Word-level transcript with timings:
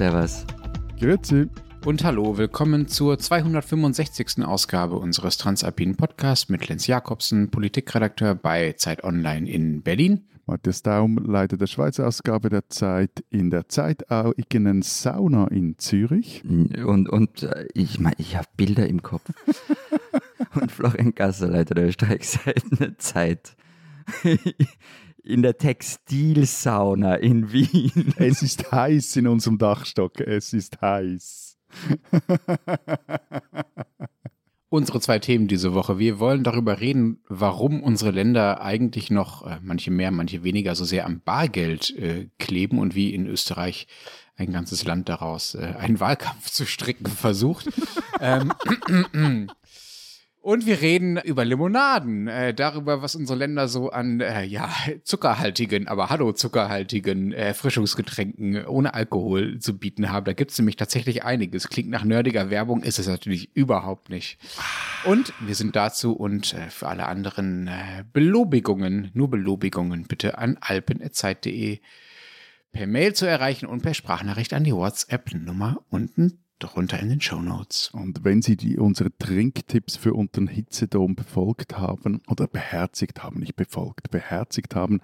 Servus. 0.00 0.46
Grüezi. 0.98 1.46
Und 1.84 2.04
hallo, 2.04 2.38
willkommen 2.38 2.88
zur 2.88 3.18
265. 3.18 4.42
Ausgabe 4.46 4.96
unseres 4.96 5.36
Transalpinen 5.36 5.94
Podcasts 5.94 6.48
mit 6.48 6.66
Lenz 6.70 6.86
Jakobsen, 6.86 7.50
Politikredakteur 7.50 8.34
bei 8.34 8.72
Zeit 8.78 9.04
Online 9.04 9.46
in 9.46 9.82
Berlin. 9.82 10.26
Matthias 10.46 10.82
Daum, 10.82 11.18
Leiter 11.18 11.58
der 11.58 11.66
Schweizer 11.66 12.06
Ausgabe 12.06 12.48
der 12.48 12.70
Zeit 12.70 13.22
in 13.28 13.50
der 13.50 13.68
Zeit 13.68 14.10
auch 14.10 14.32
in 14.50 14.80
Sauna 14.80 15.48
in 15.48 15.76
Zürich. 15.76 16.44
Und, 16.46 17.10
und 17.10 17.42
äh, 17.42 17.66
ich 17.74 18.00
meine, 18.00 18.16
ich 18.16 18.36
habe 18.36 18.48
Bilder 18.56 18.88
im 18.88 19.02
Kopf. 19.02 19.30
und 20.54 20.72
Florian 20.72 21.14
Gasser, 21.14 21.48
Leiter 21.48 21.74
der 21.74 21.88
Österreichseite 21.88 22.96
Zeit. 22.96 23.54
In 25.24 25.42
der 25.42 25.58
Textilsauna 25.58 27.16
in 27.16 27.52
Wien. 27.52 28.14
Es 28.18 28.42
ist 28.42 28.72
heiß 28.72 29.16
in 29.16 29.26
unserem 29.26 29.58
Dachstock. 29.58 30.20
Es 30.20 30.52
ist 30.52 30.80
heiß. 30.80 31.58
Unsere 34.72 35.00
zwei 35.00 35.18
Themen 35.18 35.48
diese 35.48 35.74
Woche. 35.74 35.98
Wir 35.98 36.20
wollen 36.20 36.44
darüber 36.44 36.78
reden, 36.78 37.24
warum 37.28 37.82
unsere 37.82 38.12
Länder 38.12 38.62
eigentlich 38.62 39.10
noch, 39.10 39.44
äh, 39.44 39.58
manche 39.62 39.90
mehr, 39.90 40.12
manche 40.12 40.44
weniger, 40.44 40.76
so 40.76 40.84
sehr 40.84 41.06
am 41.06 41.20
Bargeld 41.20 41.90
äh, 41.96 42.28
kleben 42.38 42.78
und 42.78 42.94
wie 42.94 43.12
in 43.12 43.26
Österreich 43.26 43.88
ein 44.36 44.52
ganzes 44.52 44.84
Land 44.84 45.08
daraus 45.08 45.56
äh, 45.56 45.74
einen 45.76 45.98
Wahlkampf 45.98 46.50
zu 46.52 46.66
stricken 46.66 47.06
versucht. 47.06 47.68
ähm, 48.20 48.52
Und 50.42 50.64
wir 50.64 50.80
reden 50.80 51.18
über 51.18 51.44
Limonaden, 51.44 52.26
äh, 52.26 52.54
darüber, 52.54 53.02
was 53.02 53.14
unsere 53.14 53.38
Länder 53.38 53.68
so 53.68 53.90
an 53.90 54.20
äh, 54.20 54.42
ja, 54.42 54.70
zuckerhaltigen, 55.04 55.86
aber 55.86 56.08
hallo 56.08 56.32
zuckerhaltigen 56.32 57.32
äh, 57.32 57.48
Erfrischungsgetränken 57.48 58.64
ohne 58.64 58.94
Alkohol 58.94 59.58
zu 59.58 59.76
bieten 59.76 60.10
haben. 60.10 60.24
Da 60.24 60.32
gibt 60.32 60.52
es 60.52 60.58
nämlich 60.58 60.76
tatsächlich 60.76 61.24
einiges. 61.24 61.68
Klingt 61.68 61.90
nach 61.90 62.04
nerdiger 62.04 62.48
Werbung, 62.48 62.82
ist 62.82 62.98
es 62.98 63.06
natürlich 63.06 63.54
überhaupt 63.54 64.08
nicht. 64.08 64.38
Und 65.04 65.34
wir 65.40 65.54
sind 65.54 65.76
dazu 65.76 66.14
und 66.14 66.54
äh, 66.54 66.70
für 66.70 66.88
alle 66.88 67.06
anderen 67.06 67.68
äh, 67.68 68.04
Belobigungen, 68.10 69.10
nur 69.12 69.28
Belobigungen 69.28 70.04
bitte 70.04 70.38
an 70.38 70.56
alpen.zeit.de 70.58 71.80
per 72.72 72.86
Mail 72.86 73.12
zu 73.12 73.26
erreichen 73.26 73.66
und 73.66 73.82
per 73.82 73.92
Sprachnachricht 73.92 74.54
an 74.54 74.64
die 74.64 74.74
WhatsApp-Nummer 74.74 75.84
unten 75.90 76.38
darunter 76.60 77.00
in 77.00 77.08
den 77.08 77.20
Show 77.20 77.40
Notes. 77.40 77.90
Und 77.92 78.24
wenn 78.24 78.42
Sie 78.42 78.56
die, 78.56 78.78
unsere 78.78 79.10
Trinktipps 79.18 79.96
für 79.96 80.14
unseren 80.14 80.46
Hitzedom 80.46 81.16
befolgt 81.16 81.78
haben 81.78 82.22
oder 82.28 82.46
beherzigt 82.46 83.22
haben, 83.22 83.40
nicht 83.40 83.56
befolgt, 83.56 84.10
beherzigt 84.10 84.74
haben 84.74 85.00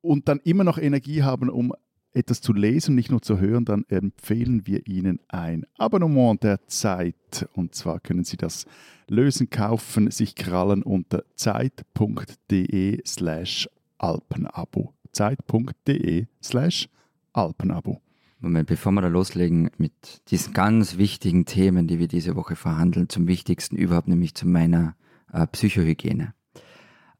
und 0.00 0.28
dann 0.28 0.40
immer 0.44 0.64
noch 0.64 0.78
Energie 0.78 1.22
haben, 1.22 1.50
um 1.50 1.72
etwas 2.14 2.40
zu 2.40 2.52
lesen, 2.52 2.94
nicht 2.94 3.10
nur 3.10 3.22
zu 3.22 3.38
hören, 3.38 3.64
dann 3.64 3.84
empfehlen 3.88 4.66
wir 4.66 4.86
Ihnen 4.86 5.20
ein 5.28 5.66
Abonnement 5.76 6.42
der 6.42 6.66
Zeit. 6.68 7.48
Und 7.54 7.74
zwar 7.74 8.00
können 8.00 8.24
Sie 8.24 8.36
das 8.36 8.66
lösen, 9.08 9.50
kaufen, 9.50 10.10
sich 10.10 10.34
krallen 10.34 10.82
unter 10.82 11.24
zeit.de 11.34 13.02
slash 13.04 13.68
Alpenabo. 13.98 14.94
Zeit.de 15.12 16.26
slash 16.40 16.88
Alpenabo. 17.32 18.03
Moment, 18.44 18.68
bevor 18.68 18.92
wir 18.92 19.00
da 19.00 19.08
loslegen 19.08 19.70
mit 19.78 20.30
diesen 20.30 20.52
ganz 20.52 20.98
wichtigen 20.98 21.46
Themen, 21.46 21.86
die 21.86 21.98
wir 21.98 22.08
diese 22.08 22.36
Woche 22.36 22.56
verhandeln, 22.56 23.08
zum 23.08 23.26
wichtigsten 23.26 23.74
überhaupt, 23.74 24.06
nämlich 24.06 24.34
zu 24.34 24.46
meiner 24.46 24.96
äh, 25.32 25.46
Psychohygiene. 25.46 26.34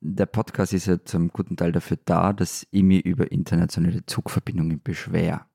Der 0.01 0.27
Podcast 0.27 0.75
ist 0.75 0.87
ja 0.87 1.03
zum 1.03 1.29
guten 1.29 1.57
Teil 1.57 1.73
dafür 1.73 1.99
da, 2.05 2.35
dass 2.35 2.67
ich 2.71 2.83
mich 2.83 3.07
über 3.07 3.33
internationale 3.33 4.05
Zugverbindungen 4.05 4.83
beschwer. 4.83 5.47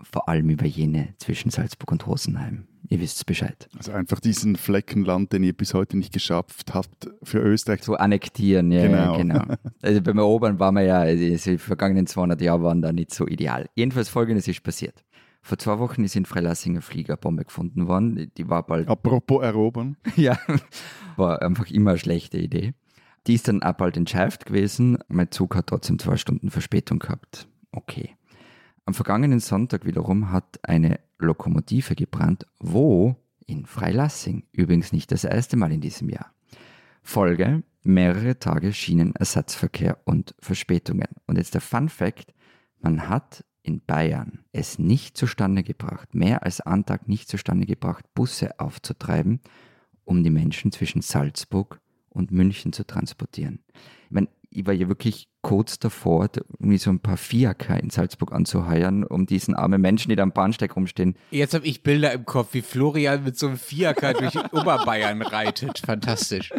Vor 0.00 0.28
allem 0.28 0.50
über 0.50 0.66
jene 0.66 1.14
zwischen 1.18 1.50
Salzburg 1.50 1.92
und 1.92 2.06
Rosenheim. 2.08 2.66
Ihr 2.88 3.00
wisst 3.00 3.24
Bescheid. 3.26 3.68
Also 3.76 3.92
einfach 3.92 4.20
diesen 4.20 4.56
Fleckenland, 4.56 5.32
den 5.32 5.44
ihr 5.44 5.52
bis 5.52 5.72
heute 5.72 5.96
nicht 5.96 6.12
geschafft 6.12 6.74
habt, 6.74 7.10
für 7.22 7.38
Österreich 7.38 7.82
zu 7.82 7.96
annektieren. 7.96 8.72
Ja, 8.72 8.82
genau. 8.82 9.12
Ja, 9.12 9.16
genau. 9.16 9.44
Also 9.82 10.00
beim 10.00 10.18
Erobern 10.18 10.58
waren 10.58 10.74
wir 10.74 10.82
ja, 10.82 11.00
also 11.00 11.50
die 11.50 11.58
vergangenen 11.58 12.06
200 12.06 12.40
Jahre 12.40 12.62
waren 12.62 12.82
da 12.82 12.92
nicht 12.92 13.14
so 13.14 13.26
ideal. 13.26 13.66
Jedenfalls 13.74 14.08
folgendes 14.08 14.46
ist 14.48 14.62
passiert. 14.62 15.04
Vor 15.42 15.58
zwei 15.58 15.78
Wochen 15.80 16.04
ist 16.04 16.14
in 16.14 16.24
Freilassinger 16.24 16.82
Fliegerbombe 16.82 17.44
gefunden 17.44 17.88
worden. 17.88 18.30
Die 18.36 18.48
war 18.48 18.64
bald. 18.64 18.88
Apropos 18.88 19.42
erobern. 19.42 19.96
ja, 20.16 20.38
war 21.16 21.42
einfach 21.42 21.68
immer 21.70 21.90
eine 21.90 21.98
schlechte 21.98 22.38
Idee. 22.38 22.74
Die 23.26 23.34
ist 23.34 23.48
dann 23.48 23.62
auch 23.62 23.72
bald 23.72 23.96
entschärft 23.96 24.46
gewesen. 24.46 24.98
Mein 25.08 25.30
Zug 25.30 25.56
hat 25.56 25.68
trotzdem 25.68 25.98
zwei 25.98 26.16
Stunden 26.16 26.50
Verspätung 26.50 27.00
gehabt. 27.00 27.48
Okay. 27.72 28.16
Am 28.84 28.94
vergangenen 28.94 29.40
Sonntag 29.40 29.84
wiederum 29.84 30.32
hat 30.32 30.58
eine 30.62 30.98
Lokomotive 31.18 31.94
gebrannt, 31.94 32.46
wo 32.58 33.16
in 33.46 33.64
Freilassing, 33.66 34.44
übrigens 34.52 34.92
nicht 34.92 35.12
das 35.12 35.24
erste 35.24 35.56
Mal 35.56 35.72
in 35.72 35.80
diesem 35.80 36.08
Jahr. 36.08 36.32
Folge 37.02 37.62
mehrere 37.82 38.38
Tage 38.38 38.72
Schienenersatzverkehr 38.72 39.98
und 40.04 40.34
Verspätungen. 40.40 41.08
Und 41.26 41.36
jetzt 41.36 41.54
der 41.54 41.60
Fun 41.60 41.88
Fact, 41.88 42.32
man 42.80 43.08
hat 43.08 43.44
in 43.62 43.84
Bayern 43.84 44.44
es 44.52 44.78
nicht 44.78 45.16
zustande 45.16 45.62
gebracht, 45.62 46.14
mehr 46.14 46.42
als 46.42 46.60
einen 46.60 46.84
Tag 46.84 47.08
nicht 47.08 47.28
zustande 47.28 47.66
gebracht, 47.66 48.04
Busse 48.14 48.58
aufzutreiben, 48.58 49.40
um 50.04 50.24
die 50.24 50.30
Menschen 50.30 50.72
zwischen 50.72 51.02
Salzburg 51.02 51.80
und 52.08 52.32
München 52.32 52.72
zu 52.72 52.84
transportieren. 52.84 53.60
Ich 54.06 54.10
meine, 54.10 54.28
ich 54.50 54.66
war 54.66 54.74
ja 54.74 54.88
wirklich 54.88 55.28
kurz 55.42 55.78
davor, 55.78 56.28
irgendwie 56.58 56.78
so 56.78 56.90
ein 56.90 57.00
paar 57.00 57.16
Fiaker 57.16 57.78
in 57.78 57.90
Salzburg 57.90 58.32
anzuheuern, 58.32 59.04
um 59.04 59.26
diesen 59.26 59.54
armen 59.54 59.80
Menschen, 59.80 60.08
die 60.08 60.16
da 60.16 60.22
am 60.22 60.32
Bahnsteig 60.32 60.74
rumstehen. 60.74 61.16
Jetzt 61.30 61.54
habe 61.54 61.66
ich 61.66 61.82
Bilder 61.82 62.12
im 62.12 62.24
Kopf, 62.24 62.54
wie 62.54 62.62
Florian 62.62 63.24
mit 63.24 63.38
so 63.38 63.48
einem 63.48 63.56
Fiaker 63.56 64.14
durch 64.14 64.36
Oberbayern 64.52 65.20
reitet. 65.22 65.82
Fantastisch. 65.84 66.52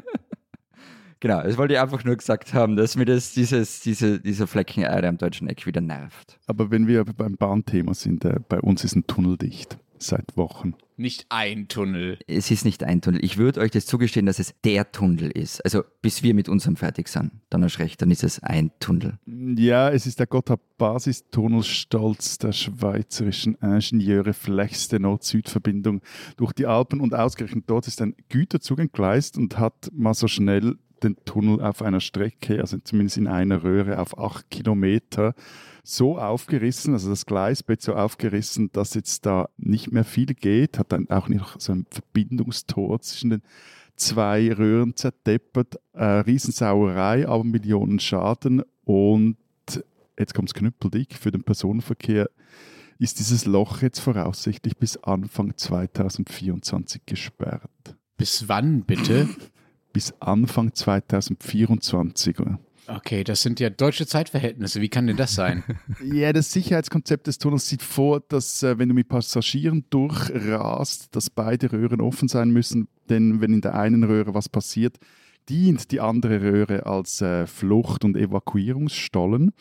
Genau, 1.22 1.42
das 1.42 1.58
wollte 1.58 1.76
ich 1.76 1.80
einfach 1.80 2.04
nur 2.04 2.18
gesagt 2.18 2.54
haben, 2.54 2.76
dass 2.76 2.98
mir 2.98 3.06
das, 3.06 3.32
dieses, 3.32 3.80
diese, 3.80 4.20
dieser 4.20 4.46
Flecken 4.46 4.84
Erde 4.84 5.08
am 5.08 5.18
deutschen 5.18 5.48
Eck 5.48 5.66
wieder 5.66 5.80
nervt. 5.80 6.38
Aber 6.48 6.70
wenn 6.70 6.86
wir 6.86 7.06
beim 7.06 7.38
Bahnthema 7.38 7.94
sind, 7.94 8.26
äh, 8.26 8.40
bei 8.50 8.60
uns 8.60 8.84
ist 8.84 8.98
ein 8.98 9.08
Tunnel 9.08 9.38
dicht 9.38 9.78
seit 10.04 10.38
Wochen. 10.38 10.76
Nicht 10.96 11.26
ein 11.30 11.68
Tunnel. 11.68 12.20
Es 12.28 12.52
ist 12.52 12.66
nicht 12.66 12.84
ein 12.84 13.02
Tunnel. 13.02 13.24
Ich 13.26 13.38
würde 13.38 13.62
euch 13.62 13.72
das 13.72 13.86
zugestehen, 13.86 14.26
dass 14.28 14.38
es 14.38 14.54
der 14.64 14.92
Tunnel 14.92 15.32
ist. 15.32 15.64
Also 15.66 15.84
bis 16.02 16.22
wir 16.22 16.34
mit 16.34 16.50
unserem 16.50 16.76
fertig 16.76 17.08
sind. 17.08 17.32
Dann 17.50 17.64
hast 17.64 17.80
recht, 17.80 18.02
dann 18.02 18.12
ist 18.12 18.24
es 18.24 18.42
ein 18.44 18.72
Tunnel. 18.80 19.18
Ja, 19.26 19.90
es 19.90 20.06
ist 20.06 20.20
der 20.20 20.28
Gotthard-Basistunnel 20.28 21.64
stolz 21.64 22.38
der 22.38 22.52
schweizerischen 22.52 23.56
Ingenieure 23.56 24.34
flächste 24.34 25.00
Nord-Süd-Verbindung 25.00 26.02
durch 26.38 26.54
die 26.54 26.68
Alpen 26.68 27.02
und 27.02 27.16
ausgerechnet 27.16 27.66
dort 27.68 27.88
ist 27.88 28.02
ein 28.02 28.16
Güterzug 28.30 28.80
entgleist 28.80 29.38
und 29.38 29.58
hat 29.58 29.90
mal 29.94 30.14
so 30.14 30.28
schnell 30.28 30.78
den 31.04 31.18
Tunnel 31.26 31.62
auf 31.62 31.82
einer 31.82 32.00
Strecke, 32.00 32.60
also 32.60 32.78
zumindest 32.78 33.18
in 33.18 33.28
einer 33.28 33.64
Röhre 33.64 34.00
auf 34.00 34.18
acht 34.18 34.50
Kilometer, 34.50 35.34
so 35.84 36.18
aufgerissen, 36.18 36.94
also 36.94 37.10
das 37.10 37.26
Gleisbett 37.26 37.82
so 37.82 37.94
aufgerissen, 37.96 38.72
dass 38.72 38.94
jetzt 38.94 39.26
da 39.26 39.50
nicht 39.58 39.92
mehr 39.92 40.06
viel 40.06 40.34
geht, 40.34 40.80
hat 40.80 40.92
dann 40.92 41.10
auch 41.10 41.28
noch 41.30 41.60
so 41.60 41.74
ein 41.74 41.86
Verbindungstor 41.90 43.02
zwischen 43.02 43.32
den 43.32 43.42
zwei 43.96 44.52
Röhren 44.54 44.96
zerdeppert, 44.96 45.80
äh, 45.94 46.04
Riesensauerei, 46.04 47.28
aber 47.28 47.44
Millionen 47.44 48.00
Schaden 48.00 48.64
und 48.86 49.38
jetzt 50.18 50.34
kommt 50.34 50.50
es 50.50 50.54
knüppeldick 50.54 51.16
für 51.16 51.32
den 51.32 51.44
Personenverkehr 51.44 52.30
ist 53.00 53.20
dieses 53.20 53.46
Loch 53.46 53.82
jetzt 53.82 54.00
voraussichtlich 54.00 54.78
bis 54.78 54.98
Anfang 54.98 55.58
2024 55.58 57.06
gesperrt. 57.06 57.98
Bis 58.18 58.48
wann 58.48 58.84
bitte? 58.84 59.28
bis 59.94 60.14
Anfang 60.20 60.74
2024. 60.74 62.38
Okay, 62.88 63.24
das 63.24 63.42
sind 63.42 63.62
ja 63.62 63.70
deutsche 63.70 64.06
Zeitverhältnisse. 64.06 64.82
Wie 64.82 64.90
kann 64.90 65.08
denn 65.08 65.16
das 65.16 65.36
sein? 65.36 65.64
ja, 66.04 66.34
das 66.34 66.52
Sicherheitskonzept 66.52 67.28
des 67.28 67.38
Tunnels 67.38 67.70
sieht 67.70 67.82
vor, 67.82 68.20
dass 68.28 68.62
äh, 68.62 68.78
wenn 68.78 68.90
du 68.90 68.96
mit 68.96 69.08
Passagieren 69.08 69.86
durchrast, 69.90 71.16
dass 71.16 71.30
beide 71.30 71.72
Röhren 71.72 72.02
offen 72.02 72.28
sein 72.28 72.52
müssen, 72.52 72.90
denn 73.10 73.40
wenn 73.40 73.54
in 73.54 73.62
der 73.62 73.76
einen 73.76 74.04
Röhre 74.04 74.34
was 74.34 74.50
passiert, 74.50 74.98
dient 75.48 75.92
die 75.92 76.02
andere 76.02 76.42
Röhre 76.42 76.86
als 76.86 77.22
äh, 77.22 77.48
Flucht- 77.48 78.04
und 78.04 78.18
Evakuierungsstollen. 78.18 79.52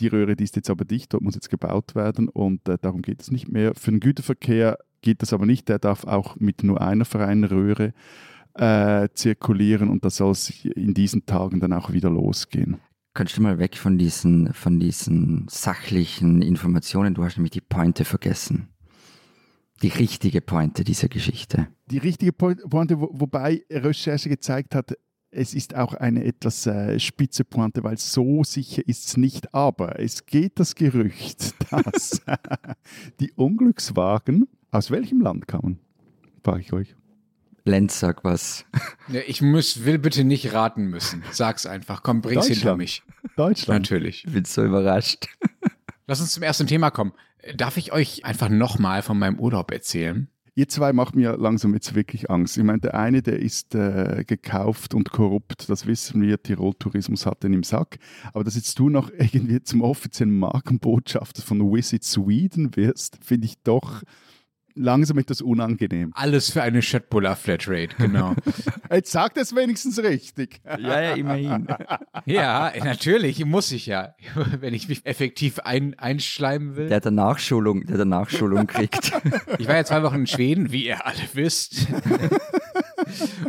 Die 0.00 0.08
Röhre, 0.08 0.34
die 0.34 0.44
ist 0.44 0.56
jetzt 0.56 0.70
aber 0.70 0.84
dicht, 0.84 1.12
dort 1.12 1.22
muss 1.22 1.34
jetzt 1.34 1.50
gebaut 1.50 1.94
werden 1.94 2.28
und 2.28 2.68
äh, 2.68 2.78
darum 2.80 3.02
geht 3.02 3.22
es 3.22 3.30
nicht 3.30 3.48
mehr. 3.48 3.74
Für 3.76 3.92
den 3.92 4.00
Güterverkehr 4.00 4.78
geht 5.02 5.22
das 5.22 5.32
aber 5.32 5.46
nicht, 5.46 5.68
der 5.68 5.78
darf 5.78 6.04
auch 6.04 6.36
mit 6.36 6.64
nur 6.64 6.80
einer 6.80 7.04
freien 7.04 7.44
Röhre 7.44 7.92
äh, 8.58 9.08
zirkulieren 9.14 9.88
und 9.88 10.04
das 10.04 10.16
soll 10.16 10.32
es 10.32 10.50
in 10.64 10.94
diesen 10.94 11.26
Tagen 11.26 11.60
dann 11.60 11.72
auch 11.72 11.92
wieder 11.92 12.10
losgehen. 12.10 12.78
Kannst 13.14 13.36
du 13.36 13.42
mal 13.42 13.58
weg 13.58 13.76
von 13.76 13.96
diesen, 13.96 14.52
von 14.52 14.78
diesen 14.78 15.46
sachlichen 15.48 16.42
Informationen? 16.42 17.14
Du 17.14 17.24
hast 17.24 17.36
nämlich 17.36 17.52
die 17.52 17.62
Pointe 17.62 18.04
vergessen. 18.04 18.68
Die 19.82 19.88
richtige 19.88 20.40
Pointe 20.40 20.84
dieser 20.84 21.08
Geschichte. 21.08 21.68
Die 21.90 21.98
richtige 21.98 22.32
Pointe, 22.32 23.00
wo, 23.00 23.10
wobei 23.12 23.64
Recherche 23.70 24.28
gezeigt 24.28 24.74
hat, 24.74 24.92
es 25.30 25.54
ist 25.54 25.74
auch 25.74 25.94
eine 25.94 26.24
etwas 26.24 26.66
äh, 26.66 26.98
spitze 26.98 27.44
Pointe, 27.44 27.84
weil 27.84 27.98
so 27.98 28.42
sicher 28.44 28.86
ist 28.86 29.06
es 29.08 29.16
nicht. 29.16 29.54
Aber 29.54 29.98
es 29.98 30.26
geht 30.26 30.58
das 30.58 30.74
Gerücht, 30.74 31.54
dass 31.70 32.22
die 33.20 33.32
Unglückswagen 33.32 34.46
aus 34.70 34.90
welchem 34.90 35.20
Land 35.20 35.48
kamen? 35.48 35.78
Frage 36.42 36.60
ich 36.60 36.72
euch. 36.72 36.96
Lenz, 37.66 37.98
sag 37.98 38.24
was. 38.24 38.64
Ja, 39.08 39.20
ich 39.26 39.42
muss, 39.42 39.84
will 39.84 39.98
bitte 39.98 40.24
nicht 40.24 40.52
raten 40.52 40.86
müssen. 40.86 41.24
Sag's 41.32 41.66
einfach. 41.66 42.02
Komm, 42.02 42.22
bring's 42.22 42.46
hinter 42.46 42.76
mich. 42.76 43.02
Deutschland. 43.36 43.82
Natürlich. 43.82 44.24
Ich 44.24 44.32
bin 44.32 44.44
so 44.44 44.64
überrascht. 44.64 45.26
Lass 46.06 46.20
uns 46.20 46.32
zum 46.32 46.44
ersten 46.44 46.66
Thema 46.66 46.90
kommen. 46.90 47.12
Darf 47.56 47.76
ich 47.76 47.92
euch 47.92 48.24
einfach 48.24 48.48
nochmal 48.48 49.02
von 49.02 49.18
meinem 49.18 49.38
Urlaub 49.38 49.72
erzählen? 49.72 50.28
Ihr 50.54 50.68
zwei 50.68 50.92
macht 50.92 51.14
mir 51.14 51.36
langsam 51.36 51.74
jetzt 51.74 51.94
wirklich 51.94 52.30
Angst. 52.30 52.56
Ich 52.56 52.64
meine, 52.64 52.78
der 52.78 52.94
eine, 52.94 53.20
der 53.20 53.40
ist 53.40 53.74
äh, 53.74 54.24
gekauft 54.26 54.94
und 54.94 55.10
korrupt, 55.10 55.68
das 55.68 55.86
wissen 55.86 56.22
wir, 56.22 56.42
Tirol 56.42 56.72
Tourismus 56.78 57.26
hat 57.26 57.42
den 57.42 57.52
im 57.52 57.62
Sack. 57.62 57.98
Aber 58.32 58.42
dass 58.42 58.54
jetzt 58.54 58.78
du 58.78 58.88
noch 58.88 59.10
irgendwie 59.18 59.62
zum 59.62 59.82
offiziellen 59.82 60.38
Markenbotschafter 60.38 61.42
von 61.42 61.60
Visit 61.60 62.04
Sweden 62.04 62.74
wirst, 62.74 63.18
finde 63.22 63.46
ich 63.46 63.56
doch 63.64 64.02
langsam 64.76 65.18
etwas 65.18 65.40
unangenehm. 65.40 66.12
Alles 66.14 66.50
für 66.50 66.62
eine 66.62 66.82
Schöttbuller 66.82 67.34
Flatrate, 67.36 67.96
genau. 67.96 68.34
Jetzt 68.90 69.10
sagt 69.10 69.36
es 69.38 69.54
wenigstens 69.54 70.02
richtig. 70.02 70.60
Ja, 70.64 71.00
ja, 71.00 71.14
immerhin. 71.14 71.66
ja, 72.26 72.72
natürlich, 72.84 73.44
muss 73.44 73.72
ich 73.72 73.86
ja. 73.86 74.14
Wenn 74.60 74.74
ich 74.74 74.88
mich 74.88 75.04
effektiv 75.04 75.58
ein, 75.60 75.98
einschleimen 75.98 76.76
will. 76.76 76.88
Der 76.88 77.00
der 77.00 77.10
Nachschulung, 77.10 77.86
der 77.86 77.96
der 77.96 78.06
Nachschulung 78.06 78.66
kriegt. 78.66 79.12
Ich 79.58 79.68
war 79.68 79.76
ja 79.76 79.84
zwei 79.84 80.02
Wochen 80.02 80.20
in 80.20 80.26
Schweden, 80.26 80.72
wie 80.72 80.86
ihr 80.86 81.06
alle 81.06 81.16
wisst. 81.32 81.86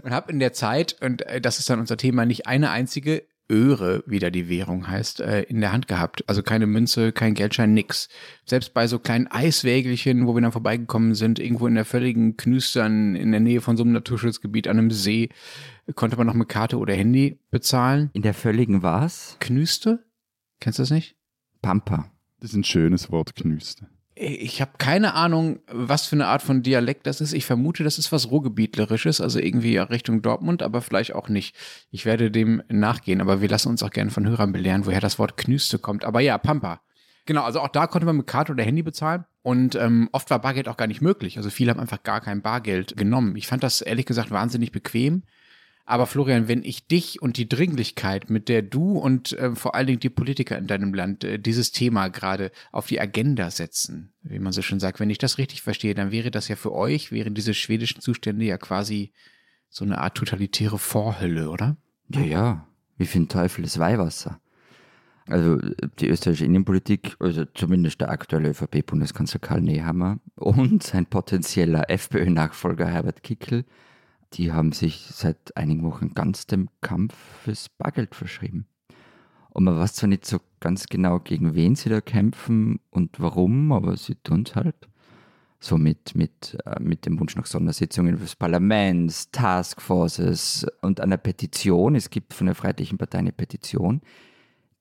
und 0.03 0.12
habe 0.12 0.31
in 0.31 0.39
der 0.39 0.53
Zeit, 0.53 0.95
und 1.01 1.21
äh, 1.23 1.41
das 1.41 1.59
ist 1.59 1.69
dann 1.69 1.80
unser 1.80 1.97
Thema, 1.97 2.25
nicht 2.25 2.47
eine 2.47 2.71
einzige 2.71 3.23
Öre, 3.49 4.03
wie 4.05 4.19
da 4.19 4.29
die 4.29 4.49
Währung 4.49 4.88
heißt, 4.88 5.21
äh, 5.21 5.44
in 5.44 5.61
der 5.61 5.71
Hand 5.71 5.88
gehabt. 5.88 6.23
Also 6.27 6.44
keine 6.44 6.67
Münze, 6.67 7.11
kein 7.11 7.33
Geldschein, 7.33 7.73
nix. 7.73 8.09
Selbst 8.45 8.73
bei 8.73 8.88
so 8.88 8.99
kleinen 8.99 9.27
Eiswägelchen, 9.27 10.27
wo 10.27 10.35
wir 10.35 10.41
dann 10.41 10.51
vorbeigekommen 10.51 11.15
sind, 11.15 11.39
irgendwo 11.39 11.67
in 11.67 11.75
der 11.75 11.85
völligen 11.85 12.38
Knüstern 12.38 13.15
in 13.15 13.31
der 13.31 13.39
Nähe 13.39 13.61
von 13.61 13.77
so 13.77 13.83
einem 13.83 13.94
Naturschutzgebiet 13.94 14.67
an 14.67 14.77
einem 14.77 14.91
See, 14.91 15.29
konnte 15.95 16.17
man 16.17 16.27
noch 16.27 16.33
mit 16.33 16.49
Karte 16.49 16.77
oder 16.77 16.94
Handy 16.94 17.39
bezahlen. 17.51 18.09
In 18.13 18.21
der 18.21 18.33
völligen 18.33 18.83
was? 18.83 19.38
Knüste? 19.39 20.05
Kennst 20.59 20.79
du 20.79 20.83
das 20.83 20.91
nicht? 20.91 21.15
Pampa. 21.61 22.11
Das 22.39 22.51
ist 22.51 22.55
ein 22.55 22.63
schönes 22.63 23.11
Wort, 23.11 23.35
Knüste. 23.35 23.88
Ich 24.19 24.62
habe 24.62 24.72
keine 24.80 25.14
Ahnung, 25.14 25.60
was 25.72 26.08
für 26.08 26.16
eine 26.16 26.25
Art 26.25 26.42
von 26.42 26.64
Dialekt 26.64 27.06
das 27.06 27.22
ist. 27.22 27.34
Ich 27.34 27.46
vermute, 27.46 27.84
das 27.84 28.00
ist 28.00 28.12
was 28.12 28.31
Ruhrgebietlerisches, 28.31 29.22
also 29.22 29.38
irgendwie 29.40 29.78
Richtung 29.78 30.24
Dortmund, 30.24 30.64
aber 30.64 30.81
vielleicht 30.81 31.14
auch 31.14 31.30
nicht. 31.30 31.56
Ich 31.92 32.06
werde 32.06 32.31
dem 32.31 32.64
nachgehen, 32.68 33.22
aber 33.22 33.42
wir 33.42 33.50
lassen 33.50 33.69
uns 33.69 33.84
auch 33.84 33.92
gerne 33.92 34.10
von 34.10 34.28
Hörern 34.28 34.52
belehren, 34.52 34.88
woher 34.88 35.02
das 35.02 35.19
Wort 35.19 35.38
Knüste 35.38 35.78
kommt. 35.78 36.04
Aber 36.04 36.19
ja, 36.19 36.40
Pampa. 36.40 36.81
Genau, 37.28 37.44
also 37.44 37.60
auch 37.60 37.68
da 37.68 37.86
konnte 37.86 38.08
man 38.08 38.18
mit 38.18 38.25
Karte 38.25 38.54
oder 38.54 38.64
Handy 38.64 38.81
bezahlen 38.81 39.25
und 39.44 39.75
ähm, 39.75 40.10
oft 40.14 40.30
war 40.30 40.40
Bargeld 40.40 40.68
auch 40.68 40.78
gar 40.78 40.88
nicht 40.88 41.02
möglich. 41.02 41.38
Also 41.38 41.50
viele 41.50 41.72
haben 41.72 41.80
einfach 41.80 42.02
gar 42.02 42.22
kein 42.22 42.42
Bargeld 42.42 42.98
genommen. 42.98 43.36
Ich 43.36 43.48
fand 43.48 43.64
das 43.64 43.81
ehrlich 43.81 44.06
gesagt 44.06 44.31
wahnsinnig 44.31 44.72
bequem. 44.72 45.24
Aber 45.89 46.06
Florian, 46.06 46.50
wenn 46.50 46.66
ich 46.66 46.86
dich 46.88 47.22
und 47.22 47.38
die 47.38 47.48
Dringlichkeit, 47.48 48.30
mit 48.30 48.50
der 48.50 48.62
du 48.62 48.98
und 48.98 49.31
äh, 49.31 49.56
vor 49.56 49.74
allen 49.74 49.88
Dingen 49.88 50.01
die 50.01 50.10
Politiker 50.10 50.57
in 50.57 50.68
deinem 50.68 50.94
Land 50.94 51.24
äh, 51.24 51.39
dieses 51.39 51.72
Thema 51.72 52.10
gerade 52.10 52.51
auf 52.74 52.88
die 52.88 53.00
Agenda 53.00 53.50
setzen, 53.50 54.12
wie 54.22 54.39
man 54.39 54.51
so 54.51 54.62
schön 54.62 54.81
sagt, 54.81 55.00
wenn 55.00 55.10
ich 55.10 55.18
das 55.18 55.38
richtig 55.38 55.62
verstehe, 55.62 55.95
dann 55.95 56.12
wäre 56.12 56.30
das 56.30 56.50
ja 56.50 56.57
für 56.57 56.74
euch, 56.74 57.13
wären 57.13 57.36
diese 57.36 57.54
schwedischen 57.54 58.01
Zustände 58.01 58.44
ja 58.44 58.57
quasi 58.57 59.13
so 59.69 59.86
eine 59.86 60.00
Art 60.00 60.16
totalitäre 60.16 60.78
Vorhölle, 60.78 61.50
oder? 61.50 61.78
Ja, 62.10 62.22
ja. 62.22 62.68
Wie 62.98 63.06
viel 63.06 63.25
Teufel 63.28 63.63
ist 63.63 63.80
Weihwasser? 63.80 64.42
Also 65.25 65.57
die 66.00 66.10
österreichische 66.10 66.45
Innenpolitik, 66.45 67.16
also 67.19 67.45
zumindest 67.45 68.01
der 68.01 68.10
aktuelle 68.10 68.50
ÖVP-Bundeskanzler 68.50 69.40
Karl 69.40 69.62
Nehammer 69.62 70.19
und 70.36 70.83
sein 70.83 71.06
potenzieller 71.06 71.90
FPÖ-Nachfolger 71.90 72.88
Herbert 72.88 73.24
Kickel 73.24 73.63
die 74.33 74.51
haben 74.51 74.71
sich 74.71 75.07
seit 75.12 75.56
einigen 75.56 75.83
Wochen 75.83 76.13
ganz 76.13 76.47
dem 76.47 76.69
Kampf 76.81 77.15
fürs 77.44 77.69
Bargeld 77.69 78.15
verschrieben. 78.15 78.68
Und 79.50 79.63
man 79.63 79.77
weiß 79.77 79.95
zwar 79.95 80.09
nicht 80.09 80.25
so 80.25 80.38
ganz 80.59 80.85
genau, 80.85 81.19
gegen 81.19 81.56
wen 81.56 81.75
sie 81.75 81.89
da 81.89 82.00
kämpfen 82.00 82.79
und 82.91 83.19
warum, 83.19 83.71
aber 83.71 83.97
sie 83.97 84.15
tun 84.15 84.44
es 84.45 84.56
halt. 84.56 84.88
So 85.59 85.77
mit, 85.77 86.13
mit, 86.13 86.56
äh, 86.65 86.79
mit 86.79 87.07
dem 87.07 87.19
Wunsch 87.19 87.35
nach 87.35 87.47
Sondersitzungen 87.47 88.19
des 88.19 88.35
Parlaments, 88.35 89.31
Taskforces 89.31 90.68
und 90.81 91.01
einer 91.01 91.18
Petition. 91.18 91.95
Es 91.95 92.12
gibt 92.12 92.35
von 92.35 92.45
der 92.45 92.56
Freiheitlichen 92.56 93.00
Partei 93.00 93.18
eine 93.18 93.31
Petition, 93.31 94.01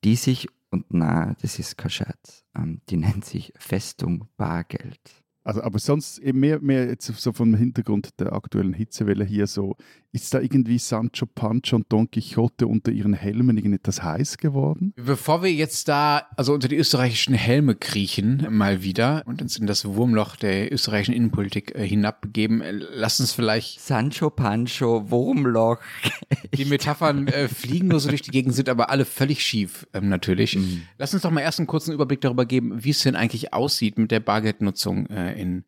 die 0.04 0.16
sich, 0.16 0.46
und 0.70 0.84
na, 0.90 1.34
das 1.40 1.58
ist 1.58 1.78
kein 1.78 1.90
Scherz, 1.90 2.44
ähm, 2.54 2.82
die 2.90 2.98
nennt 2.98 3.24
sich 3.24 3.54
Festung 3.56 4.28
Bargeld. 4.36 5.24
Also, 5.46 5.62
aber 5.62 5.78
sonst 5.78 6.18
eben 6.18 6.40
mehr, 6.40 6.58
mehr 6.58 6.88
jetzt 6.88 7.06
so 7.06 7.32
vom 7.32 7.54
Hintergrund 7.54 8.18
der 8.18 8.32
aktuellen 8.32 8.72
Hitzewelle 8.72 9.24
hier 9.24 9.46
so, 9.46 9.76
ist 10.10 10.34
da 10.34 10.40
irgendwie 10.40 10.78
Sancho 10.78 11.26
Pancho 11.26 11.76
und 11.76 11.86
Don 11.88 12.10
Quixote 12.10 12.66
unter 12.66 12.90
ihren 12.90 13.12
Helmen 13.12 13.56
irgendetwas 13.56 14.02
heiß 14.02 14.38
geworden? 14.38 14.92
Bevor 14.96 15.44
wir 15.44 15.52
jetzt 15.52 15.86
da, 15.86 16.22
also 16.36 16.52
unter 16.52 16.66
die 16.66 16.76
österreichischen 16.76 17.34
Helme 17.34 17.76
kriechen, 17.76 18.46
mal 18.50 18.82
wieder 18.82 19.22
und 19.26 19.40
uns 19.40 19.56
in 19.56 19.68
das 19.68 19.84
Wurmloch 19.84 20.34
der 20.34 20.72
österreichischen 20.72 21.14
Innenpolitik 21.14 21.76
äh, 21.76 21.86
hinabbegeben, 21.86 22.60
äh, 22.60 22.72
lass 22.72 23.20
uns 23.20 23.32
vielleicht. 23.32 23.80
Sancho 23.80 24.30
Pancho, 24.30 25.10
Wurmloch. 25.10 25.78
Die 26.56 26.64
Metaphern 26.64 27.28
äh, 27.28 27.46
fliegen 27.46 27.88
nur 27.88 28.00
so 28.00 28.08
durch 28.08 28.22
die 28.22 28.30
Gegend, 28.30 28.54
sind 28.54 28.68
aber 28.68 28.90
alle 28.90 29.04
völlig 29.04 29.42
schief, 29.42 29.86
ähm, 29.92 30.08
natürlich. 30.08 30.56
Mhm. 30.56 30.82
Lass 30.98 31.12
uns 31.12 31.22
doch 31.22 31.30
mal 31.30 31.42
erst 31.42 31.60
einen 31.60 31.66
kurzen 31.66 31.92
Überblick 31.92 32.20
darüber 32.22 32.46
geben, 32.46 32.82
wie 32.82 32.90
es 32.90 33.00
denn 33.00 33.14
eigentlich 33.14 33.52
aussieht 33.52 33.98
mit 33.98 34.10
der 34.10 34.20
Bargeldnutzung 34.20 35.06
äh, 35.06 35.35
in 35.36 35.64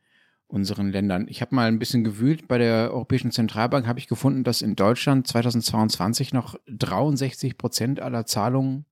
unseren 0.49 0.91
Ländern. 0.91 1.27
Ich 1.29 1.43
habe 1.43 1.55
mal 1.55 1.69
ein 1.69 1.79
bisschen 1.79 2.05
gewühlt. 2.05 2.49
Bei 2.49 2.59
der 2.59 2.91
Europäischen 2.93 3.31
Zentralbank 3.31 3.87
habe 3.87 3.99
ich 3.99 4.09
gefunden, 4.09 4.45
dass 4.45 4.63
in 4.63 4.77
Deutschland 4.77 5.27
2022 5.27 6.33
noch 6.33 6.57
63 6.67 7.59
Prozent 7.59 8.01
aller 8.01 8.25
Zahlungen 8.27 8.87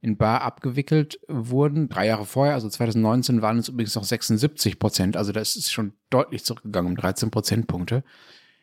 in 0.00 0.16
Bar 0.16 0.42
abgewickelt 0.42 1.20
wurden. 1.28 1.88
Drei 1.88 2.06
Jahre 2.06 2.24
vorher, 2.24 2.54
also 2.54 2.68
2019, 2.68 3.42
waren 3.42 3.58
es 3.58 3.68
übrigens 3.68 3.94
noch 3.96 4.04
76 4.04 4.78
Prozent. 4.78 5.16
Also 5.16 5.32
das 5.32 5.56
ist 5.56 5.72
schon 5.72 5.92
deutlich 6.08 6.44
zurückgegangen 6.44 6.92
um 6.92 6.96
13 6.96 7.30
Prozentpunkte. 7.30 8.02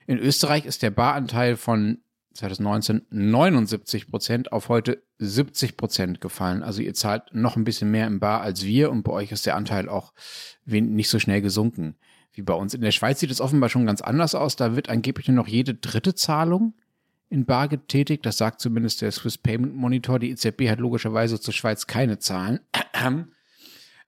In 0.08 0.18
Österreich 0.18 0.66
ist 0.66 0.82
der 0.82 0.90
Baranteil 0.90 1.58
von 1.58 2.00
2019 2.38 3.08
79 3.10 4.08
Prozent 4.08 4.52
auf 4.52 4.70
heute 4.70 5.04
70 5.20 5.78
Prozent 5.78 6.22
gefallen. 6.22 6.64
Also 6.64 6.82
ihr 6.82 6.94
zahlt 6.94 7.34
noch 7.34 7.56
ein 7.56 7.64
bisschen 7.64 7.92
mehr 7.92 8.08
im 8.08 8.20
Bar 8.20 8.42
als 8.42 8.66
wir 8.66 8.92
und 8.92 9.04
bei 9.04 9.12
euch 9.12 9.32
ist 9.32 9.46
der 9.46 9.56
Anteil 9.56 9.90
auch 9.90 10.14
nicht 10.66 11.10
so 11.10 11.20
schnell 11.20 11.42
gesunken 11.42 11.96
wie 12.34 12.44
bei 12.44 12.54
uns. 12.54 12.74
In 12.74 12.82
der 12.82 12.92
Schweiz 12.92 13.20
sieht 13.20 13.32
es 13.32 13.42
offenbar 13.42 13.70
schon 13.70 13.86
ganz 13.86 14.02
anders 14.02 14.36
aus. 14.36 14.56
Da 14.56 14.76
wird 14.76 14.90
angeblich 14.90 15.28
nur 15.28 15.36
noch 15.36 15.48
jede 15.48 15.74
dritte 15.74 16.16
Zahlung 16.16 16.76
in 17.30 17.46
Bar 17.46 17.68
getätigt. 17.68 18.26
Das 18.26 18.38
sagt 18.38 18.62
zumindest 18.62 19.02
der 19.02 19.12
Swiss 19.12 19.38
Payment 19.38 19.76
Monitor. 19.76 20.20
Die 20.20 20.30
EZB 20.30 20.70
hat 20.70 20.80
logischerweise 20.80 21.40
zur 21.40 21.54
Schweiz 21.54 21.88
keine 21.88 22.20
Zahlen. 22.20 22.60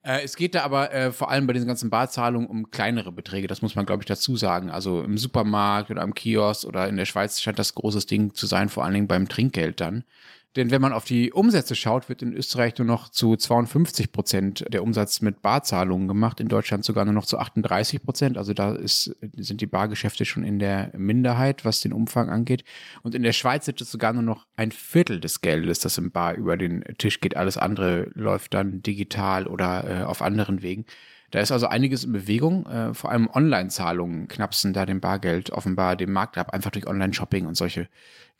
Äh, 0.02 0.22
es 0.24 0.36
geht 0.36 0.54
da 0.54 0.62
aber 0.62 0.92
äh, 0.92 1.12
vor 1.12 1.30
allem 1.30 1.46
bei 1.46 1.52
diesen 1.52 1.68
ganzen 1.68 1.90
Barzahlungen 1.90 2.48
um 2.48 2.70
kleinere 2.70 3.12
Beträge. 3.12 3.48
Das 3.48 3.62
muss 3.62 3.74
man, 3.74 3.86
glaube 3.86 4.02
ich, 4.02 4.06
dazu 4.06 4.36
sagen. 4.36 4.70
Also 4.70 5.02
im 5.02 5.18
Supermarkt 5.18 5.90
oder 5.90 6.02
am 6.02 6.14
Kiosk 6.14 6.64
oder 6.64 6.88
in 6.88 6.96
der 6.96 7.04
Schweiz 7.04 7.40
scheint 7.40 7.58
das 7.58 7.74
großes 7.74 8.06
Ding 8.06 8.34
zu 8.34 8.46
sein, 8.46 8.68
vor 8.68 8.84
allen 8.84 8.94
Dingen 8.94 9.08
beim 9.08 9.28
Trinkgeld 9.28 9.80
dann. 9.80 10.04
Denn 10.56 10.72
wenn 10.72 10.82
man 10.82 10.92
auf 10.92 11.04
die 11.04 11.32
Umsätze 11.32 11.76
schaut, 11.76 12.08
wird 12.08 12.22
in 12.22 12.32
Österreich 12.32 12.76
nur 12.76 12.86
noch 12.86 13.08
zu 13.08 13.36
52 13.36 14.10
Prozent 14.10 14.64
der 14.68 14.82
Umsatz 14.82 15.20
mit 15.20 15.42
Barzahlungen 15.42 16.08
gemacht, 16.08 16.40
in 16.40 16.48
Deutschland 16.48 16.84
sogar 16.84 17.04
nur 17.04 17.14
noch 17.14 17.24
zu 17.24 17.38
38 17.38 18.02
Prozent. 18.02 18.36
Also 18.36 18.52
da 18.52 18.74
ist, 18.74 19.16
sind 19.36 19.60
die 19.60 19.66
Bargeschäfte 19.66 20.24
schon 20.24 20.42
in 20.42 20.58
der 20.58 20.90
Minderheit, 20.96 21.64
was 21.64 21.80
den 21.80 21.92
Umfang 21.92 22.30
angeht. 22.30 22.64
Und 23.02 23.14
in 23.14 23.22
der 23.22 23.32
Schweiz 23.32 23.64
sind 23.64 23.80
es 23.80 23.92
sogar 23.92 24.12
nur 24.12 24.24
noch 24.24 24.46
ein 24.56 24.72
Viertel 24.72 25.20
des 25.20 25.40
Geldes, 25.40 25.78
das 25.78 25.98
im 25.98 26.10
Bar 26.10 26.34
über 26.34 26.56
den 26.56 26.82
Tisch 26.98 27.20
geht. 27.20 27.36
Alles 27.36 27.56
andere 27.56 28.10
läuft 28.14 28.52
dann 28.54 28.82
digital 28.82 29.46
oder 29.46 30.00
äh, 30.00 30.02
auf 30.02 30.20
anderen 30.20 30.62
Wegen. 30.62 30.84
Da 31.30 31.38
ist 31.38 31.52
also 31.52 31.68
einiges 31.68 32.04
in 32.04 32.12
Bewegung. 32.12 32.66
Äh, 32.66 32.92
vor 32.92 33.12
allem 33.12 33.30
Online-Zahlungen 33.32 34.26
knapsen 34.26 34.72
da 34.72 34.84
dem 34.84 35.00
Bargeld 35.00 35.50
offenbar 35.50 35.94
dem 35.94 36.12
Markt 36.12 36.38
ab, 36.38 36.52
einfach 36.52 36.72
durch 36.72 36.88
Online-Shopping 36.88 37.46
und 37.46 37.56
solche 37.56 37.88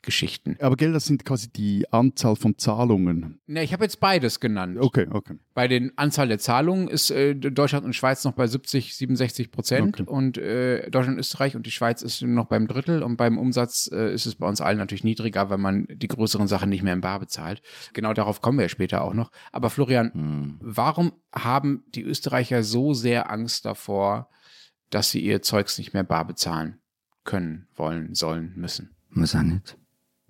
Geschichten. 0.01 0.57
Aber 0.59 0.75
Geld, 0.75 0.95
das 0.95 1.05
sind 1.05 1.25
quasi 1.25 1.49
die 1.51 1.85
Anzahl 1.91 2.35
von 2.35 2.57
Zahlungen. 2.57 3.39
Ne, 3.45 3.63
ich 3.63 3.73
habe 3.73 3.83
jetzt 3.83 3.99
beides 3.99 4.39
genannt. 4.39 4.77
Okay, 4.79 5.07
okay. 5.11 5.35
Bei 5.53 5.67
den 5.67 5.95
Anzahl 5.97 6.27
der 6.27 6.39
Zahlungen 6.39 6.87
ist 6.87 7.11
äh, 7.11 7.35
Deutschland 7.35 7.85
und 7.85 7.93
Schweiz 7.93 8.23
noch 8.23 8.33
bei 8.33 8.47
70, 8.47 8.95
67 8.95 9.51
Prozent 9.51 10.01
okay. 10.01 10.09
und 10.09 10.37
äh, 10.37 10.89
Deutschland, 10.89 11.19
Österreich 11.19 11.55
und 11.55 11.65
die 11.65 11.71
Schweiz 11.71 12.01
ist 12.01 12.21
noch 12.23 12.45
beim 12.45 12.67
Drittel 12.67 13.03
und 13.03 13.17
beim 13.17 13.37
Umsatz 13.37 13.89
äh, 13.93 14.13
ist 14.13 14.25
es 14.25 14.35
bei 14.35 14.47
uns 14.47 14.61
allen 14.61 14.77
natürlich 14.77 15.03
niedriger, 15.03 15.49
weil 15.49 15.59
man 15.59 15.85
die 15.89 16.07
größeren 16.07 16.47
Sachen 16.47 16.69
nicht 16.69 16.83
mehr 16.83 16.93
im 16.93 17.01
Bar 17.01 17.19
bezahlt. 17.19 17.61
Genau 17.93 18.13
darauf 18.13 18.41
kommen 18.41 18.57
wir 18.57 18.65
ja 18.65 18.69
später 18.69 19.03
auch 19.03 19.13
noch. 19.13 19.31
Aber 19.51 19.69
Florian, 19.69 20.11
hm. 20.13 20.57
warum 20.61 21.13
haben 21.33 21.83
die 21.93 22.03
Österreicher 22.03 22.63
so 22.63 22.93
sehr 22.93 23.29
Angst 23.29 23.65
davor, 23.65 24.29
dass 24.89 25.11
sie 25.11 25.21
ihr 25.21 25.41
Zeugs 25.41 25.77
nicht 25.77 25.93
mehr 25.93 26.03
bar 26.03 26.25
bezahlen 26.25 26.79
können, 27.23 27.67
wollen, 27.75 28.15
sollen, 28.15 28.53
müssen? 28.55 28.95
Muss 29.09 29.35
auch 29.35 29.41
nicht 29.41 29.77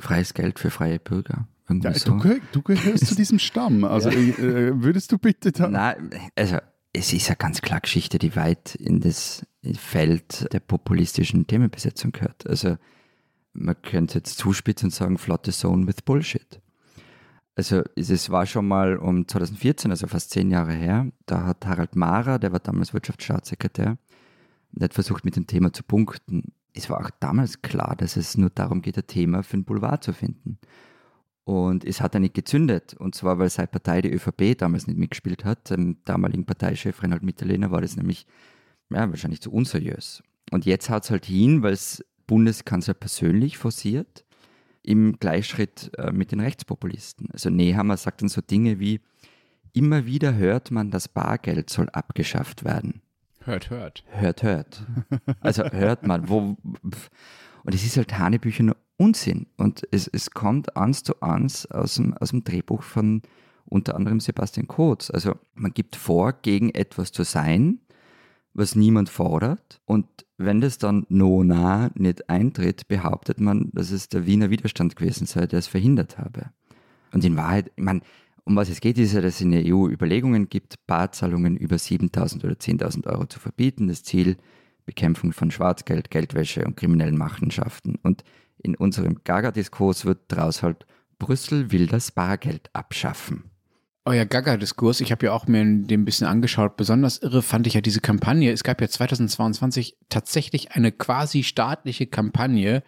Freies 0.01 0.33
Geld 0.33 0.59
für 0.59 0.69
freie 0.69 0.99
Bürger. 0.99 1.47
Ja, 1.69 1.93
so. 1.93 2.17
du, 2.17 2.39
du 2.51 2.61
gehörst 2.61 3.07
zu 3.07 3.15
diesem 3.15 3.39
Stamm. 3.39 3.85
Also 3.91 4.09
äh, 4.09 4.81
würdest 4.81 5.11
du 5.11 5.17
bitte 5.17 5.51
da. 5.51 5.69
Nein, 5.69 6.09
also 6.35 6.57
es 6.93 7.13
ist 7.13 7.29
ja 7.29 7.35
ganz 7.35 7.61
klar 7.61 7.79
Geschichte, 7.79 8.19
die 8.19 8.35
weit 8.35 8.75
in 8.75 8.99
das 8.99 9.45
Feld 9.77 10.51
der 10.51 10.59
populistischen 10.59 11.47
Themenbesetzung 11.47 12.11
gehört. 12.11 12.47
Also 12.47 12.77
man 13.53 13.81
könnte 13.81 14.19
jetzt 14.19 14.37
zuspitzen 14.37 14.87
und 14.87 14.91
sagen, 14.93 15.17
flotte 15.17 15.51
Zone 15.51 15.87
with 15.87 16.01
Bullshit. 16.03 16.61
Also 17.55 17.83
es 17.95 18.09
es 18.09 18.29
war 18.29 18.45
schon 18.45 18.67
mal 18.67 18.97
um 18.97 19.27
2014, 19.27 19.91
also 19.91 20.07
fast 20.07 20.31
zehn 20.31 20.51
Jahre 20.51 20.73
her, 20.73 21.07
da 21.25 21.45
hat 21.45 21.65
Harald 21.65 21.95
Mara, 21.95 22.37
der 22.37 22.51
war 22.53 22.59
damals 22.59 22.93
Wirtschaftsstaatssekretär, 22.93 23.97
der 24.71 24.85
hat 24.85 24.93
versucht 24.93 25.25
mit 25.25 25.35
dem 25.35 25.47
Thema 25.47 25.73
zu 25.73 25.83
punkten. 25.83 26.53
Es 26.73 26.89
war 26.89 27.01
auch 27.01 27.09
damals 27.19 27.61
klar, 27.61 27.95
dass 27.97 28.15
es 28.15 28.37
nur 28.37 28.49
darum 28.49 28.81
geht, 28.81 28.97
ein 28.97 29.07
Thema 29.07 29.43
für 29.43 29.57
den 29.57 29.65
Boulevard 29.65 30.03
zu 30.03 30.13
finden. 30.13 30.57
Und 31.43 31.83
es 31.83 32.01
hat 32.01 32.13
er 32.13 32.19
nicht 32.19 32.33
gezündet. 32.33 32.93
Und 32.93 33.15
zwar, 33.15 33.39
weil 33.39 33.49
seine 33.49 33.67
Partei, 33.67 34.01
die 34.01 34.11
ÖVP, 34.11 34.57
damals 34.57 34.87
nicht 34.87 34.97
mitgespielt 34.99 35.43
hat. 35.43 35.69
Dem 35.69 35.97
damaligen 36.05 36.45
Parteichef 36.45 37.03
Reinhard 37.03 37.23
Mitterlehner 37.23 37.71
war 37.71 37.81
das 37.81 37.97
nämlich 37.97 38.25
ja, 38.89 39.09
wahrscheinlich 39.09 39.41
zu 39.41 39.51
unseriös. 39.51 40.23
Und 40.51 40.65
jetzt 40.65 40.89
haut 40.89 41.03
es 41.03 41.11
halt 41.11 41.25
hin, 41.25 41.63
weil 41.63 41.73
es 41.73 42.05
Bundeskanzler 42.27 42.93
persönlich 42.93 43.57
forciert, 43.57 44.25
im 44.83 45.17
Gleichschritt 45.19 45.91
äh, 45.97 46.11
mit 46.11 46.31
den 46.31 46.39
Rechtspopulisten. 46.39 47.29
Also 47.31 47.49
Nehammer 47.49 47.97
sagt 47.97 48.21
dann 48.21 48.29
so 48.29 48.41
Dinge 48.41 48.79
wie, 48.79 49.01
immer 49.73 50.05
wieder 50.05 50.35
hört 50.35 50.71
man, 50.71 50.91
das 50.91 51.07
Bargeld 51.07 51.69
soll 51.69 51.89
abgeschafft 51.89 52.63
werden. 52.63 53.01
Hört, 53.43 53.69
hört. 53.69 54.03
Hört, 54.07 54.43
hört. 54.43 54.85
Also 55.39 55.63
hört 55.63 56.05
man, 56.05 56.29
wo. 56.29 56.57
Und 57.63 57.75
es 57.75 57.83
ist 57.83 57.97
halt 57.97 58.17
Hanebücher 58.17 58.75
Unsinn. 58.97 59.47
Und 59.57 59.87
es, 59.91 60.07
es 60.07 60.31
kommt 60.31 60.77
eins 60.77 61.03
zu 61.03 61.21
eins 61.21 61.65
aus 61.65 61.95
dem, 61.95 62.15
aus 62.17 62.29
dem 62.29 62.43
Drehbuch 62.43 62.83
von 62.83 63.21
unter 63.65 63.95
anderem 63.95 64.19
Sebastian 64.19 64.67
Kurz. 64.67 65.09
Also 65.09 65.35
man 65.55 65.73
gibt 65.73 65.95
vor, 65.95 66.33
gegen 66.33 66.69
etwas 66.69 67.11
zu 67.11 67.23
sein, 67.23 67.79
was 68.53 68.75
niemand 68.75 69.09
fordert. 69.09 69.81
Und 69.85 70.05
wenn 70.37 70.61
das 70.61 70.77
dann 70.77 71.05
no 71.09 71.43
nah 71.43 71.89
nicht 71.95 72.29
eintritt, 72.29 72.87
behauptet 72.87 73.39
man, 73.39 73.71
dass 73.73 73.91
es 73.91 74.09
der 74.09 74.25
Wiener 74.25 74.49
Widerstand 74.49 74.95
gewesen 74.95 75.25
sei, 75.25 75.47
der 75.47 75.59
es 75.59 75.67
verhindert 75.67 76.17
habe. 76.17 76.51
Und 77.13 77.23
in 77.23 77.35
Wahrheit, 77.37 77.71
ich 77.75 77.83
meine, 77.83 78.01
um 78.43 78.55
was 78.55 78.69
es 78.69 78.81
geht, 78.81 78.97
ist 78.97 79.13
ja, 79.13 79.21
dass 79.21 79.35
es 79.35 79.41
in 79.41 79.51
der 79.51 79.63
EU 79.65 79.87
Überlegungen 79.87 80.49
gibt, 80.49 80.75
Barzahlungen 80.87 81.57
über 81.57 81.75
7.000 81.75 82.43
oder 82.43 82.53
10.000 82.53 83.07
Euro 83.07 83.25
zu 83.25 83.39
verbieten. 83.39 83.87
Das 83.87 84.03
Ziel, 84.03 84.37
Bekämpfung 84.85 85.31
von 85.31 85.51
Schwarzgeld, 85.51 86.09
Geldwäsche 86.09 86.65
und 86.65 86.75
kriminellen 86.75 87.17
Machenschaften. 87.17 87.95
Und 88.01 88.23
in 88.57 88.75
unserem 88.75 89.23
Gaga-Diskurs 89.23 90.05
wird 90.05 90.19
daraus 90.27 90.63
halt, 90.63 90.85
Brüssel 91.19 91.71
will 91.71 91.87
das 91.87 92.11
Bargeld 92.11 92.69
abschaffen. 92.73 93.50
Euer 94.03 94.25
Gaga-Diskurs, 94.25 94.99
ich 94.99 95.11
habe 95.11 95.27
ja 95.27 95.31
auch 95.31 95.45
mir 95.45 95.63
den 95.63 96.01
ein 96.01 96.05
bisschen 96.05 96.25
angeschaut. 96.25 96.75
Besonders 96.75 97.19
irre 97.19 97.43
fand 97.43 97.67
ich 97.67 97.75
ja 97.75 97.81
diese 97.81 98.01
Kampagne. 98.01 98.51
Es 98.51 98.63
gab 98.63 98.81
ja 98.81 98.89
2022 98.89 99.95
tatsächlich 100.09 100.71
eine 100.71 100.91
quasi 100.91 101.43
staatliche 101.43 102.07
Kampagne, 102.07 102.81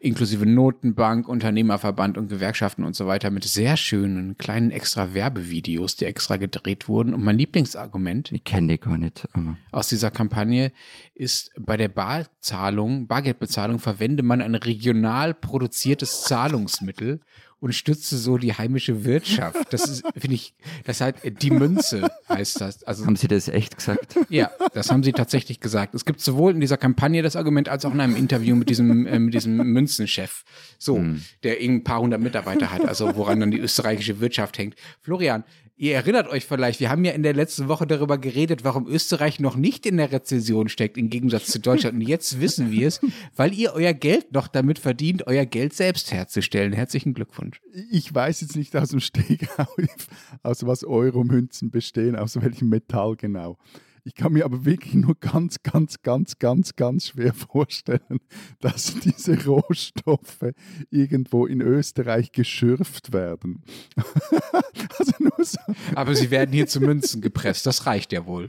inklusive 0.00 0.44
Notenbank, 0.44 1.28
Unternehmerverband 1.28 2.18
und 2.18 2.28
Gewerkschaften 2.28 2.84
und 2.84 2.94
so 2.94 3.06
weiter, 3.06 3.30
mit 3.30 3.44
sehr 3.44 3.78
schönen 3.78 4.36
kleinen 4.36 4.70
extra 4.70 5.14
Werbevideos, 5.14 5.96
die 5.96 6.04
extra 6.04 6.36
gedreht 6.36 6.88
wurden. 6.88 7.14
Und 7.14 7.24
mein 7.24 7.38
Lieblingsargument 7.38 8.30
Ich 8.30 8.44
kenne 8.44 8.74
die 8.74 8.80
gar 8.80 8.98
nicht. 8.98 9.26
Aber 9.32 9.56
aus 9.72 9.88
dieser 9.88 10.10
Kampagne 10.10 10.72
ist, 11.14 11.52
bei 11.58 11.78
der 11.78 11.88
Barzahlung, 11.88 13.06
Bargeldbezahlung 13.06 13.78
verwende 13.78 14.22
man 14.22 14.42
ein 14.42 14.54
regional 14.54 15.32
produziertes 15.32 16.24
Zahlungsmittel 16.24 17.20
und 17.60 17.74
stütze 17.74 18.16
so 18.16 18.38
die 18.38 18.54
heimische 18.54 19.04
Wirtschaft. 19.04 19.72
Das 19.72 19.86
ist, 19.88 20.02
finde 20.16 20.34
ich, 20.34 20.54
das 20.84 21.00
halt 21.00 21.16
die 21.42 21.50
Münze 21.50 22.10
heißt 22.28 22.60
das. 22.60 22.82
Also 22.84 23.06
haben 23.06 23.16
Sie 23.16 23.28
das 23.28 23.48
echt 23.48 23.76
gesagt? 23.76 24.16
ja, 24.30 24.50
das 24.72 24.90
haben 24.90 25.02
sie 25.02 25.12
tatsächlich 25.12 25.60
gesagt. 25.60 25.94
Es 25.94 26.04
gibt 26.04 26.20
sowohl 26.20 26.52
in 26.52 26.60
dieser 26.60 26.78
Kampagne 26.78 27.22
das 27.22 27.36
Argument 27.36 27.68
als 27.68 27.84
auch 27.84 27.92
in 27.92 28.00
einem 28.00 28.16
Interview 28.16 28.56
mit 28.56 28.70
diesem, 28.70 29.06
äh, 29.06 29.18
mit 29.18 29.34
diesem 29.34 29.56
Münzenchef, 29.56 30.44
so, 30.78 31.04
der 31.42 31.58
ein 31.60 31.84
paar 31.84 32.00
hundert 32.00 32.20
Mitarbeiter 32.20 32.70
hat, 32.70 32.86
also 32.86 33.14
woran 33.14 33.40
dann 33.40 33.50
die 33.50 33.58
österreichische 33.58 34.20
Wirtschaft 34.20 34.58
hängt. 34.58 34.74
Florian, 35.00 35.44
ihr 35.80 35.94
erinnert 35.94 36.28
euch 36.28 36.44
vielleicht, 36.44 36.78
wir 36.78 36.90
haben 36.90 37.04
ja 37.06 37.12
in 37.12 37.22
der 37.22 37.32
letzten 37.32 37.68
Woche 37.68 37.86
darüber 37.86 38.18
geredet, 38.18 38.64
warum 38.64 38.86
Österreich 38.86 39.40
noch 39.40 39.56
nicht 39.56 39.86
in 39.86 39.96
der 39.96 40.12
Rezession 40.12 40.68
steckt, 40.68 40.98
im 40.98 41.08
Gegensatz 41.08 41.46
zu 41.46 41.58
Deutschland. 41.58 41.94
Und 41.94 42.02
jetzt 42.02 42.38
wissen 42.38 42.70
wir 42.70 42.86
es, 42.86 43.00
weil 43.36 43.54
ihr 43.54 43.72
euer 43.72 43.94
Geld 43.94 44.32
noch 44.32 44.46
damit 44.46 44.78
verdient, 44.78 45.26
euer 45.26 45.46
Geld 45.46 45.72
selbst 45.72 46.12
herzustellen. 46.12 46.74
Herzlichen 46.74 47.14
Glückwunsch. 47.14 47.62
Ich 47.90 48.14
weiß 48.14 48.42
jetzt 48.42 48.56
nicht 48.56 48.76
aus 48.76 48.90
dem 48.90 49.00
Stegreif, 49.00 50.06
aus 50.42 50.66
was 50.66 50.84
Euromünzen 50.84 51.70
bestehen, 51.70 52.14
aus 52.14 52.40
welchem 52.40 52.68
Metall 52.68 53.16
genau. 53.16 53.56
Ich 54.04 54.14
kann 54.14 54.32
mir 54.32 54.44
aber 54.44 54.64
wirklich 54.64 54.94
nur 54.94 55.14
ganz, 55.18 55.62
ganz, 55.62 56.02
ganz, 56.02 56.38
ganz, 56.38 56.76
ganz 56.76 57.08
schwer 57.08 57.34
vorstellen, 57.34 58.20
dass 58.60 58.94
diese 59.00 59.44
Rohstoffe 59.44 60.52
irgendwo 60.90 61.46
in 61.46 61.60
Österreich 61.60 62.32
geschürft 62.32 63.12
werden. 63.12 63.62
also 64.98 65.12
nur 65.18 65.44
so, 65.44 65.58
Aber 65.94 66.14
sie 66.14 66.30
werden 66.30 66.52
hier 66.52 66.66
zu 66.66 66.80
Münzen 66.80 67.20
gepresst, 67.20 67.66
das 67.66 67.86
reicht 67.86 68.12
ja 68.12 68.26
wohl. 68.26 68.48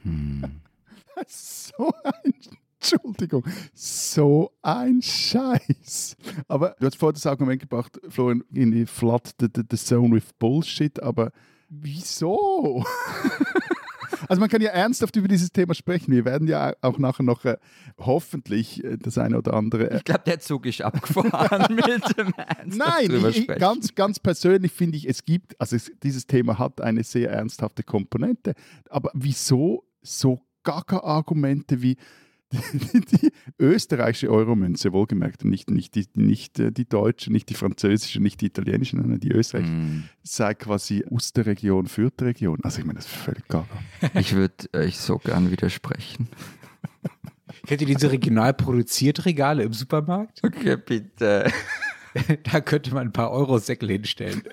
so 1.28 1.94
ein, 2.04 2.34
Entschuldigung, 2.80 3.44
so 3.74 4.52
ein 4.62 5.02
Scheiß. 5.02 6.16
Aber 6.48 6.76
du 6.80 6.86
hast 6.86 6.96
vorhin 6.96 7.16
das 7.16 7.26
Argument 7.26 7.62
gebracht, 7.62 8.00
Florian, 8.10 8.44
in 8.54 8.72
die 8.72 8.86
flood 8.86 9.34
the, 9.40 9.48
the, 9.54 9.64
the 9.70 9.78
zone 9.78 10.16
with 10.16 10.34
Bullshit, 10.40 11.02
aber 11.02 11.32
wieso? 11.70 12.86
Also 14.28 14.40
man 14.40 14.50
kann 14.50 14.62
ja 14.62 14.70
ernsthaft 14.72 15.16
über 15.16 15.28
dieses 15.28 15.52
Thema 15.52 15.74
sprechen. 15.74 16.12
Wir 16.12 16.26
werden 16.26 16.48
ja 16.48 16.74
auch 16.82 16.98
nachher 16.98 17.24
noch 17.24 17.46
äh, 17.46 17.58
hoffentlich 17.98 18.84
äh, 18.84 18.98
das 18.98 19.18
eine 19.18 19.38
oder 19.38 19.54
andere. 19.54 19.92
Äh, 19.92 19.98
Ich 19.98 20.04
glaube, 20.04 20.24
der 20.26 20.40
Zug 20.40 20.66
ist 20.66 20.82
abgefahren 20.82 21.76
mit 21.76 22.18
dem 22.18 22.34
Ernst 22.38 22.78
Nein, 22.78 23.26
ich, 23.30 23.48
ganz, 23.48 23.96
ganz 23.96 24.20
persönlich 24.20 24.72
finde 24.72 24.98
ich, 24.98 25.08
es 25.08 25.26
gibt, 25.26 25.60
also 25.60 25.76
es, 25.76 25.92
dieses 26.04 26.28
Thema 26.28 26.60
hat 26.60 26.82
eine 26.82 27.04
sehr 27.04 27.32
ernsthafte 27.32 27.84
Komponente. 27.84 28.54
Aber 28.90 29.12
wieso 29.14 29.84
so 30.02 30.42
Gaga-Argumente 30.64 31.82
wie 31.82 31.98
die, 32.52 33.02
die 33.22 33.32
österreichische 33.60 34.30
Euromünze, 34.30 34.92
wohlgemerkt, 34.94 35.46
nicht, 35.46 35.70
nicht, 35.70 35.96
die, 35.96 36.08
nicht 36.16 36.60
äh, 36.60 36.72
die 36.72 36.88
deutsche, 36.88 37.32
nicht 37.32 37.50
die 37.50 37.54
französische, 37.56 38.20
nicht 38.20 38.42
die 38.42 38.48
italienische, 38.48 38.98
sondern 38.98 39.20
die 39.20 39.32
österreichische, 39.32 39.72
Hm. 39.74 40.04
sei 40.24 40.54
quasi 40.54 41.04
Osterregion, 41.10 41.88
Fürth-Region. 41.88 42.60
Also 42.64 42.80
ich 42.80 42.86
meine, 42.86 42.98
das 42.98 43.06
ist 43.06 43.16
völlig 43.16 43.48
gaga. 43.48 43.68
Ich 44.16 44.34
würde 44.34 44.54
euch 44.74 44.98
so 44.98 45.18
gern 45.18 45.52
widersprechen. 45.52 46.28
Kennt 47.68 47.82
ihr 47.82 47.88
diese 47.88 48.12
regional 48.12 48.54
produziert 48.54 49.26
Regale 49.26 49.64
im 49.64 49.74
Supermarkt? 49.74 50.40
Okay, 50.44 50.78
bitte. 50.78 51.52
Da 52.52 52.60
könnte 52.60 52.94
man 52.94 53.08
ein 53.08 53.14
paar 53.14 53.32
Euro-Säckel 53.32 53.88
hinstellen. 53.90 54.44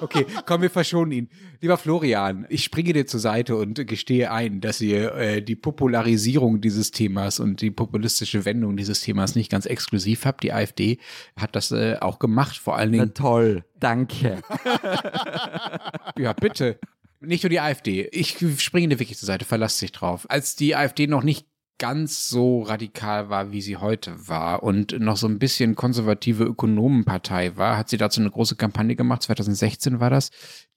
Okay, 0.00 0.26
komm, 0.46 0.62
wir 0.62 0.70
verschonen 0.70 1.12
ihn. 1.12 1.28
Lieber 1.60 1.76
Florian, 1.76 2.46
ich 2.48 2.64
springe 2.64 2.92
dir 2.92 3.06
zur 3.06 3.20
Seite 3.20 3.56
und 3.56 3.86
gestehe 3.86 4.30
ein, 4.30 4.60
dass 4.60 4.80
ihr 4.80 5.14
äh, 5.14 5.42
die 5.42 5.56
Popularisierung 5.56 6.60
dieses 6.60 6.90
Themas 6.90 7.40
und 7.40 7.60
die 7.60 7.70
populistische 7.70 8.44
Wendung 8.44 8.76
dieses 8.76 9.00
Themas 9.00 9.34
nicht 9.34 9.50
ganz 9.50 9.66
exklusiv 9.66 10.24
habt. 10.24 10.42
Die 10.44 10.52
AfD 10.52 10.98
hat 11.36 11.56
das 11.56 11.70
äh, 11.72 11.96
auch 12.00 12.18
gemacht, 12.18 12.56
vor 12.58 12.76
allen 12.76 12.92
Na 12.92 12.98
Dingen. 13.04 13.14
toll, 13.14 13.64
danke. 13.80 14.40
Ja, 16.18 16.32
bitte. 16.32 16.78
Nicht 17.20 17.42
nur 17.42 17.50
die 17.50 17.60
AfD. 17.60 18.08
Ich 18.12 18.36
springe 18.58 18.88
dir 18.88 18.98
wirklich 19.00 19.18
zur 19.18 19.26
Seite, 19.26 19.44
verlass 19.44 19.78
dich 19.78 19.92
drauf. 19.92 20.26
Als 20.30 20.56
die 20.56 20.76
AfD 20.76 21.06
noch 21.06 21.22
nicht 21.24 21.46
ganz 21.78 22.28
so 22.28 22.62
radikal 22.62 23.30
war, 23.30 23.52
wie 23.52 23.62
sie 23.62 23.76
heute 23.76 24.28
war 24.28 24.62
und 24.62 24.98
noch 25.00 25.16
so 25.16 25.28
ein 25.28 25.38
bisschen 25.38 25.76
konservative 25.76 26.44
Ökonomenpartei 26.44 27.56
war, 27.56 27.78
hat 27.78 27.88
sie 27.88 27.96
dazu 27.96 28.20
eine 28.20 28.30
große 28.30 28.56
Kampagne 28.56 28.96
gemacht. 28.96 29.22
2016 29.22 30.00
war 30.00 30.10
das. 30.10 30.30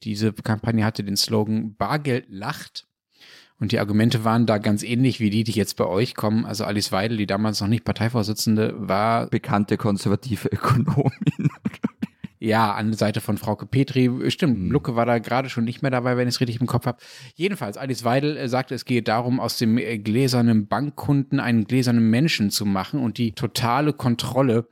Diese 0.04 0.32
Kampagne 0.32 0.86
hatte 0.86 1.04
den 1.04 1.18
Slogan 1.18 1.76
Bargeld 1.76 2.26
lacht. 2.30 2.88
Und 3.60 3.72
die 3.72 3.80
Argumente 3.80 4.24
waren 4.24 4.48
da 4.48 4.58
ganz 4.58 4.82
ähnlich 4.82 5.20
wie 5.20 5.30
die, 5.30 5.44
die 5.44 5.52
jetzt 5.52 5.76
bei 5.78 5.86
euch 5.86 6.16
kommen. 6.16 6.46
Also 6.46 6.66
Alice 6.66 6.92
Weidel, 6.92 7.18
die 7.18 7.28
damals 7.28 7.62
noch 7.62 7.68
nicht 7.68 7.84
Parteivorsitzende 7.84 8.74
war, 8.76 9.28
Bekannte 9.28 9.78
konservative 9.78 10.48
Ökonomin. 10.50 11.12
Ja, 12.44 12.74
an 12.74 12.88
der 12.88 12.98
Seite 12.98 13.22
von 13.22 13.38
Frauke 13.38 13.68
Petri. 13.68 14.10
Stimmt, 14.32 14.72
Lucke 14.72 14.96
war 14.96 15.06
da 15.06 15.20
gerade 15.20 15.48
schon 15.48 15.64
nicht 15.64 15.84
mehr 15.84 15.92
dabei, 15.92 16.18
wenn 16.18 16.28
ich 16.28 16.34
es 16.34 16.42
richtig 16.42 16.60
im 16.60 16.66
Kopf 16.66 16.88
habe. 16.88 16.98
Jedenfalls, 17.36 17.78
Alice 17.78 18.04
Weidel 18.04 18.36
äh, 18.36 18.50
sagte, 18.50 18.74
es 18.74 18.86
gehe 18.86 19.04
darum, 19.04 19.40
aus 19.40 19.60
dem 19.60 19.78
äh, 19.78 20.00
gläsernen 20.00 20.66
Bankkunden 20.66 21.40
einen 21.40 21.66
gläsernen 21.66 22.10
Menschen 22.10 22.50
zu 22.50 22.66
machen 22.66 23.00
und 23.00 23.20
die 23.20 23.34
totale 23.34 23.94
Kontrolle 23.94 24.68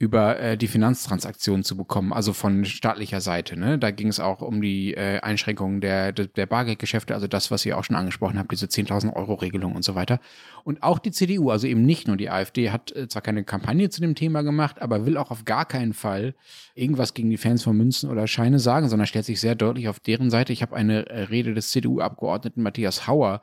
über 0.00 0.38
äh, 0.38 0.56
die 0.56 0.68
Finanztransaktionen 0.68 1.64
zu 1.64 1.76
bekommen, 1.76 2.12
also 2.12 2.32
von 2.32 2.64
staatlicher 2.64 3.20
Seite. 3.20 3.58
Ne? 3.58 3.78
Da 3.78 3.90
ging 3.90 4.06
es 4.06 4.20
auch 4.20 4.42
um 4.42 4.62
die 4.62 4.94
äh, 4.94 5.18
Einschränkungen 5.20 5.80
der, 5.80 6.12
der, 6.12 6.26
der 6.26 6.46
Bargeldgeschäfte, 6.46 7.14
also 7.14 7.26
das, 7.26 7.50
was 7.50 7.66
ihr 7.66 7.76
auch 7.76 7.82
schon 7.82 7.96
angesprochen 7.96 8.38
habt, 8.38 8.52
diese 8.52 8.66
10.000 8.66 9.14
Euro 9.14 9.34
Regelung 9.34 9.74
und 9.74 9.84
so 9.84 9.96
weiter. 9.96 10.20
Und 10.62 10.84
auch 10.84 11.00
die 11.00 11.10
CDU, 11.10 11.50
also 11.50 11.66
eben 11.66 11.82
nicht 11.82 12.06
nur 12.06 12.16
die 12.16 12.30
AfD, 12.30 12.70
hat 12.70 12.94
äh, 12.94 13.08
zwar 13.08 13.22
keine 13.22 13.42
Kampagne 13.42 13.90
zu 13.90 14.00
dem 14.00 14.14
Thema 14.14 14.42
gemacht, 14.42 14.80
aber 14.80 15.04
will 15.04 15.16
auch 15.16 15.32
auf 15.32 15.44
gar 15.44 15.64
keinen 15.64 15.94
Fall 15.94 16.36
irgendwas 16.76 17.12
gegen 17.12 17.30
die 17.30 17.36
Fans 17.36 17.64
von 17.64 17.76
Münzen 17.76 18.08
oder 18.08 18.28
Scheine 18.28 18.60
sagen, 18.60 18.88
sondern 18.88 19.08
stellt 19.08 19.24
sich 19.24 19.40
sehr 19.40 19.56
deutlich 19.56 19.88
auf 19.88 19.98
deren 19.98 20.30
Seite. 20.30 20.52
Ich 20.52 20.62
habe 20.62 20.76
eine 20.76 21.06
äh, 21.08 21.22
Rede 21.22 21.54
des 21.54 21.70
CDU-Abgeordneten 21.70 22.62
Matthias 22.62 23.08
Hauer 23.08 23.40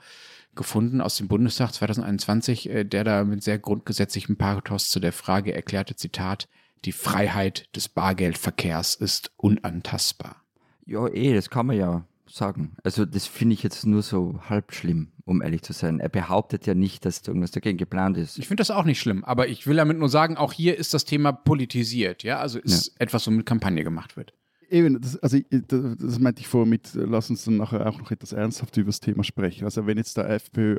gefunden 0.56 1.02
aus 1.02 1.18
dem 1.18 1.28
Bundestag 1.28 1.74
2021, 1.74 2.70
äh, 2.70 2.84
der 2.84 3.04
da 3.04 3.24
mit 3.24 3.44
sehr 3.44 3.60
grundgesetzlichem 3.60 4.38
Pathos 4.38 4.90
zu 4.90 5.00
der 5.00 5.14
Frage 5.14 5.54
erklärte, 5.54 5.96
Zitat, 5.96 6.48
die 6.86 6.92
Freiheit 6.92 7.76
des 7.76 7.90
Bargeldverkehrs 7.90 8.96
ist 8.96 9.32
unantastbar. 9.38 10.38
Ja, 10.86 11.08
eh, 11.08 11.34
das 11.34 11.50
kann 11.50 11.66
man 11.66 11.78
ja 11.78 12.06
sagen. 12.30 12.76
Also 12.84 13.06
das 13.06 13.28
finde 13.28 13.54
ich 13.54 13.64
jetzt 13.64 13.86
nur 13.86 14.02
so 14.02 14.40
halb 14.50 14.74
schlimm, 14.74 15.12
um 15.26 15.42
ehrlich 15.42 15.62
zu 15.62 15.74
sein. 15.74 16.00
Er 16.00 16.10
behauptet 16.10 16.68
ja 16.68 16.74
nicht, 16.74 17.06
dass 17.06 17.28
irgendwas 17.28 17.52
dagegen 17.52 17.78
geplant 17.78 18.18
ist. 18.18 18.38
Ich 18.38 18.48
finde 18.48 18.62
das 18.62 18.72
auch 18.72 18.84
nicht 18.84 19.00
schlimm, 19.00 19.24
aber 19.24 19.48
ich 19.48 19.68
will 19.68 19.78
damit 19.78 19.98
nur 19.98 20.10
sagen, 20.10 20.38
auch 20.38 20.54
hier 20.54 20.78
ist 20.78 20.94
das 20.94 21.06
Thema 21.06 21.32
politisiert, 21.32 22.24
ja, 22.24 22.40
also 22.40 22.60
ist 22.60 22.88
ja. 22.88 22.94
etwas, 23.00 23.26
womit 23.28 23.46
Kampagne 23.46 23.84
gemacht 23.84 24.18
wird. 24.18 24.34
Eben, 24.70 25.02
das, 25.02 25.18
also 25.18 25.38
das, 25.50 26.20
meinte 26.20 26.42
ich 26.42 26.48
vorher 26.48 26.70
mit, 26.70 26.92
lass 26.94 27.30
uns 27.30 27.46
dann 27.46 27.58
nachher 27.58 27.86
auch 27.88 28.00
noch 28.00 28.12
etwas 28.12 28.34
ernsthaft 28.34 28.76
über 28.78 28.88
das 28.88 29.00
Thema 29.00 29.24
sprechen. 29.24 29.66
Also 29.66 29.86
wenn 29.86 29.98
jetzt 29.98 30.18
der 30.18 30.30
FPÖ, 30.30 30.78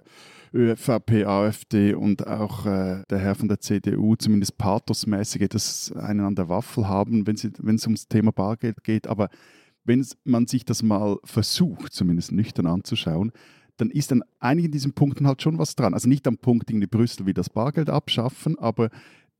ÖVP, 0.55 1.25
AfD 1.27 1.95
und 1.95 2.27
auch 2.27 2.67
äh, 2.67 3.03
der 3.11 3.19
Herr 3.19 3.35
von 3.35 3.49
der 3.49 3.61
CDU 3.61 4.17
zumindest 4.17 4.59
pathosmäßig 4.59 5.43
etwas 5.43 5.93
einen 5.93 6.21
an 6.21 6.35
der 6.35 6.49
Waffel 6.49 6.89
haben, 6.89 7.27
wenn, 7.27 7.37
wenn 7.59 7.77
es 7.77 7.87
ums 7.87 8.09
Thema 8.09 8.33
Bargeld 8.33 8.83
geht, 8.83 9.07
aber 9.07 9.29
wenn 9.85 10.05
man 10.25 10.47
sich 10.47 10.65
das 10.65 10.83
mal 10.83 11.19
versucht, 11.25 11.93
zumindest 11.93 12.33
nüchtern 12.33 12.67
anzuschauen, 12.67 13.33
dann 13.77 13.91
ist 13.91 14.11
an 14.13 14.25
einigen 14.41 14.73
diesen 14.73 14.95
Punkten 14.95 15.27
halt 15.27 15.43
schon 15.43 15.59
was 15.59 15.77
dran. 15.77 15.95
Also 15.95 16.09
nicht 16.09 16.27
am 16.27 16.39
Punkt 16.39 16.71
irgendwie 16.71 16.87
Brüssel 16.87 17.27
wie 17.27 17.35
das 17.35 17.51
Bargeld 17.51 17.91
abschaffen, 17.91 18.59
aber 18.59 18.91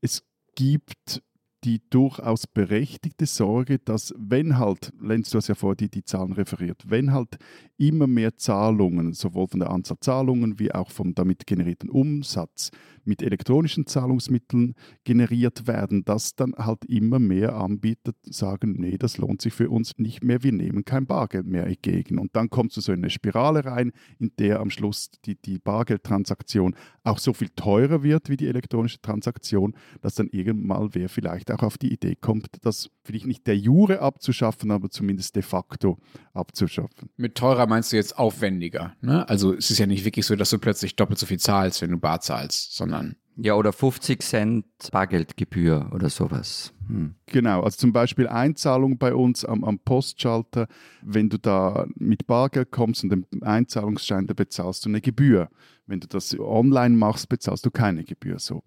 es 0.01 0.23
gibt 0.55 1.21
die 1.67 1.81
durchaus 1.89 2.47
berechtigte 2.47 3.25
Sorge, 3.25 3.77
dass 3.77 4.15
wenn 4.17 4.57
halt, 4.57 4.93
Lenz, 5.01 5.31
du 5.31 5.37
hast 5.37 5.49
ja 5.49 5.55
vorher 5.55 5.75
die, 5.75 5.89
die 5.89 6.05
Zahlen 6.05 6.31
referiert, 6.31 6.81
wenn 6.87 7.11
halt 7.11 7.37
immer 7.75 8.07
mehr 8.07 8.37
Zahlungen, 8.37 9.11
sowohl 9.11 9.49
von 9.49 9.59
der 9.59 9.69
Anzahl 9.69 9.97
Zahlungen 9.99 10.59
wie 10.59 10.71
auch 10.71 10.89
vom 10.89 11.13
damit 11.13 11.45
generierten 11.45 11.89
Umsatz 11.89 12.71
mit 13.07 13.21
elektronischen 13.21 13.87
Zahlungsmitteln 13.87 14.75
generiert 15.03 15.67
werden, 15.67 16.05
dass 16.05 16.35
dann 16.35 16.53
halt 16.57 16.85
immer 16.85 17.19
mehr 17.19 17.55
Anbieter 17.55 18.11
sagen, 18.23 18.75
nee, 18.77 18.97
das 18.97 19.17
lohnt 19.17 19.41
sich 19.41 19.53
für 19.53 19.69
uns 19.69 19.93
nicht 19.97 20.23
mehr, 20.23 20.43
wir 20.43 20.51
nehmen 20.51 20.85
kein 20.85 21.07
Bargeld 21.07 21.47
mehr 21.47 21.65
entgegen. 21.65 22.19
Und 22.19 22.35
dann 22.35 22.49
kommt 22.49 22.73
so 22.73 22.91
eine 22.91 23.09
Spirale 23.09 23.65
rein, 23.65 23.91
in 24.19 24.31
der 24.37 24.59
am 24.59 24.69
Schluss 24.69 25.09
die, 25.25 25.35
die 25.35 25.59
Bargeldtransaktion 25.59 26.75
auch 27.03 27.19
so 27.19 27.33
viel 27.33 27.49
teurer 27.55 28.03
wird 28.03 28.29
wie 28.29 28.37
die 28.37 28.47
elektronische 28.47 29.01
Transaktion, 29.01 29.73
dass 30.01 30.15
dann 30.15 30.27
irgendwann 30.27 30.67
mal 30.67 30.89
wer 30.93 31.09
vielleicht 31.09 31.51
auch 31.51 31.63
auf 31.63 31.77
die 31.77 31.91
Idee 31.93 32.15
kommt, 32.15 32.47
das 32.61 32.89
vielleicht 33.03 33.25
nicht 33.25 33.47
der 33.47 33.57
Jure 33.57 34.01
abzuschaffen, 34.01 34.71
aber 34.71 34.89
zumindest 34.89 35.35
de 35.35 35.43
facto 35.43 35.97
abzuschaffen. 36.33 37.09
Mit 37.15 37.35
teurer 37.35 37.67
meinst 37.67 37.91
du 37.91 37.95
jetzt 37.95 38.17
aufwendiger. 38.17 38.95
Ne? 39.01 39.27
Also 39.29 39.53
es 39.53 39.71
ist 39.71 39.79
ja 39.79 39.85
nicht 39.85 40.05
wirklich 40.05 40.25
so, 40.25 40.35
dass 40.35 40.49
du 40.49 40.59
plötzlich 40.59 40.95
doppelt 40.95 41.19
so 41.19 41.25
viel 41.25 41.39
zahlst, 41.39 41.81
wenn 41.81 41.91
du 41.91 41.97
bar 41.97 42.19
zahlst, 42.21 42.75
sondern 42.75 42.96
sondern. 42.97 43.15
Ja, 43.39 43.53
oder 43.53 43.71
50 43.71 44.23
Cent 44.23 44.65
Bargeldgebühr 44.91 45.91
oder 45.93 46.09
sowas. 46.09 46.73
Hm. 46.87 47.13
Genau, 47.27 47.61
also 47.61 47.77
zum 47.77 47.93
Beispiel 47.93 48.27
Einzahlung 48.27 48.97
bei 48.97 49.13
uns 49.13 49.45
am, 49.45 49.63
am 49.63 49.77
Postschalter, 49.77 50.67
wenn 51.03 51.29
du 51.29 51.37
da 51.37 51.85
mit 51.95 52.25
Bargeld 52.25 52.71
kommst 52.71 53.03
und 53.03 53.11
den 53.11 53.43
Einzahlungsschein, 53.43 54.25
da 54.25 54.33
bezahlst 54.33 54.85
du 54.85 54.89
eine 54.89 55.01
Gebühr. 55.01 55.49
Wenn 55.85 55.99
du 55.99 56.07
das 56.07 56.37
online 56.39 56.95
machst, 56.95 57.29
bezahlst 57.29 57.63
du 57.63 57.69
keine 57.69 58.03
Gebühr 58.03 58.39
so. 58.39 58.63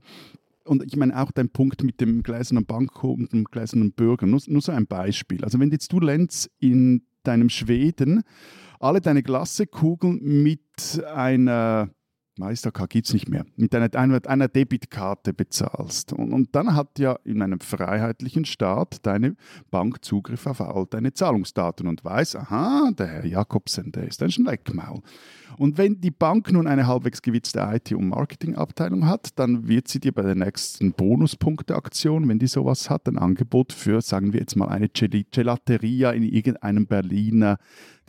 Und 0.64 0.84
ich 0.84 0.96
meine 0.96 1.20
auch 1.20 1.32
dein 1.32 1.48
Punkt 1.48 1.82
mit 1.82 2.00
dem 2.00 2.22
gläsernen 2.22 2.64
Bankhof 2.64 3.18
und 3.18 3.32
dem 3.32 3.44
gläsernen 3.44 3.90
Bürger, 3.90 4.26
nur, 4.26 4.40
nur 4.46 4.62
so 4.62 4.70
ein 4.70 4.86
Beispiel. 4.86 5.42
Also 5.42 5.58
wenn 5.58 5.72
jetzt 5.72 5.92
du, 5.92 5.98
Lenz, 5.98 6.48
in 6.60 7.02
deinem 7.24 7.48
Schweden 7.48 8.22
alle 8.78 9.00
deine 9.00 9.24
Glassekugeln 9.24 10.20
mit 10.22 11.04
einer 11.12 11.90
Meistercard 12.40 12.90
gibt 12.90 13.06
es 13.06 13.12
nicht 13.12 13.28
mehr, 13.28 13.44
mit 13.56 13.74
einer, 13.74 13.94
einer, 13.94 14.20
einer 14.26 14.48
Debitkarte 14.48 15.32
bezahlst. 15.32 16.12
Und, 16.12 16.32
und, 16.32 16.54
dann 16.56 16.74
hat 16.74 16.98
ja 16.98 17.16
in 17.24 17.42
einem 17.42 17.60
freiheitlichen 17.60 18.44
Staat 18.44 19.06
deine 19.06 19.36
Bank 19.70 20.04
Zugriff 20.04 20.46
auf 20.46 20.60
all 20.60 20.86
deine 20.86 21.12
Zahlungsdaten 21.12 21.86
und 21.86 22.04
weiß, 22.04 22.36
aha, 22.36 22.90
der 22.98 23.06
Herr 23.06 23.26
Jakobsen, 23.26 23.92
der 23.92 24.08
ist 24.08 24.22
ein 24.22 24.30
Schleckmaul. 24.30 25.02
Und 25.58 25.78
wenn 25.78 26.00
die 26.00 26.10
Bank 26.10 26.50
nun 26.52 26.66
eine 26.66 26.86
halbwegs 26.86 27.22
gewitzte 27.22 27.60
IT- 27.60 27.92
und 27.92 28.08
Marketingabteilung 28.08 29.06
hat, 29.06 29.38
dann 29.38 29.68
wird 29.68 29.88
sie 29.88 30.00
dir 30.00 30.12
bei 30.12 30.22
der 30.22 30.34
nächsten 30.34 30.92
Bonuspunkteaktion, 30.92 32.28
wenn 32.28 32.38
die 32.38 32.46
sowas 32.46 32.88
hat, 32.88 33.06
ein 33.06 33.18
Angebot 33.18 33.72
für, 33.72 34.00
sagen 34.00 34.32
wir 34.32 34.40
jetzt 34.40 34.56
mal, 34.56 34.68
eine 34.68 34.88
Gelateria 34.88 36.12
in 36.12 36.22
irgendeinem 36.22 36.86
Berliner 36.86 37.58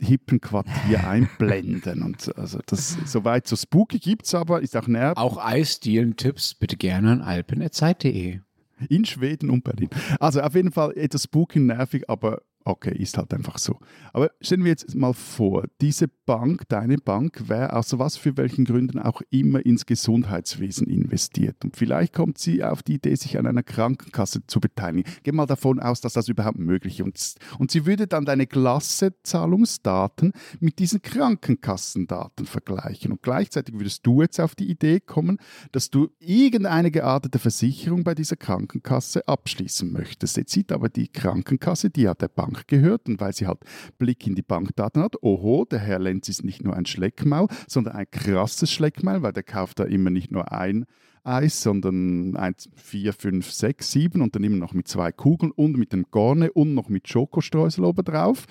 hippen 0.02 0.40
Quartier 0.40 1.06
einblenden. 1.06 2.02
Und 2.02 2.36
also 2.36 2.58
das 2.66 2.96
soweit 3.06 3.46
so 3.46 3.56
spooky 3.56 3.98
gibt 3.98 4.26
es 4.26 4.34
aber, 4.34 4.60
ist 4.60 4.76
auch 4.76 4.88
nervig. 4.88 5.16
Auch 5.16 5.38
Eisdielen-Tipps 5.38 6.54
bitte 6.54 6.76
gerne 6.76 7.12
an 7.12 7.20
alpen.zeit.de. 7.22 8.40
In 8.88 9.04
Schweden 9.04 9.48
und 9.50 9.62
Berlin. 9.62 9.88
Also 10.18 10.40
auf 10.40 10.54
jeden 10.54 10.72
Fall 10.72 10.92
etwas 10.96 11.24
spooky 11.24 11.60
nervig, 11.60 12.10
aber 12.10 12.42
Okay, 12.64 12.96
ist 12.96 13.18
halt 13.18 13.34
einfach 13.34 13.58
so. 13.58 13.78
Aber 14.12 14.30
stellen 14.40 14.62
wir 14.62 14.70
jetzt 14.70 14.94
mal 14.94 15.12
vor, 15.12 15.64
diese 15.80 16.06
Bank, 16.26 16.68
deine 16.68 16.96
Bank, 16.96 17.48
wäre 17.48 17.74
aus 17.74 17.98
was 17.98 18.16
für 18.16 18.36
welchen 18.36 18.64
Gründen 18.64 19.00
auch 19.00 19.20
immer 19.30 19.64
ins 19.66 19.84
Gesundheitswesen 19.84 20.86
investiert. 20.86 21.64
Und 21.64 21.76
vielleicht 21.76 22.12
kommt 22.12 22.38
sie 22.38 22.62
auf 22.62 22.84
die 22.84 22.94
Idee, 22.94 23.16
sich 23.16 23.36
an 23.36 23.46
einer 23.48 23.64
Krankenkasse 23.64 24.46
zu 24.46 24.60
beteiligen. 24.60 25.10
Geh 25.24 25.32
mal 25.32 25.46
davon 25.46 25.80
aus, 25.80 26.00
dass 26.00 26.12
das 26.12 26.28
überhaupt 26.28 26.58
möglich 26.58 27.00
ist. 27.00 27.40
Und 27.58 27.72
sie 27.72 27.84
würde 27.84 28.06
dann 28.06 28.24
deine 28.24 28.46
Klassezahlungsdaten 28.46 30.32
mit 30.60 30.78
diesen 30.78 31.02
Krankenkassendaten 31.02 32.46
vergleichen. 32.46 33.10
Und 33.10 33.22
gleichzeitig 33.22 33.74
würdest 33.74 34.06
du 34.06 34.22
jetzt 34.22 34.40
auf 34.40 34.54
die 34.54 34.70
Idee 34.70 35.00
kommen, 35.00 35.38
dass 35.72 35.90
du 35.90 36.10
irgendeine 36.20 36.92
geartete 36.92 37.40
Versicherung 37.40 38.04
bei 38.04 38.14
dieser 38.14 38.36
Krankenkasse 38.36 39.26
abschließen 39.26 39.90
möchtest. 39.90 40.36
Jetzt 40.36 40.52
sieht 40.52 40.70
aber 40.70 40.88
die 40.88 41.08
Krankenkasse, 41.08 41.90
die 41.90 42.08
hat 42.08 42.22
der 42.22 42.28
Bank 42.28 42.51
Bank 42.52 42.68
gehört 42.68 43.08
und 43.08 43.20
weil 43.20 43.32
sie 43.32 43.46
halt 43.46 43.60
Blick 43.98 44.26
in 44.26 44.34
die 44.34 44.42
Bankdaten 44.42 45.02
hat, 45.02 45.22
oho, 45.22 45.64
der 45.64 45.80
Herr 45.80 45.98
Lenz 45.98 46.28
ist 46.28 46.44
nicht 46.44 46.62
nur 46.62 46.76
ein 46.76 46.86
Schleckmaul, 46.86 47.48
sondern 47.66 47.94
ein 47.96 48.10
krasses 48.10 48.70
Schleckmaul, 48.70 49.22
weil 49.22 49.32
der 49.32 49.42
kauft 49.42 49.78
da 49.78 49.84
immer 49.84 50.10
nicht 50.10 50.30
nur 50.30 50.52
ein 50.52 50.86
Eis, 51.24 51.62
sondern 51.62 52.36
1, 52.36 52.70
4, 52.74 53.12
5, 53.12 53.50
6, 53.50 53.92
7 53.92 54.22
und 54.22 54.34
dann 54.34 54.42
immer 54.42 54.56
noch 54.56 54.72
mit 54.74 54.88
zwei 54.88 55.12
Kugeln 55.12 55.52
und 55.52 55.78
mit 55.78 55.92
dem 55.92 56.06
Gorne 56.10 56.52
und 56.52 56.74
noch 56.74 56.88
mit 56.88 57.08
Schokostreusel 57.08 57.84
oben 57.84 58.04
drauf 58.04 58.46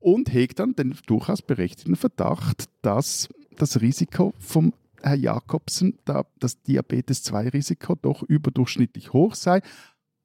und 0.00 0.32
hegt 0.32 0.58
dann 0.58 0.74
den 0.74 0.94
durchaus 1.06 1.40
berechtigten 1.40 1.94
Verdacht, 1.94 2.64
dass 2.82 3.28
das 3.56 3.80
Risiko 3.80 4.34
vom 4.38 4.72
Herr 5.02 5.14
Jakobsen, 5.14 5.98
da 6.04 6.26
das 6.40 6.60
Diabetes-2-Risiko 6.62 7.94
doch 7.94 8.24
überdurchschnittlich 8.24 9.12
hoch 9.12 9.36
sei 9.36 9.62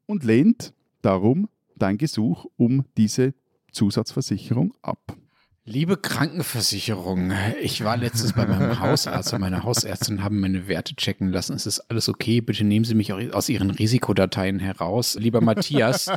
und 0.07 0.23
lehnt 0.23 0.73
darum 1.03 1.49
dein 1.81 1.97
Gesuch 1.97 2.45
um 2.57 2.85
diese 2.97 3.33
Zusatzversicherung 3.71 4.73
ab. 4.81 5.17
Liebe 5.63 5.95
Krankenversicherung, 5.95 7.31
ich 7.61 7.83
war 7.83 7.95
letztens 7.95 8.33
bei 8.33 8.47
meinem 8.47 8.79
Hausarzt 8.79 9.31
und 9.33 9.41
meine 9.41 9.63
Hausärztin 9.63 10.23
haben 10.23 10.39
meine 10.39 10.67
Werte 10.67 10.95
checken 10.95 11.31
lassen. 11.31 11.53
Es 11.53 11.67
ist 11.67 11.79
alles 11.81 12.09
okay. 12.09 12.41
Bitte 12.41 12.63
nehmen 12.63 12.83
Sie 12.83 12.95
mich 12.95 13.13
aus 13.13 13.47
Ihren 13.47 13.69
Risikodateien 13.69 14.57
heraus. 14.59 15.15
Lieber 15.19 15.39
Matthias, 15.39 16.11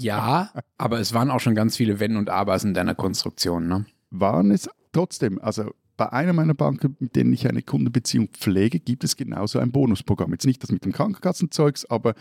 ja, 0.00 0.50
aber 0.78 0.98
es 0.98 1.12
waren 1.12 1.30
auch 1.30 1.40
schon 1.40 1.54
ganz 1.54 1.76
viele 1.76 2.00
Wenn 2.00 2.16
und 2.16 2.30
Abers 2.30 2.64
in 2.64 2.72
deiner 2.72 2.94
Konstruktion, 2.94 3.68
ne? 3.68 3.84
Waren 4.10 4.50
es 4.50 4.68
trotzdem, 4.92 5.38
also 5.40 5.74
bei 5.98 6.10
einer 6.10 6.32
meiner 6.32 6.54
Banken, 6.54 6.96
mit 6.98 7.16
denen 7.16 7.34
ich 7.34 7.46
eine 7.46 7.62
Kundenbeziehung 7.62 8.28
pflege, 8.28 8.80
gibt 8.80 9.04
es 9.04 9.16
genauso 9.16 9.58
ein 9.58 9.72
Bonusprogramm. 9.72 10.32
Jetzt 10.32 10.46
nicht 10.46 10.62
das 10.62 10.72
mit 10.72 10.86
dem 10.86 10.92
Krankenkassenzeugs, 10.92 11.84
aber 11.84 12.14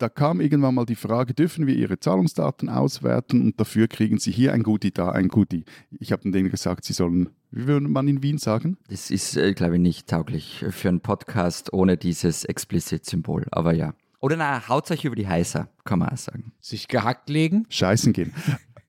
da 0.00 0.08
kam 0.08 0.40
irgendwann 0.40 0.74
mal 0.74 0.86
die 0.86 0.94
Frage, 0.94 1.34
dürfen 1.34 1.66
wir 1.66 1.74
Ihre 1.74 2.00
Zahlungsdaten 2.00 2.68
auswerten 2.68 3.42
und 3.42 3.60
dafür 3.60 3.86
kriegen 3.86 4.18
Sie 4.18 4.30
hier 4.30 4.52
ein 4.54 4.62
Goodie, 4.62 4.92
da 4.92 5.10
ein 5.10 5.28
Goodie. 5.28 5.64
Ich 5.98 6.10
habe 6.10 6.30
denen 6.30 6.50
gesagt, 6.50 6.84
Sie 6.84 6.94
sollen, 6.94 7.28
wie 7.50 7.66
würde 7.66 7.86
man 7.86 8.08
in 8.08 8.22
Wien 8.22 8.38
sagen? 8.38 8.78
Das 8.88 9.10
ist, 9.10 9.36
äh, 9.36 9.52
glaube 9.52 9.74
ich, 9.74 9.82
nicht 9.82 10.08
tauglich 10.08 10.64
für 10.70 10.88
einen 10.88 11.00
Podcast 11.00 11.72
ohne 11.72 11.98
dieses 11.98 12.44
Explicit-Symbol, 12.44 13.46
aber 13.50 13.74
ja. 13.74 13.92
Oder 14.20 14.36
na, 14.36 14.68
haut 14.68 14.90
euch 14.90 15.04
über 15.04 15.16
die 15.16 15.28
Heißer, 15.28 15.68
kann 15.84 15.98
man 15.98 16.08
auch 16.08 16.16
sagen. 16.16 16.52
Sich 16.60 16.88
gehackt 16.88 17.28
legen? 17.28 17.66
Scheißen 17.68 18.12
gehen. 18.12 18.32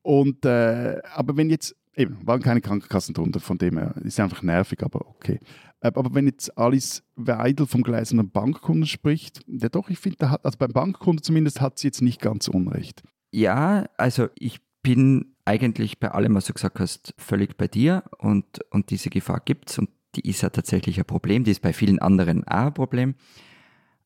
Und, 0.02 0.45
äh, 0.45 1.02
aber 1.13 1.36
wenn 1.36 1.50
jetzt, 1.50 1.76
eben, 1.95 2.26
waren 2.26 2.41
keine 2.41 2.62
Krankenkassen 2.62 3.13
drunter, 3.13 3.39
von 3.39 3.58
dem 3.58 3.78
her, 3.78 3.95
ist 4.04 4.19
einfach 4.19 4.43
nervig, 4.43 4.82
aber 4.82 5.08
okay. 5.08 5.39
Äh, 5.81 5.87
aber 5.87 6.13
wenn 6.13 6.25
jetzt 6.25 6.57
Alice 6.57 7.03
Weidel 7.15 7.67
vom 7.67 7.83
gläsernen 7.83 8.29
Bankkunden 8.29 8.85
spricht, 8.85 9.41
ja 9.47 9.69
doch, 9.69 9.89
ich 9.89 9.99
finde, 9.99 10.43
also 10.43 10.57
beim 10.57 10.71
Bankkunden 10.71 11.23
zumindest 11.23 11.61
hat 11.61 11.79
sie 11.79 11.87
jetzt 11.87 12.01
nicht 12.01 12.21
ganz 12.21 12.47
unrecht. 12.47 13.03
Ja, 13.31 13.85
also 13.97 14.27
ich 14.37 14.59
bin 14.83 15.35
eigentlich 15.45 15.99
bei 15.99 16.11
allem, 16.11 16.35
was 16.35 16.45
du 16.45 16.53
gesagt 16.53 16.79
hast, 16.79 17.13
völlig 17.17 17.57
bei 17.57 17.67
dir 17.67 18.03
und, 18.17 18.45
und 18.71 18.89
diese 18.89 19.09
Gefahr 19.09 19.41
gibt 19.43 19.69
es 19.69 19.79
und 19.79 19.89
die 20.15 20.27
ist 20.29 20.41
ja 20.41 20.49
tatsächlich 20.49 20.99
ein 20.99 21.05
Problem, 21.05 21.43
die 21.43 21.51
ist 21.51 21.61
bei 21.61 21.73
vielen 21.73 21.99
anderen 21.99 22.45
auch 22.45 22.67
ein 22.67 22.73
Problem. 22.73 23.15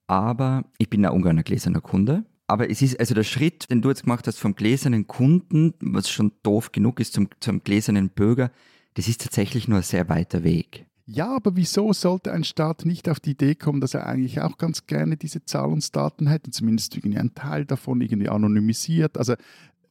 Aber 0.07 0.65
ich 0.77 0.89
bin 0.89 1.03
ja 1.03 1.09
ungern 1.09 1.37
ein 1.37 1.43
gläserner 1.43 1.81
Kunde. 1.81 2.25
Aber 2.47 2.69
es 2.69 2.83
ist 2.83 2.99
also 2.99 3.15
der 3.15 3.23
Schritt, 3.23 3.71
den 3.71 3.81
du 3.81 3.89
jetzt 3.89 4.03
gemacht 4.03 4.27
hast 4.27 4.37
vom 4.37 4.55
gläsernen 4.55 5.07
Kunden, 5.07 5.73
was 5.81 6.09
schon 6.09 6.31
doof 6.43 6.71
genug 6.71 6.99
ist, 6.99 7.13
zum, 7.13 7.29
zum 7.39 7.63
gläsernen 7.63 8.09
Bürger, 8.09 8.51
das 8.93 9.07
ist 9.07 9.21
tatsächlich 9.21 9.67
nur 9.67 9.79
ein 9.79 9.83
sehr 9.83 10.09
weiter 10.09 10.43
Weg. 10.43 10.85
Ja, 11.07 11.35
aber 11.35 11.55
wieso 11.55 11.93
sollte 11.93 12.31
ein 12.31 12.43
Staat 12.43 12.83
nicht 12.83 13.07
auf 13.09 13.19
die 13.19 13.31
Idee 13.31 13.53
kommen, 13.53 13.79
dass 13.79 13.93
er 13.93 14.07
eigentlich 14.07 14.41
auch 14.41 14.57
ganz 14.57 14.87
gerne 14.87 15.17
diese 15.17 15.45
Zahlungsdaten 15.45 16.27
hätte, 16.27 16.49
zumindest 16.49 16.95
irgendwie 16.97 17.19
ein 17.19 17.35
Teil 17.35 17.65
davon 17.65 18.01
irgendwie 18.01 18.29
anonymisiert? 18.29 19.17
Also 19.19 19.35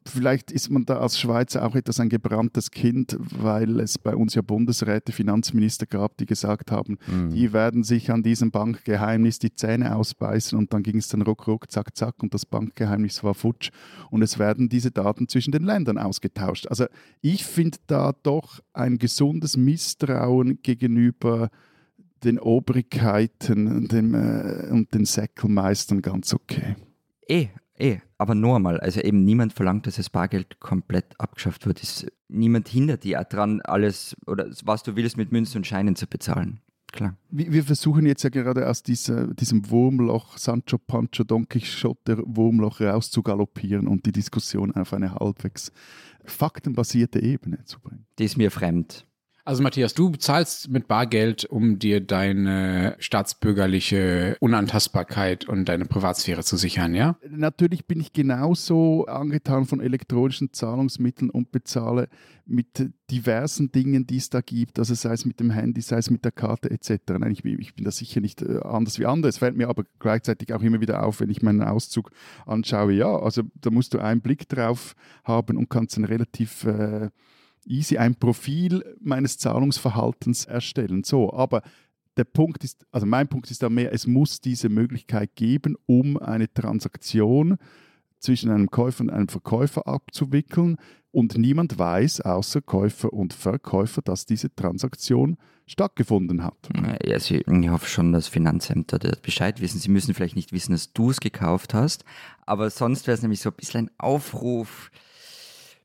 Vielleicht 0.07 0.53
ist 0.53 0.71
man 0.71 0.85
da 0.85 0.99
als 0.99 1.19
Schweizer 1.19 1.65
auch 1.65 1.75
etwas 1.75 1.99
ein 1.99 2.11
gebranntes 2.11 2.71
Kind, 2.71 3.17
weil 3.21 3.81
es 3.81 3.99
bei 3.99 4.15
uns 4.15 4.35
ja 4.35 4.43
Bundesräte, 4.43 5.13
Finanzminister 5.13 5.87
gab, 5.87 6.19
die 6.19 6.27
gesagt 6.27 6.71
haben, 6.71 6.99
mhm. 7.07 7.31
die 7.31 7.53
werden 7.55 7.85
sich 7.85 8.11
an 8.11 8.23
diesem 8.23 8.51
Bankgeheimnis 8.51 9.39
die 9.39 9.55
Zähne 9.55 9.97
ausbeißen 9.97 10.59
und 10.59 10.75
dann 10.75 10.83
ging 10.83 10.99
es 10.99 11.09
dann 11.09 11.23
ruck, 11.23 11.47
ruck, 11.47 11.71
zack, 11.71 11.97
zack 11.97 12.23
und 12.23 12.35
das 12.35 12.45
Bankgeheimnis 12.45 13.25
war 13.25 13.35
futsch 13.35 13.71
und 14.11 14.21
es 14.23 14.39
werden 14.39 14.69
diese 14.69 14.91
Daten 14.91 15.27
zwischen 15.27 15.53
den 15.53 15.65
Ländern 15.65 15.97
ausgetauscht. 15.97 16.67
Also 16.69 16.85
ich 17.23 17.45
finde 17.45 17.79
da 17.87 18.13
doch 18.23 18.61
ein 18.75 18.99
gesundes 18.99 19.57
Misstrauen 19.57 20.61
gegenüber 20.63 21.49
den 22.25 22.39
Obrigkeiten 22.39 23.89
dem, 23.89 24.15
äh, 24.15 24.71
und 24.71 24.93
den 24.95 25.05
Säckelmeistern 25.05 26.03
ganz 26.03 26.35
okay. 26.35 26.77
Eh, 27.27 27.49
Eh, 27.77 27.99
aber 28.19 28.35
nur 28.35 28.57
einmal, 28.57 28.79
also 28.79 29.01
eben 29.01 29.25
niemand 29.25 29.53
verlangt, 29.53 29.87
dass 29.87 29.97
das 29.97 30.11
Bargeld 30.11 30.61
komplett 30.61 31.19
abgeschafft 31.19 31.67
wird. 31.67 31.83
Es, 31.83 32.07
niemand 32.29 32.69
hindert 32.69 33.05
dich 33.05 33.17
daran, 33.31 33.61
alles 33.63 34.17
oder 34.27 34.49
was 34.65 34.83
du 34.85 34.95
willst 34.95 35.17
mit 35.17 35.33
Münzen 35.33 35.59
und 35.59 35.67
Scheinen 35.67 35.97
zu 35.97 36.07
bezahlen. 36.07 36.61
Klar. 36.93 37.17
Wir 37.29 37.65
versuchen 37.65 38.07
jetzt 38.07 38.23
ja 38.23 38.31
gerade 38.31 38.69
aus 38.69 38.85
dieser, 38.85 39.27
diesem 39.35 39.69
Wurmloch, 39.69 40.39
Sancho 40.39 40.79
Pancho 40.79 41.25
Don 41.25 41.49
Quixote 41.49 42.23
Wurmloch 42.25 42.81
rauszugaloppieren 42.81 43.89
und 43.89 44.07
die 44.07 44.13
Diskussion 44.13 44.71
auf 44.77 44.93
eine 44.93 45.13
halbwegs 45.17 45.73
faktenbasierte 46.25 47.21
Ebene 47.21 47.65
zu 47.65 47.81
bringen. 47.81 48.07
Die 48.21 48.25
ist 48.25 48.37
mir 48.37 48.53
fremd. 48.53 49.09
Also 49.47 49.63
Matthias, 49.63 49.93
du 49.93 50.11
bezahlst 50.11 50.71
mit 50.71 50.89
Bargeld, 50.89 51.45
um 51.45 51.79
dir 51.79 52.01
deine 52.01 52.97
staatsbürgerliche 52.99 54.39
Unantastbarkeit 54.41 55.47
und 55.47 55.67
deine 55.67 55.85
Privatsphäre 55.85 56.43
zu 56.43 56.57
sichern, 56.57 56.95
ja? 56.95 57.19
Natürlich 57.29 57.85
bin 57.85 58.01
ich 58.01 58.15
genauso 58.15 59.05
angetan 59.05 59.67
von 59.67 59.81
elektronischen 59.81 60.55
Zahlungsmitteln 60.55 61.29
und 61.29 61.53
bezahle 61.53 62.09
mit 62.47 62.91
diversen 63.11 63.71
Dingen, 63.71 64.07
die 64.07 64.17
es 64.17 64.31
da 64.31 64.41
gibt, 64.41 64.79
also 64.79 64.95
sei 64.95 65.13
es 65.13 65.27
mit 65.27 65.41
dem 65.41 65.51
Handy, 65.51 65.83
sei 65.83 65.99
es 65.99 66.09
mit 66.09 66.25
der 66.25 66.33
Karte 66.33 66.71
etc. 66.71 67.03
Nein, 67.19 67.33
ich, 67.33 67.45
ich 67.45 67.75
bin 67.75 67.85
da 67.85 67.91
sicher 67.91 68.23
nicht 68.23 68.41
äh, 68.41 68.61
anders 68.63 68.99
wie 68.99 69.05
andere. 69.05 69.29
Es 69.29 69.39
fällt 69.39 69.59
mir 69.59 69.69
aber 69.69 69.85
gleichzeitig 69.99 70.55
auch 70.55 70.63
immer 70.63 70.81
wieder 70.81 71.05
auf, 71.05 71.21
wenn 71.21 71.29
ich 71.29 71.43
meinen 71.43 71.63
Auszug 71.63 72.13
anschaue. 72.47 72.95
Ja, 72.95 73.15
also 73.15 73.43
da 73.61 73.69
musst 73.69 73.93
du 73.93 73.99
einen 73.99 74.23
Blick 74.23 74.49
drauf 74.49 74.97
haben 75.23 75.59
und 75.59 75.69
kannst 75.69 75.99
dann 75.99 76.05
relativ... 76.05 76.65
Äh, 76.65 77.11
easy 77.67 77.99
ein 77.99 78.15
Profil 78.15 78.85
meines 79.01 79.39
Zahlungsverhaltens 79.39 80.45
erstellen. 80.45 81.05
So, 81.05 81.33
aber 81.33 81.63
der 82.17 82.25
Punkt 82.25 82.65
ist, 82.65 82.87
also 82.93 83.07
mein 83.07 83.29
Punkt 83.29 83.51
ist 83.51 83.63
da 83.63 83.69
mehr, 83.69 83.93
es 83.93 84.07
muss 84.07 84.41
diese 84.41 84.69
Möglichkeit 84.69 85.35
geben, 85.35 85.77
um 85.87 86.17
eine 86.17 86.53
Transaktion 86.53 87.57
zwischen 88.19 88.51
einem 88.51 88.71
Käufer 88.71 89.03
und 89.03 89.11
einem 89.11 89.29
Verkäufer 89.29 89.87
abzuwickeln 89.87 90.77
und 91.11 91.37
niemand 91.37 91.79
weiß, 91.79 92.23
außer 92.23 92.61
Käufer 92.61 93.13
und 93.13 93.35
Verkäufer, 93.35 94.03
dass 94.03 94.27
diese 94.27 94.55
Transaktion 94.55 95.37
stattgefunden 95.67 96.43
hat. 96.43 96.69
Also 97.05 97.35
ich 97.35 97.71
hoffe 97.71 97.89
schon, 97.89 98.13
dass 98.13 98.29
Finanzämter 98.29 98.99
das 98.99 99.21
Bescheid 99.21 99.61
wissen. 99.61 99.79
Sie 99.79 99.91
müssen 99.91 100.15
vielleicht 100.15 100.37
nicht 100.37 100.53
wissen, 100.53 100.73
dass 100.73 100.93
du 100.93 101.11
es 101.11 101.21
gekauft 101.21 101.75
hast, 101.75 102.05
aber 102.47 102.71
sonst 102.71 103.07
wäre 103.07 103.15
es 103.15 103.23
nämlich 103.23 103.41
so 103.41 103.51
ein 103.51 103.57
bisschen 103.57 103.87
ein 103.87 103.91
Aufruf, 103.99 104.91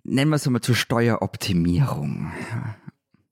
nennen 0.04 0.32
wir 0.32 0.36
es 0.36 0.50
mal 0.50 0.62
zur 0.62 0.76
Steueroptimierung. 0.76 2.32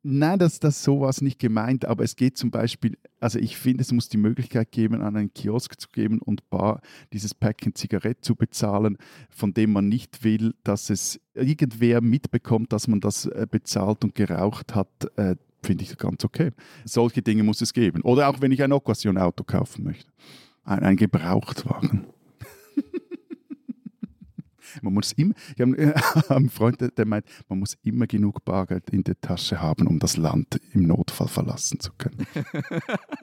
Nein, 0.10 0.40
das 0.40 0.60
ist 0.60 0.84
sowas 0.84 1.22
nicht 1.22 1.38
gemeint, 1.38 1.84
aber 1.84 2.06
es 2.06 2.16
geht 2.16 2.38
zum 2.38 2.50
Beispiel, 2.50 2.98
also 3.20 3.40
ich 3.40 3.58
finde, 3.58 3.82
es 3.82 3.92
muss 3.92 4.08
die 4.08 4.16
Möglichkeit 4.16 4.72
geben, 4.72 5.02
an 5.02 5.18
einen 5.18 5.34
Kiosk 5.34 5.82
zu 5.82 5.90
geben 5.90 6.20
und 6.20 6.50
bar 6.50 6.80
dieses 7.12 7.34
Päckchen 7.34 7.76
Zigarette 7.76 8.22
zu 8.22 8.36
bezahlen, 8.36 8.98
von 9.30 9.54
dem 9.54 9.74
man 9.74 9.90
nicht 9.90 10.24
will, 10.24 10.56
dass 10.64 10.90
es 10.90 11.20
irgendwer 11.34 12.00
mitbekommt, 12.00 12.72
dass 12.72 12.88
man 12.88 13.02
das 13.02 13.26
äh, 13.26 13.48
bezahlt 13.52 14.06
und 14.06 14.16
geraucht 14.16 14.76
hat. 14.76 14.88
Äh, 15.18 15.36
finde 15.62 15.84
ich 15.84 15.98
ganz 15.98 16.24
okay. 16.24 16.52
Solche 16.86 17.22
Dinge 17.22 17.44
muss 17.44 17.60
es 17.60 17.74
geben. 17.74 18.02
Oder 18.04 18.30
auch 18.30 18.40
wenn 18.40 18.54
ich 18.54 18.64
ein 18.64 18.72
Occasion-Auto 18.72 19.44
kaufen 19.44 19.84
möchte. 19.84 20.10
Ein, 20.64 20.84
ein 20.84 20.96
Gebrauchtwagen. 20.96 22.06
Man 24.82 24.94
muss 24.94 25.12
immer, 25.14 25.34
ich 25.56 25.62
habe 25.62 25.96
einen 26.30 26.50
Freund, 26.50 26.78
der 26.98 27.06
meint, 27.06 27.26
man 27.48 27.60
muss 27.60 27.78
immer 27.84 28.08
genug 28.08 28.44
Bargeld 28.46 28.90
in 28.90 29.04
der 29.04 29.20
Tasche 29.20 29.62
haben, 29.62 29.88
um 29.88 30.00
das 30.00 30.18
Land 30.18 30.60
im 30.74 30.84
Notfall 30.88 31.28
verlassen 31.28 31.80
zu 31.80 31.92
können. 31.98 32.26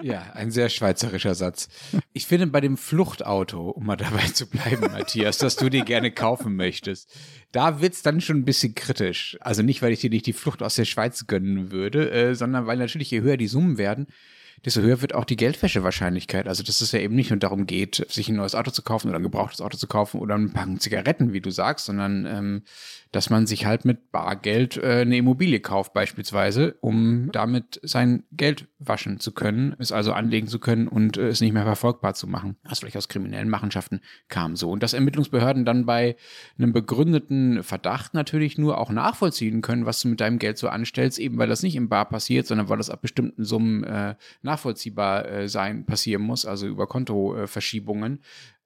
Ja, 0.02 0.32
ein 0.34 0.50
sehr 0.50 0.68
schweizerischer 0.68 1.34
Satz. 1.34 1.68
Ich 2.12 2.26
finde 2.26 2.46
bei 2.48 2.60
dem 2.60 2.76
Fluchtauto, 2.76 3.70
um 3.70 3.86
mal 3.86 3.96
dabei 3.96 4.26
zu 4.26 4.46
bleiben, 4.46 4.92
Matthias, 4.92 5.38
dass 5.38 5.56
du 5.56 5.70
dir 5.70 5.84
gerne 5.84 6.10
kaufen 6.10 6.56
möchtest, 6.56 7.16
da 7.52 7.80
wird 7.80 7.94
es 7.94 8.02
dann 8.02 8.20
schon 8.20 8.38
ein 8.38 8.44
bisschen 8.44 8.74
kritisch. 8.74 9.38
Also 9.40 9.62
nicht, 9.62 9.80
weil 9.82 9.92
ich 9.92 10.00
dir 10.00 10.10
nicht 10.10 10.26
die 10.26 10.32
Flucht 10.32 10.62
aus 10.62 10.74
der 10.74 10.84
Schweiz 10.84 11.26
gönnen 11.26 11.70
würde, 11.70 12.10
äh, 12.10 12.34
sondern 12.34 12.66
weil 12.66 12.76
natürlich 12.76 13.10
je 13.10 13.20
höher 13.20 13.36
die 13.36 13.46
Summen 13.46 13.78
werden, 13.78 14.06
desto 14.64 14.80
höher 14.80 15.02
wird 15.02 15.14
auch 15.14 15.24
die 15.24 15.36
Geldwäschewahrscheinlichkeit. 15.36 16.48
Also 16.48 16.62
dass 16.62 16.80
es 16.80 16.92
ja 16.92 17.00
eben 17.00 17.14
nicht 17.14 17.30
nur 17.30 17.38
darum 17.38 17.66
geht, 17.66 18.06
sich 18.08 18.28
ein 18.28 18.36
neues 18.36 18.54
Auto 18.54 18.70
zu 18.70 18.82
kaufen 18.82 19.08
oder 19.08 19.18
ein 19.18 19.22
gebrauchtes 19.22 19.60
Auto 19.60 19.76
zu 19.76 19.86
kaufen 19.86 20.20
oder 20.20 20.34
ein 20.34 20.52
paar 20.52 20.66
Zigaretten, 20.78 21.32
wie 21.32 21.40
du 21.40 21.50
sagst, 21.50 21.86
sondern 21.86 22.26
ähm, 22.26 22.62
dass 23.14 23.30
man 23.30 23.46
sich 23.46 23.64
halt 23.64 23.84
mit 23.84 24.10
Bargeld 24.10 24.76
äh, 24.76 25.02
eine 25.02 25.16
Immobilie 25.16 25.60
kauft 25.60 25.92
beispielsweise, 25.92 26.76
um 26.80 27.30
damit 27.30 27.80
sein 27.82 28.24
Geld 28.32 28.66
waschen 28.78 29.20
zu 29.20 29.32
können, 29.32 29.76
es 29.78 29.92
also 29.92 30.12
anlegen 30.12 30.48
zu 30.48 30.58
können 30.58 30.88
und 30.88 31.16
äh, 31.16 31.28
es 31.28 31.40
nicht 31.40 31.52
mehr 31.52 31.64
verfolgbar 31.64 32.14
zu 32.14 32.26
machen, 32.26 32.56
was 32.64 32.80
vielleicht 32.80 32.96
aus 32.96 33.08
kriminellen 33.08 33.48
Machenschaften 33.48 34.00
kam 34.28 34.56
so. 34.56 34.70
Und 34.70 34.82
dass 34.82 34.94
Ermittlungsbehörden 34.94 35.64
dann 35.64 35.86
bei 35.86 36.16
einem 36.58 36.72
begründeten 36.72 37.62
Verdacht 37.62 38.14
natürlich 38.14 38.58
nur 38.58 38.78
auch 38.78 38.90
nachvollziehen 38.90 39.62
können, 39.62 39.86
was 39.86 40.00
du 40.00 40.08
mit 40.08 40.20
deinem 40.20 40.40
Geld 40.40 40.58
so 40.58 40.68
anstellst, 40.68 41.18
eben 41.20 41.38
weil 41.38 41.48
das 41.48 41.62
nicht 41.62 41.76
im 41.76 41.88
Bar 41.88 42.06
passiert, 42.06 42.48
sondern 42.48 42.68
weil 42.68 42.78
das 42.78 42.90
ab 42.90 43.00
bestimmten 43.00 43.44
Summen 43.44 43.84
äh, 43.84 44.16
nachvollziehbar 44.54 45.28
äh, 45.28 45.48
sein 45.48 45.84
passieren 45.84 46.22
muss, 46.22 46.46
also 46.46 46.66
über 46.66 46.86
Kontoverschiebungen, 46.86 48.20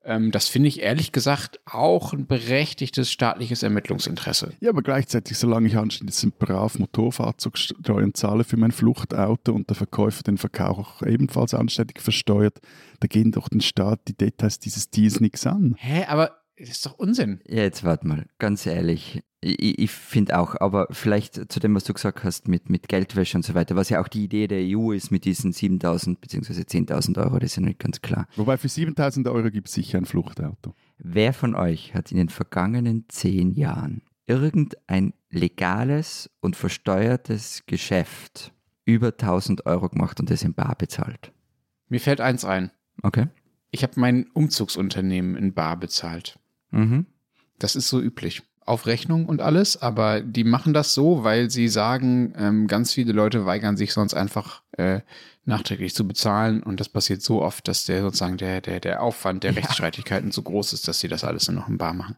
ähm, 0.04 0.30
das 0.30 0.48
finde 0.48 0.68
ich 0.68 0.80
ehrlich 0.80 1.12
gesagt 1.12 1.60
auch 1.66 2.12
ein 2.12 2.26
berechtigtes 2.26 3.10
staatliches 3.10 3.62
Ermittlungsinteresse. 3.62 4.52
Ja, 4.60 4.70
aber 4.70 4.82
gleichzeitig, 4.82 5.36
solange 5.36 5.68
ich 5.68 5.76
anschließend 5.76 6.38
brav 6.38 6.78
Motorfahrzeugsteuern 6.78 8.14
zahle 8.14 8.44
für 8.44 8.56
mein 8.56 8.72
Fluchtauto 8.72 9.52
und 9.52 9.68
der 9.68 9.76
Verkäufer 9.76 10.22
den 10.22 10.38
Verkauf 10.38 10.78
auch 10.78 11.02
ebenfalls 11.02 11.52
anständig 11.52 12.00
versteuert, 12.00 12.58
da 13.00 13.06
gehen 13.06 13.32
doch 13.32 13.48
den 13.48 13.60
Staat 13.60 14.00
die 14.08 14.16
Details 14.16 14.58
dieses 14.58 14.88
Deals 14.90 15.20
nichts 15.20 15.46
an. 15.46 15.74
Hä, 15.78 16.04
aber 16.08 16.38
das 16.58 16.70
ist 16.70 16.86
doch 16.86 16.98
Unsinn. 16.98 17.40
Ja, 17.46 17.62
jetzt 17.62 17.84
warte 17.84 18.06
mal, 18.06 18.26
ganz 18.38 18.66
ehrlich. 18.66 19.22
Ich, 19.40 19.78
ich 19.78 19.90
finde 19.90 20.38
auch, 20.38 20.56
aber 20.60 20.88
vielleicht 20.90 21.52
zu 21.52 21.60
dem, 21.60 21.74
was 21.74 21.84
du 21.84 21.92
gesagt 21.92 22.24
hast 22.24 22.48
mit, 22.48 22.68
mit 22.68 22.88
Geldwäsche 22.88 23.36
und 23.36 23.44
so 23.44 23.54
weiter, 23.54 23.76
was 23.76 23.88
ja 23.88 24.00
auch 24.00 24.08
die 24.08 24.24
Idee 24.24 24.48
der 24.48 24.60
EU 24.62 24.92
ist 24.92 25.10
mit 25.10 25.24
diesen 25.24 25.52
7.000 25.52 26.16
bzw. 26.18 26.62
10.000 26.62 27.18
Euro, 27.18 27.38
das 27.38 27.52
ist 27.52 27.56
ja 27.56 27.62
nicht 27.62 27.78
ganz 27.78 28.02
klar. 28.02 28.26
Wobei 28.36 28.56
für 28.56 28.68
7.000 28.68 29.30
Euro 29.30 29.50
gibt 29.50 29.68
es 29.68 29.74
sicher 29.74 29.98
ein 29.98 30.06
Fluchtauto. 30.06 30.74
Wer 30.98 31.32
von 31.32 31.54
euch 31.54 31.94
hat 31.94 32.10
in 32.10 32.16
den 32.16 32.28
vergangenen 32.28 33.04
zehn 33.08 33.52
Jahren 33.52 34.02
irgendein 34.26 35.14
legales 35.30 36.28
und 36.40 36.56
versteuertes 36.56 37.62
Geschäft 37.66 38.52
über 38.84 39.08
1.000 39.08 39.66
Euro 39.66 39.88
gemacht 39.88 40.18
und 40.18 40.30
das 40.30 40.42
in 40.42 40.54
Bar 40.54 40.74
bezahlt? 40.76 41.32
Mir 41.88 42.00
fällt 42.00 42.20
eins 42.20 42.44
ein. 42.44 42.72
Okay. 43.02 43.28
Ich 43.70 43.82
habe 43.82 43.92
mein 43.96 44.26
Umzugsunternehmen 44.32 45.36
in 45.36 45.54
Bar 45.54 45.78
bezahlt. 45.78 46.38
Mhm. 46.70 47.06
Das 47.58 47.76
ist 47.76 47.88
so 47.88 48.00
üblich 48.00 48.42
auf 48.68 48.86
Rechnung 48.86 49.26
und 49.26 49.40
alles, 49.40 49.80
aber 49.80 50.20
die 50.20 50.44
machen 50.44 50.74
das 50.74 50.92
so, 50.92 51.24
weil 51.24 51.50
sie 51.50 51.68
sagen, 51.68 52.34
ähm, 52.36 52.66
ganz 52.66 52.92
viele 52.92 53.12
Leute 53.12 53.46
weigern 53.46 53.76
sich 53.78 53.94
sonst 53.94 54.14
einfach 54.14 54.62
äh, 54.72 55.00
nachträglich 55.46 55.94
zu 55.94 56.06
bezahlen 56.06 56.62
und 56.62 56.78
das 56.78 56.90
passiert 56.90 57.22
so 57.22 57.42
oft, 57.42 57.66
dass 57.66 57.86
der 57.86 58.02
sozusagen 58.02 58.36
der, 58.36 58.60
der, 58.60 58.80
der 58.80 59.02
Aufwand 59.02 59.42
der 59.42 59.52
ja. 59.52 59.60
Rechtsstreitigkeiten 59.60 60.30
so 60.30 60.42
groß 60.42 60.74
ist, 60.74 60.86
dass 60.86 61.00
sie 61.00 61.08
das 61.08 61.24
alles 61.24 61.48
nur 61.48 61.58
noch 61.58 61.68
im 61.68 61.78
Bar 61.78 61.94
machen. 61.94 62.16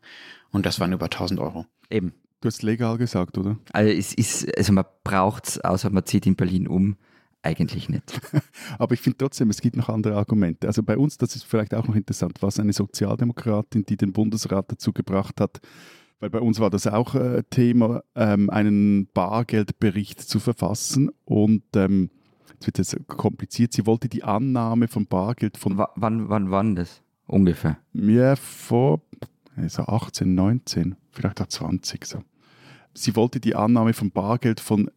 Und 0.50 0.66
das 0.66 0.80
waren 0.80 0.92
über 0.92 1.06
1000 1.06 1.38
Euro. 1.38 1.66
Eben. 1.88 2.12
Du 2.40 2.48
hast 2.48 2.62
legal 2.62 2.96
gesagt, 2.96 3.36
oder? 3.36 3.58
Also 3.72 3.92
es 3.92 4.14
ist, 4.14 4.56
also 4.56 4.72
man 4.72 4.86
braucht 5.04 5.46
es, 5.46 5.60
außer 5.60 5.90
man 5.90 6.06
zieht 6.06 6.26
in 6.26 6.36
Berlin 6.36 6.66
um, 6.66 6.96
eigentlich 7.42 7.88
nicht. 7.88 8.20
Aber 8.78 8.94
ich 8.94 9.00
finde 9.00 9.18
trotzdem, 9.18 9.50
es 9.50 9.60
gibt 9.60 9.76
noch 9.76 9.88
andere 9.88 10.16
Argumente. 10.16 10.66
Also 10.66 10.82
bei 10.82 10.96
uns, 10.96 11.18
das 11.18 11.36
ist 11.36 11.44
vielleicht 11.44 11.74
auch 11.74 11.86
noch 11.86 11.94
interessant, 11.94 12.42
war 12.42 12.48
es 12.48 12.60
eine 12.60 12.72
Sozialdemokratin, 12.72 13.84
die 13.84 13.96
den 13.96 14.12
Bundesrat 14.12 14.70
dazu 14.70 14.92
gebracht 14.92 15.40
hat, 15.40 15.60
weil 16.20 16.30
bei 16.30 16.40
uns 16.40 16.60
war 16.60 16.70
das 16.70 16.86
auch 16.86 17.14
äh, 17.14 17.42
Thema, 17.48 18.02
ähm, 18.14 18.50
einen 18.50 19.08
Bargeldbericht 19.14 20.20
zu 20.20 20.38
verfassen 20.38 21.10
und 21.24 21.62
ähm, 21.74 22.10
es 22.60 22.66
wird 22.66 22.78
jetzt 22.78 22.96
kompliziert. 23.06 23.72
Sie 23.72 23.86
wollte 23.86 24.08
die 24.10 24.22
Annahme 24.22 24.86
von 24.86 25.06
Bargeld 25.06 25.56
von. 25.56 25.78
W 25.78 25.84
wann, 25.96 26.28
wann 26.28 26.50
wann 26.50 26.74
das? 26.74 27.02
Ungefähr. 27.26 27.78
Ja, 27.94 28.36
vor 28.36 29.00
so 29.66 29.82
18, 29.82 30.34
19, 30.34 30.96
vielleicht 31.10 31.40
auch 31.40 31.46
20 31.46 32.04
so. 32.04 32.22
Sie 32.92 33.14
wollte 33.14 33.38
die 33.38 33.54
Annahme 33.54 33.92
von 33.92 34.10
Bargeld 34.10 34.58
von, 34.58 34.90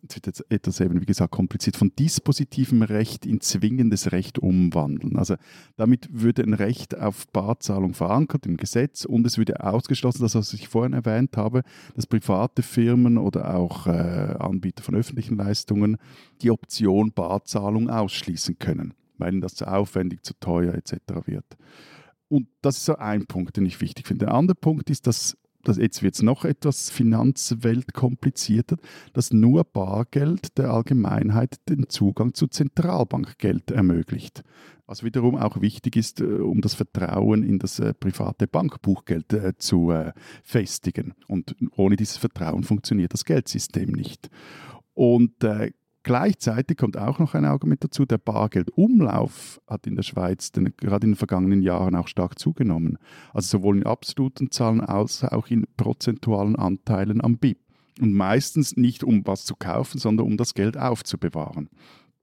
etwas 0.50 0.80
eben, 0.80 1.00
wie 1.00 1.06
gesagt, 1.06 1.32
kompliziert, 1.32 1.78
von 1.78 1.92
dispositivem 1.96 2.82
Recht 2.82 3.24
in 3.24 3.40
zwingendes 3.40 4.12
Recht 4.12 4.40
umwandeln. 4.40 5.16
Also 5.16 5.36
damit 5.76 6.10
würde 6.12 6.42
ein 6.42 6.56
Recht 6.56 6.98
auf 6.98 7.28
Barzahlung 7.28 7.94
verankert 7.94 8.48
im 8.48 8.58
Gesetz 8.58 9.06
und 9.06 9.28
es 9.28 9.38
würde 9.38 9.64
ausgeschlossen, 9.64 10.24
das, 10.24 10.34
was 10.34 10.54
ich 10.54 10.70
vorhin 10.70 10.94
erwähnt 10.94 11.38
habe, 11.38 11.62
dass 11.96 12.08
private 12.08 12.64
Firmen 12.64 13.20
oder 13.20 13.54
auch 13.54 13.86
äh, 13.86 13.92
Anbieter 13.92 14.82
von 14.82 14.96
öffentlichen 14.96 15.38
Leistungen 15.38 15.98
die 16.42 16.50
Option 16.50 17.12
Barzahlung 17.12 17.92
ausschließen 17.92 18.58
können, 18.58 18.96
weil 19.20 19.34
ihnen 19.34 19.42
das 19.42 19.54
zu 19.54 19.68
aufwendig, 19.68 20.24
zu 20.24 20.34
teuer 20.40 20.74
etc. 20.74 20.98
wird. 21.28 21.46
Und 22.28 22.48
das 22.64 22.78
ist 22.78 22.86
so 22.86 22.96
ein 22.96 23.28
Punkt, 23.28 23.58
den 23.58 23.68
ich 23.68 23.80
wichtig 23.82 24.08
finde. 24.08 24.26
Der 24.26 24.34
andere 24.34 24.56
Punkt 24.56 24.90
ist, 24.90 25.06
dass 25.06 25.38
das, 25.64 25.78
jetzt 25.78 26.04
wird 26.04 26.16
es 26.16 26.22
noch 26.22 26.46
etwas 26.46 26.90
Finanzwelt 26.90 27.94
komplizierter, 27.94 28.78
dass 29.14 29.32
nur 29.32 29.64
Bargeld 29.64 30.58
der 30.58 30.72
Allgemeinheit 30.72 31.58
den 31.70 31.90
Zugang 31.90 32.34
zu 32.34 32.48
Zentralbankgeld 32.48 33.72
ermöglicht. 33.72 34.44
Was 34.86 35.04
wiederum 35.04 35.38
auch 35.38 35.62
wichtig 35.62 35.96
ist, 35.96 36.20
äh, 36.20 36.26
um 36.26 36.62
das 36.62 36.74
Vertrauen 36.74 37.44
in 37.44 37.58
das 37.58 37.80
äh, 37.80 37.94
private 37.94 38.48
Bankbuchgeld 38.48 39.32
äh, 39.34 39.54
zu 39.58 39.94
festigen. 40.44 41.14
Und 41.28 41.56
ohne 41.76 41.96
dieses 41.96 42.18
Vertrauen 42.18 42.64
funktioniert 42.64 43.14
das 43.14 43.26
Geldsystem 43.26 43.92
nicht. 43.92 44.30
Und 44.94 45.34
Gleichzeitig 46.04 46.78
kommt 46.78 46.98
auch 46.98 47.20
noch 47.20 47.34
ein 47.34 47.46
Argument 47.46 47.82
dazu, 47.82 48.06
der 48.06 48.18
Bargeldumlauf 48.18 49.62
hat 49.68 49.88
in 49.88 49.96
der 49.96 50.04
Schweiz 50.04 50.52
den, 50.52 50.74
gerade 50.76 51.06
in 51.06 51.12
den 51.12 51.18
vergangenen 51.18 51.62
Jahren 51.62 51.96
auch 51.96 52.10
stark 52.10 52.38
zugenommen. 52.38 52.98
Also 53.34 53.58
sowohl 53.58 53.78
in 53.78 53.86
absoluten 53.86 54.52
Zahlen 54.52 54.82
als 54.82 55.24
auch 55.24 55.48
in 55.48 55.66
prozentualen 55.78 56.58
Anteilen 56.58 57.24
am 57.24 57.38
BIP. 57.38 57.58
Und 58.02 58.14
meistens 58.14 58.76
nicht 58.76 59.04
um 59.04 59.26
was 59.26 59.46
zu 59.46 59.56
kaufen, 59.56 59.98
sondern 59.98 60.28
um 60.28 60.36
das 60.36 60.56
Geld 60.56 60.78
aufzubewahren. 60.78 61.70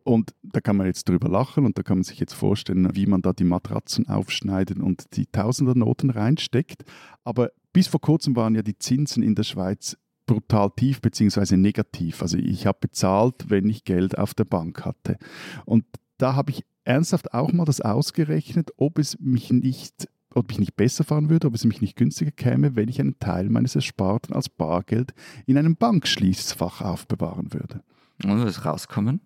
Und 0.03 0.35
da 0.43 0.61
kann 0.61 0.77
man 0.77 0.87
jetzt 0.87 1.09
drüber 1.09 1.29
lachen 1.29 1.65
und 1.65 1.79
da 1.79 1.83
kann 1.83 1.99
man 1.99 2.05
sich 2.05 2.19
jetzt 2.19 2.33
vorstellen, 2.33 2.95
wie 2.95 3.07
man 3.07 3.23
da 3.23 3.33
die 3.33 3.45
Matratzen 3.45 4.09
aufschneidet 4.09 4.81
und 4.81 5.17
die 5.17 5.27
Tausendernoten 5.27 6.11
reinsteckt. 6.11 6.85
Aber 7.23 7.51
bis 7.73 7.87
vor 7.87 8.01
kurzem 8.01 8.35
waren 8.37 8.55
ja 8.55 8.63
die 8.63 8.79
Zinsen 8.79 9.23
in 9.23 9.35
der 9.35 9.45
Schweiz 9.45 9.97
brutal 10.31 10.71
tief 10.77 11.01
bzw. 11.01 11.57
negativ. 11.57 12.23
Also 12.23 12.39
ich 12.39 12.65
habe 12.65 12.79
bezahlt, 12.81 13.51
wenn 13.51 13.69
ich 13.69 13.83
Geld 13.83 14.17
auf 14.17 14.33
der 14.33 14.45
Bank 14.45 14.85
hatte. 14.85 15.19
Und 15.65 15.85
da 16.19 16.37
habe 16.37 16.53
ich 16.53 16.65
ernsthaft 16.85 17.35
auch 17.35 17.53
mal 17.53 17.65
das 17.65 17.81
ausgerechnet, 17.81 18.71
ob 18.77 18.99
es 18.99 19.19
mich 19.19 19.51
nicht 19.51 20.09
ob 20.33 20.53
ich 20.53 20.61
nicht 20.61 20.77
besser 20.77 21.03
fahren 21.03 21.29
würde, 21.29 21.49
ob 21.49 21.57
es 21.57 21.65
mich 21.65 21.81
nicht 21.81 21.97
günstiger 21.97 22.31
käme, 22.31 22.77
wenn 22.77 22.89
ich 22.89 23.01
einen 23.01 23.19
Teil 23.19 23.51
meines 23.51 23.75
Ersparten 23.75 24.33
als 24.33 24.49
Bargeld 24.49 25.13
in 25.45 25.59
einem 25.59 25.75
Bankschließfach 25.75 26.83
aufbewahren 26.83 27.53
würde. 27.53 27.83
Und 28.23 28.45
was 28.45 28.65
rauskommen? 28.65 29.23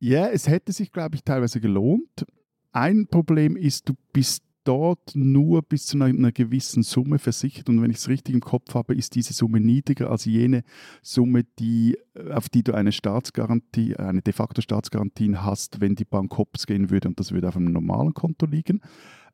Ja, 0.00 0.26
es 0.26 0.48
hätte 0.48 0.72
sich, 0.72 0.90
glaube 0.90 1.14
ich, 1.14 1.22
teilweise 1.22 1.60
gelohnt. 1.60 2.26
Ein 2.72 3.06
Problem 3.06 3.56
ist, 3.56 3.88
du 3.88 3.94
bist 4.12 4.42
dort 4.64 5.14
nur 5.14 5.62
bis 5.62 5.86
zu 5.86 6.00
einer, 6.00 6.32
gewissen 6.32 6.82
Summe 6.82 7.18
versichert. 7.18 7.68
Und 7.68 7.82
wenn 7.82 7.90
ich 7.90 7.98
es 7.98 8.08
richtig 8.08 8.34
im 8.34 8.40
Kopf 8.40 8.74
habe, 8.74 8.94
ist 8.94 9.14
diese 9.14 9.32
Summe 9.32 9.60
niedriger 9.60 10.10
als 10.10 10.24
jene 10.24 10.62
Summe, 11.02 11.44
die, 11.58 11.96
äh, 12.14 12.32
auf 12.32 12.48
die 12.48 12.62
du 12.62 12.74
eine 12.74 12.92
Staatsgarantie, 12.92 13.96
eine 13.96 14.22
de 14.22 14.32
facto 14.32 14.60
Staatsgarantie 14.60 15.36
hast, 15.36 15.80
wenn 15.80 15.94
die 15.94 16.04
Bank 16.04 16.36
hops 16.36 16.66
gehen 16.66 16.90
würde 16.90 17.08
und 17.08 17.18
das 17.18 17.32
würde 17.32 17.48
auf 17.48 17.56
einem 17.56 17.72
normalen 17.72 18.14
Konto 18.14 18.46
liegen. 18.46 18.80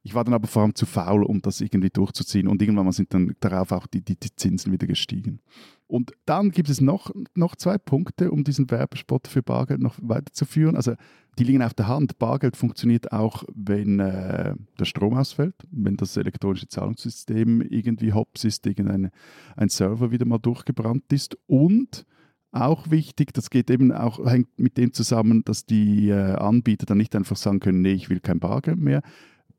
Ich 0.06 0.14
war 0.14 0.22
dann 0.22 0.34
aber 0.34 0.46
vor 0.46 0.62
allem 0.62 0.74
zu 0.74 0.84
faul, 0.84 1.22
um 1.22 1.40
das 1.40 1.62
irgendwie 1.62 1.88
durchzuziehen. 1.88 2.46
Und 2.46 2.60
irgendwann 2.60 2.92
sind 2.92 3.14
dann 3.14 3.34
darauf 3.40 3.72
auch 3.72 3.86
die, 3.86 4.02
die, 4.02 4.16
die 4.16 4.36
Zinsen 4.36 4.70
wieder 4.70 4.86
gestiegen. 4.86 5.40
Und 5.86 6.12
dann 6.26 6.50
gibt 6.50 6.68
es 6.68 6.82
noch, 6.82 7.10
noch 7.34 7.56
zwei 7.56 7.78
Punkte, 7.78 8.30
um 8.30 8.44
diesen 8.44 8.70
Werbespot 8.70 9.28
für 9.28 9.42
Bargeld 9.42 9.80
noch 9.80 9.98
weiterzuführen. 10.02 10.76
Also 10.76 10.92
die 11.38 11.44
liegen 11.44 11.62
auf 11.62 11.72
der 11.72 11.88
Hand. 11.88 12.18
Bargeld 12.18 12.54
funktioniert 12.54 13.12
auch, 13.12 13.44
wenn 13.54 13.98
äh, 13.98 14.54
der 14.78 14.84
Strom 14.84 15.14
ausfällt, 15.14 15.54
wenn 15.70 15.96
das 15.96 16.18
elektronische 16.18 16.68
Zahlungssystem 16.68 17.62
irgendwie 17.62 18.12
hops 18.12 18.44
ist, 18.44 18.66
irgendein 18.66 19.10
ein 19.56 19.70
Server 19.70 20.10
wieder 20.10 20.26
mal 20.26 20.38
durchgebrannt 20.38 21.10
ist. 21.14 21.38
Und 21.46 22.04
auch 22.52 22.90
wichtig, 22.90 23.32
das 23.32 23.48
geht 23.48 23.70
eben 23.70 23.90
auch, 23.90 24.24
hängt 24.26 24.58
mit 24.58 24.76
dem 24.76 24.92
zusammen, 24.92 25.44
dass 25.44 25.64
die 25.64 26.10
äh, 26.10 26.34
Anbieter 26.34 26.84
dann 26.84 26.98
nicht 26.98 27.16
einfach 27.16 27.36
sagen 27.36 27.60
können, 27.60 27.80
nee, 27.80 27.92
ich 27.92 28.10
will 28.10 28.20
kein 28.20 28.38
Bargeld 28.38 28.78
mehr. 28.78 29.02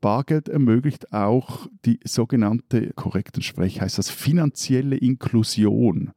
Bargeld 0.00 0.48
ermöglicht 0.48 1.12
auch 1.12 1.66
die 1.84 2.00
sogenannte, 2.04 2.92
korrekten 2.94 3.42
Sprech 3.42 3.80
heißt 3.80 3.98
das, 3.98 4.10
finanzielle 4.10 4.96
Inklusion 4.96 6.12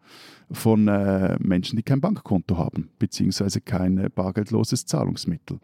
von 0.52 0.88
äh, 0.88 1.38
Menschen, 1.40 1.78
die 1.78 1.84
kein 1.84 2.02
Bankkonto 2.02 2.58
haben, 2.58 2.90
beziehungsweise 3.00 3.62
kein 3.62 3.98
äh, 3.98 4.10
bargeldloses 4.14 4.86
Zahlungsmittel. 4.86 5.60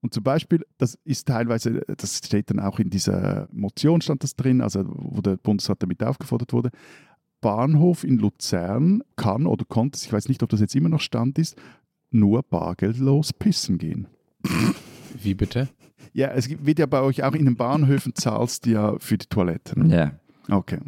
Und 0.00 0.12
zum 0.12 0.22
Beispiel, 0.22 0.64
das 0.78 0.98
ist 1.04 1.26
teilweise, 1.26 1.80
das 1.96 2.18
steht 2.18 2.50
dann 2.50 2.60
auch 2.60 2.78
in 2.78 2.90
dieser 2.90 3.48
Motion, 3.50 4.00
stand 4.00 4.22
das 4.22 4.36
drin, 4.36 4.60
also 4.60 4.84
wo 4.86 5.20
der 5.20 5.36
Bundesrat 5.36 5.82
damit 5.82 6.02
aufgefordert 6.02 6.52
wurde, 6.52 6.70
Bahnhof 7.40 8.04
in 8.04 8.18
Luzern 8.18 9.02
kann 9.16 9.46
oder 9.46 9.64
konnte, 9.64 9.98
ich 10.02 10.12
weiß 10.12 10.28
nicht, 10.28 10.42
ob 10.42 10.50
das 10.50 10.60
jetzt 10.60 10.74
immer 10.74 10.88
noch 10.88 11.00
Stand 11.00 11.38
ist, 11.38 11.56
nur 12.10 12.42
bargeldlos 12.42 13.32
pissen 13.32 13.78
gehen. 13.78 14.06
Wie 15.22 15.34
bitte? 15.34 15.68
Ja, 16.12 16.28
es 16.28 16.48
wird 16.64 16.78
ja 16.78 16.86
bei 16.86 17.00
euch 17.00 17.22
auch 17.22 17.34
in 17.34 17.44
den 17.44 17.56
Bahnhöfen 17.56 18.14
zahlst 18.14 18.66
du 18.66 18.70
ja 18.70 18.94
für 18.98 19.18
die 19.18 19.26
Toiletten. 19.26 19.90
Ja. 19.90 20.12
Okay. 20.48 20.78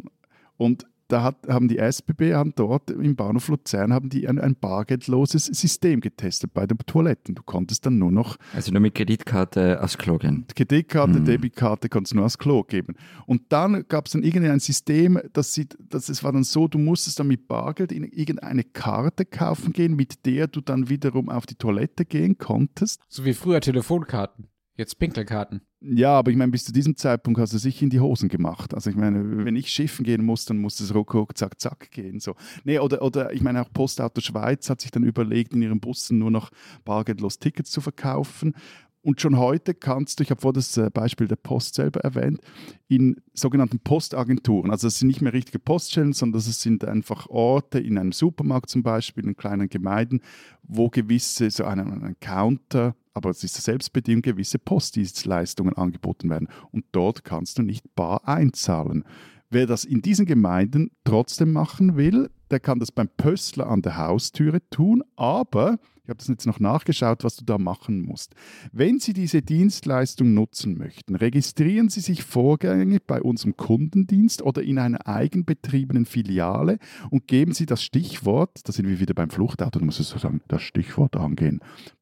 Und 0.57 0.85
da 1.09 1.23
hat, 1.23 1.47
haben 1.47 1.67
die 1.67 1.79
SBB 1.79 2.35
haben 2.35 2.53
dort 2.55 2.91
im 2.91 3.15
Bahnhof 3.15 3.47
Luzern 3.47 3.91
haben 3.91 4.09
die 4.09 4.27
ein, 4.27 4.39
ein, 4.39 4.55
bargeldloses 4.55 5.45
System 5.45 6.01
getestet 6.01 6.53
bei 6.53 6.67
den 6.67 6.77
Toiletten. 6.77 7.33
Du 7.33 7.41
konntest 7.41 7.85
dann 7.85 7.97
nur 7.97 8.11
noch. 8.11 8.37
Also 8.53 8.71
nur 8.71 8.79
mit 8.79 8.93
Kreditkarte 8.93 9.81
aufs 9.81 9.97
Klo 9.97 10.17
gehen. 10.17 10.45
Kreditkarte, 10.55 11.19
mhm. 11.19 11.25
Debitkarte 11.25 11.89
konntest 11.89 12.13
du 12.13 12.17
nur 12.17 12.25
aufs 12.25 12.37
Klo 12.37 12.63
geben. 12.63 12.95
Und 13.25 13.41
dann 13.49 13.85
gab 13.87 14.05
es 14.05 14.11
dann 14.11 14.21
irgendein 14.21 14.59
System, 14.59 15.19
das, 15.33 15.53
sie, 15.53 15.67
das 15.79 16.09
es 16.09 16.23
war 16.23 16.31
dann 16.31 16.43
so, 16.43 16.67
du 16.67 16.77
musstest 16.77 17.19
dann 17.19 17.27
mit 17.27 17.47
Bargeld 17.47 17.91
in 17.91 18.03
irgendeine 18.03 18.63
Karte 18.63 19.25
kaufen 19.25 19.73
gehen, 19.73 19.95
mit 19.95 20.25
der 20.27 20.47
du 20.47 20.61
dann 20.61 20.89
wiederum 20.89 21.29
auf 21.29 21.47
die 21.47 21.55
Toilette 21.55 22.05
gehen 22.05 22.37
konntest. 22.37 23.01
So 23.07 23.25
wie 23.25 23.33
früher 23.33 23.61
Telefonkarten. 23.61 24.45
Jetzt 24.79 24.97
Pinkelkarten. 24.97 25.59
Ja, 25.81 26.17
aber 26.17 26.31
ich 26.31 26.37
meine, 26.37 26.53
bis 26.53 26.63
zu 26.63 26.71
diesem 26.71 26.95
Zeitpunkt 26.95 27.37
hast 27.37 27.51
du 27.51 27.57
sich 27.57 27.81
in 27.81 27.89
die 27.89 27.99
Hosen 27.99 28.29
gemacht. 28.29 28.73
Also 28.73 28.89
ich 28.89 28.95
meine, 28.95 29.43
wenn 29.43 29.57
ich 29.57 29.69
schiffen 29.69 30.05
gehen 30.05 30.23
muss, 30.23 30.45
dann 30.45 30.57
muss 30.57 30.79
es 30.79 30.95
ruck, 30.95 31.13
ruck, 31.13 31.37
zack, 31.37 31.59
zack 31.59 31.91
gehen. 31.91 32.21
So. 32.21 32.35
Nee, 32.63 32.79
oder, 32.79 33.01
oder 33.01 33.33
ich 33.33 33.41
meine, 33.41 33.61
auch 33.61 33.73
Postauto 33.73 34.21
Schweiz 34.21 34.69
hat 34.69 34.79
sich 34.79 34.89
dann 34.89 35.03
überlegt, 35.03 35.51
in 35.51 35.61
ihren 35.61 35.81
Bussen 35.81 36.17
nur 36.17 36.31
noch 36.31 36.49
bargeldlos 36.85 37.39
Tickets 37.39 37.71
zu 37.71 37.81
verkaufen. 37.81 38.55
Und 39.01 39.21
schon 39.21 39.37
heute 39.37 39.73
kannst 39.73 40.19
du, 40.19 40.23
ich 40.23 40.29
habe 40.29 40.41
vor 40.41 40.51
das 40.51 40.75
äh, 40.75 40.89
Beispiel 40.89 41.27
der 41.27 41.37
Post 41.37 41.75
selber 41.75 42.01
erwähnt, 42.01 42.41
in 42.89 43.15
sogenannten 43.33 43.79
Postagenturen, 43.79 44.71
also 44.71 44.87
das 44.87 44.99
sind 44.99 45.07
nicht 45.07 45.21
mehr 45.21 45.33
richtige 45.33 45.59
Poststellen, 45.59 46.11
sondern 46.11 46.41
das 46.41 46.61
sind 46.61 46.83
einfach 46.83 47.27
Orte 47.29 47.79
in 47.79 47.97
einem 47.97 48.11
Supermarkt 48.11 48.69
zum 48.69 48.83
Beispiel, 48.83 49.25
in 49.25 49.37
kleinen 49.37 49.69
Gemeinden, 49.69 50.21
wo 50.63 50.89
gewisse, 50.89 51.49
so 51.49 51.63
ein, 51.63 51.79
ein 51.79 52.15
Counter 52.19 52.95
aber 53.19 53.31
es 53.31 53.43
ist 53.43 53.61
selbstbedingt 53.61 54.23
gewisse 54.23 54.59
Postdienstleistungen 54.59 55.73
angeboten 55.73 56.29
werden 56.29 56.47
und 56.71 56.85
dort 56.93 57.25
kannst 57.25 57.57
du 57.57 57.63
nicht 57.63 57.93
bar 57.93 58.25
einzahlen. 58.25 59.03
Wer 59.49 59.65
das 59.65 59.83
in 59.83 60.01
diesen 60.01 60.25
Gemeinden 60.25 60.91
trotzdem 61.03 61.51
machen 61.51 61.97
will, 61.97 62.29
der 62.49 62.61
kann 62.61 62.79
das 62.79 62.93
beim 62.93 63.09
Pöstler 63.09 63.67
an 63.67 63.81
der 63.81 63.97
Haustüre 63.97 64.61
tun, 64.69 65.03
aber 65.17 65.79
ich 66.09 66.11
habe 66.11 66.17
das 66.17 66.27
jetzt 66.27 66.47
noch 66.47 66.59
nachgeschaut, 66.59 67.23
was 67.23 67.35
du 67.35 67.45
da 67.45 67.59
machen 67.59 68.01
musst. 68.01 68.33
Wenn 68.71 68.99
Sie 68.99 69.13
diese 69.13 69.43
Dienstleistung 69.43 70.33
nutzen 70.33 70.75
möchten, 70.75 71.15
registrieren 71.15 71.89
Sie 71.89 71.99
sich 71.99 72.23
vorgängig 72.23 73.05
bei 73.05 73.21
unserem 73.21 73.55
Kundendienst 73.55 74.41
oder 74.41 74.63
in 74.63 74.79
einer 74.79 75.05
eigenbetriebenen 75.07 76.05
Filiale 76.05 76.79
und 77.11 77.27
geben 77.27 77.53
Sie 77.53 77.67
das 77.67 77.83
Stichwort, 77.83 78.61
da 78.63 78.73
sind 78.73 78.87
wir 78.87 78.99
wieder 78.99 79.13
beim 79.13 79.29
Fluchtauto, 79.29 79.77
da 79.77 79.85
muss 79.85 79.99
ich 79.99 80.07
so 80.07 80.17
sagen, 80.17 80.41
das 80.47 80.63
Stichwort 80.63 81.15
angehen, 81.15 81.59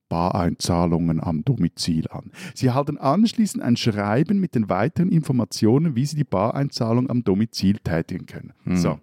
Bareinzahlungen 0.07 1.21
am 1.21 1.43
Domizil 1.43 2.07
an. 2.07 2.31
Sie 2.55 2.67
erhalten 2.67 2.97
anschließend 2.97 3.61
ein 3.61 3.75
Schreiben 3.75 4.39
mit 4.39 4.55
den 4.55 4.69
weiteren 4.69 5.09
Informationen, 5.09 5.97
wie 5.97 6.05
Sie 6.05 6.15
die 6.15 6.23
Bareinzahlung 6.23 7.09
am 7.09 7.25
Domizil 7.25 7.79
tätigen 7.79 8.25
können. 8.25 8.53
Mhm. 8.63 8.77
So. 8.77 8.99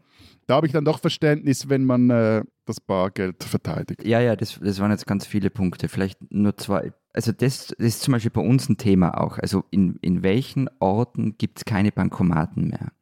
Da 0.46 0.56
habe 0.56 0.66
ich 0.66 0.72
dann 0.72 0.84
doch 0.84 1.00
Verständnis, 1.00 1.68
wenn 1.68 1.84
man 1.84 2.10
äh, 2.10 2.42
das 2.66 2.80
Bargeld 2.80 3.42
verteidigt. 3.44 4.04
Ja, 4.04 4.20
ja, 4.20 4.36
das, 4.36 4.58
das 4.60 4.78
waren 4.78 4.90
jetzt 4.90 5.06
ganz 5.06 5.26
viele 5.26 5.50
Punkte. 5.50 5.88
Vielleicht 5.88 6.18
nur 6.30 6.56
zwei. 6.56 6.92
also 7.12 7.32
das, 7.32 7.68
das 7.68 7.78
ist 7.78 8.02
zum 8.02 8.12
Beispiel 8.12 8.30
bei 8.30 8.42
uns 8.42 8.68
ein 8.68 8.76
Thema 8.76 9.20
auch. 9.20 9.38
Also 9.38 9.64
in, 9.70 9.96
in 10.02 10.22
welchen 10.22 10.68
Orten 10.80 11.36
gibt 11.38 11.58
es 11.58 11.64
keine 11.64 11.92
Bankomaten 11.92 12.68
mehr? 12.68 12.92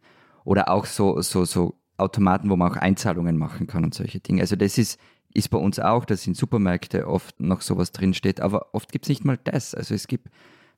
Oder 0.44 0.70
auch 0.70 0.86
so, 0.86 1.20
so, 1.20 1.44
so 1.44 1.78
Automaten, 1.96 2.50
wo 2.50 2.56
man 2.56 2.72
auch 2.72 2.76
Einzahlungen 2.76 3.36
machen 3.36 3.66
kann 3.66 3.84
und 3.84 3.94
solche 3.94 4.20
Dinge. 4.20 4.40
Also 4.42 4.56
das 4.56 4.78
ist, 4.78 4.98
ist 5.34 5.50
bei 5.50 5.58
uns 5.58 5.78
auch, 5.78 6.04
dass 6.04 6.26
in 6.26 6.34
Supermärkten 6.34 7.04
oft 7.04 7.38
noch 7.40 7.60
sowas 7.60 7.92
drinsteht, 7.92 8.40
aber 8.40 8.74
oft 8.74 8.92
gibt 8.92 9.06
es 9.06 9.08
nicht 9.08 9.24
mal 9.24 9.38
das. 9.42 9.74
Also 9.74 9.94
es 9.94 10.06
gibt 10.06 10.28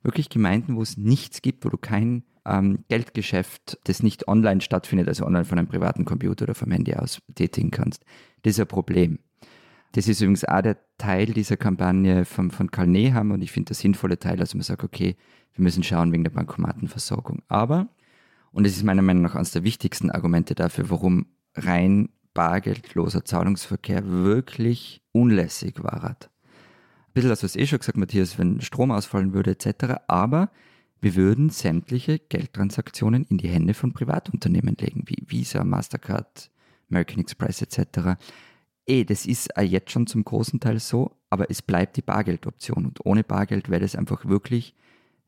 wirklich 0.02 0.28
Gemeinden, 0.28 0.76
wo 0.76 0.82
es 0.82 0.96
nichts 0.96 1.42
gibt, 1.42 1.64
wo 1.64 1.70
du 1.70 1.78
kein 1.78 2.24
ähm, 2.46 2.84
Geldgeschäft, 2.88 3.78
das 3.84 4.02
nicht 4.02 4.28
online 4.28 4.60
stattfindet, 4.60 5.08
also 5.08 5.24
online 5.24 5.44
von 5.44 5.58
einem 5.58 5.68
privaten 5.68 6.04
Computer 6.04 6.44
oder 6.44 6.54
vom 6.54 6.70
Handy 6.70 6.94
aus 6.94 7.20
tätigen 7.34 7.70
kannst. 7.70 8.04
Das 8.42 8.52
ist 8.52 8.60
ein 8.60 8.66
Problem. 8.66 9.18
Das 9.92 10.08
ist 10.08 10.20
übrigens 10.20 10.44
auch 10.44 10.60
der 10.60 10.76
Teil 10.98 11.26
dieser 11.26 11.56
Kampagne 11.56 12.24
von, 12.24 12.50
von 12.50 12.70
Karl 12.70 12.88
Neham 12.88 13.30
und 13.30 13.42
ich 13.42 13.52
finde 13.52 13.68
der 13.68 13.76
sinnvolle 13.76 14.18
Teil, 14.18 14.40
also 14.40 14.56
man 14.56 14.64
sagt, 14.64 14.82
okay, 14.82 15.16
wir 15.54 15.62
müssen 15.62 15.84
schauen 15.84 16.12
wegen 16.12 16.24
der 16.24 16.32
Bankomatenversorgung. 16.32 17.42
Aber, 17.48 17.88
und 18.50 18.66
das 18.66 18.76
ist 18.76 18.82
meiner 18.82 19.02
Meinung 19.02 19.22
nach 19.22 19.36
eines 19.36 19.52
der 19.52 19.62
wichtigsten 19.62 20.10
Argumente 20.10 20.56
dafür, 20.56 20.90
warum 20.90 21.26
rein 21.54 22.08
bargeldloser 22.34 23.24
Zahlungsverkehr 23.24 24.04
wirklich 24.04 25.00
unlässig 25.12 25.82
war. 25.82 26.04
Ein 26.04 26.16
bisschen 27.14 27.30
das, 27.30 27.44
was 27.44 27.54
eh 27.54 27.66
schon 27.66 27.78
gesagt, 27.78 27.96
Matthias, 27.96 28.36
wenn 28.36 28.60
Strom 28.60 28.90
ausfallen 28.90 29.32
würde 29.32 29.52
etc., 29.52 29.94
aber 30.08 30.50
wir 31.00 31.16
würden 31.16 31.50
sämtliche 31.50 32.18
Geldtransaktionen 32.18 33.24
in 33.24 33.38
die 33.38 33.48
Hände 33.48 33.74
von 33.74 33.92
Privatunternehmen 33.92 34.76
legen, 34.76 35.04
wie 35.06 35.22
Visa, 35.26 35.64
Mastercard, 35.64 36.50
American 36.90 37.20
Express 37.20 37.62
etc. 37.62 38.18
Eh, 38.86 39.04
das 39.04 39.26
ist 39.26 39.50
jetzt 39.60 39.90
schon 39.90 40.06
zum 40.06 40.24
großen 40.24 40.60
Teil 40.60 40.80
so, 40.80 41.16
aber 41.30 41.50
es 41.50 41.62
bleibt 41.62 41.96
die 41.96 42.02
Bargeldoption 42.02 42.86
und 42.86 43.04
ohne 43.04 43.24
Bargeld 43.24 43.68
wäre 43.68 43.80
das 43.80 43.96
einfach 43.96 44.26
wirklich 44.26 44.74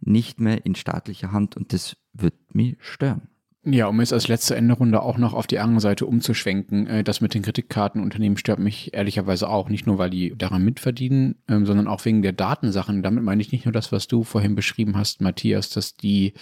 nicht 0.00 0.40
mehr 0.40 0.64
in 0.66 0.74
staatlicher 0.74 1.32
Hand 1.32 1.56
und 1.56 1.72
das 1.72 1.96
wird 2.12 2.54
mich 2.54 2.76
stören. 2.80 3.28
Ja, 3.68 3.88
um 3.88 3.98
es 3.98 4.12
als 4.12 4.28
letzte 4.28 4.54
Endrunde 4.54 5.02
auch 5.02 5.18
noch 5.18 5.34
auf 5.34 5.48
die 5.48 5.58
andere 5.58 5.80
Seite 5.80 6.06
umzuschwenken, 6.06 6.86
äh, 6.86 7.02
das 7.02 7.20
mit 7.20 7.34
den 7.34 7.42
Kreditkartenunternehmen 7.42 8.38
stört 8.38 8.60
mich 8.60 8.94
ehrlicherweise 8.94 9.48
auch. 9.48 9.68
Nicht 9.68 9.88
nur, 9.88 9.98
weil 9.98 10.08
die 10.08 10.38
daran 10.38 10.64
mitverdienen, 10.64 11.34
ähm, 11.48 11.66
sondern 11.66 11.88
auch 11.88 12.04
wegen 12.04 12.22
der 12.22 12.32
Datensachen. 12.32 13.02
Damit 13.02 13.24
meine 13.24 13.42
ich 13.42 13.50
nicht 13.50 13.64
nur 13.64 13.72
das, 13.72 13.90
was 13.90 14.06
du 14.06 14.22
vorhin 14.22 14.54
beschrieben 14.54 14.96
hast, 14.96 15.20
Matthias, 15.20 15.68
dass 15.70 15.96
die 15.96 16.34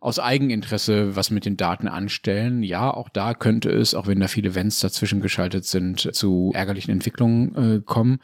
aus 0.00 0.18
Eigeninteresse 0.18 1.16
was 1.16 1.30
mit 1.30 1.44
den 1.44 1.56
Daten 1.56 1.88
anstellen. 1.88 2.62
Ja, 2.62 2.90
auch 2.92 3.08
da 3.08 3.34
könnte 3.34 3.70
es, 3.70 3.94
auch 3.94 4.06
wenn 4.06 4.20
da 4.20 4.28
viele 4.28 4.50
Events 4.50 4.80
dazwischen 4.80 5.20
geschaltet 5.20 5.64
sind, 5.64 6.14
zu 6.14 6.52
ärgerlichen 6.54 6.92
Entwicklungen 6.92 7.54
äh, 7.54 7.80
kommen, 7.80 8.18